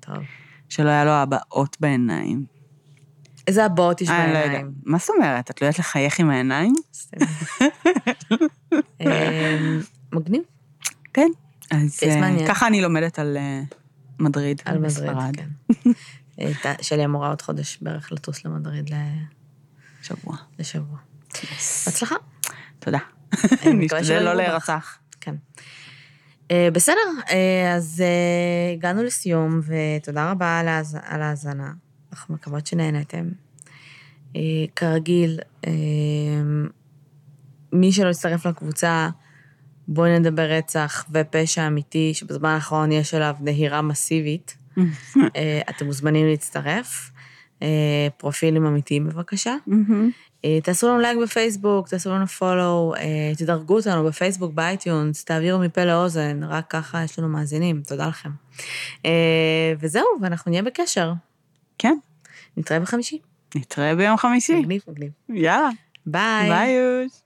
טוב. 0.00 0.16
שלא 0.68 0.88
היה 0.88 1.04
לו 1.04 1.10
הבעות 1.10 1.76
בעיניים. 1.80 2.44
איזה 3.46 3.64
הבעות 3.64 4.00
יש 4.00 4.08
בעיניים? 4.08 4.36
אני 4.36 4.52
לא 4.52 4.58
יודע. 4.58 4.68
מה 4.84 4.98
זאת 4.98 5.10
אומרת? 5.16 5.50
את 5.50 5.62
לא 5.62 5.66
יודעת 5.66 5.78
לחייך 5.78 6.20
עם 6.20 6.30
העיניים? 6.30 6.74
אמ, 9.00 9.80
מגניב. 10.12 10.42
כן. 11.12 11.28
אז 11.70 12.00
אה, 12.02 12.48
ככה 12.48 12.66
אני 12.66 12.82
לומדת 12.82 13.18
על 13.18 13.36
אה, 13.36 13.62
מדריד. 14.18 14.62
על 14.64 14.78
מדריד, 14.78 15.16
כן. 15.36 15.92
שלי 16.82 17.04
אמורה 17.04 17.28
עוד 17.28 17.42
חודש 17.42 17.78
בערך 17.82 18.12
לטוס 18.12 18.44
למדריד 18.44 18.90
לשבוע. 20.02 20.36
לשבוע. 20.58 20.98
בהצלחה. 21.86 22.16
תודה. 22.78 22.98
נשתדל 23.74 24.22
לא 24.22 24.34
להירצח. 24.34 24.98
כן. 25.20 25.34
אה, 26.50 26.68
בסדר, 26.72 27.10
אה, 27.30 27.74
אז 27.74 28.02
אה, 28.06 28.72
הגענו 28.72 29.02
לסיום, 29.02 29.60
ותודה 29.66 30.30
רבה 30.30 30.58
על 31.04 31.22
ההאזנה. 31.22 31.72
אנחנו 32.12 32.34
מקוות 32.34 32.66
שנהנתם. 32.66 33.28
כרגיל, 34.76 35.38
מי 37.72 37.92
שלא 37.92 38.08
יצטרף 38.08 38.46
לקבוצה, 38.46 39.08
בואי 39.88 40.18
נדבר 40.18 40.42
רצח 40.42 41.06
ופשע 41.10 41.66
אמיתי, 41.66 42.14
שבזמן 42.14 42.48
האחרון 42.48 42.92
יש 42.92 43.14
עליו 43.14 43.36
נהירה 43.40 43.82
מסיבית. 43.82 44.56
אתם 45.70 45.86
מוזמנים 45.86 46.26
להצטרף. 46.26 47.10
פרופילים 48.16 48.66
אמיתיים 48.66 49.08
בבקשה. 49.08 49.56
תעשו 50.62 50.88
לנו 50.88 50.98
לייק 50.98 51.18
בפייסבוק, 51.22 51.88
תעשו 51.88 52.10
לנו 52.10 52.26
follow, 52.26 52.94
אה, 52.96 53.32
תדרגו 53.38 53.76
אותנו 53.76 54.04
בפייסבוק, 54.04 54.52
ב 54.52 54.61
iTunes, 54.61 55.24
תעבירו 55.24 55.58
מפה 55.58 55.84
לאוזן, 55.84 56.42
רק 56.42 56.70
ככה 56.70 57.04
יש 57.04 57.18
לנו 57.18 57.28
מאזינים, 57.28 57.82
תודה 57.86 58.06
לכם. 58.08 58.30
וזהו, 59.80 60.06
ואנחנו 60.20 60.50
נהיה 60.50 60.62
בקשר. 60.62 61.12
כן. 61.78 61.96
נתראה 62.56 62.80
בחמישי. 62.80 63.18
נתראה 63.54 63.94
ביום 63.94 64.16
חמישי. 64.16 64.54
מגניב, 64.54 64.82
מגניב. 64.88 65.10
יאללה. 65.28 65.70
ביי. 66.06 66.48
ביי 66.48 66.70
יוש. 66.70 67.23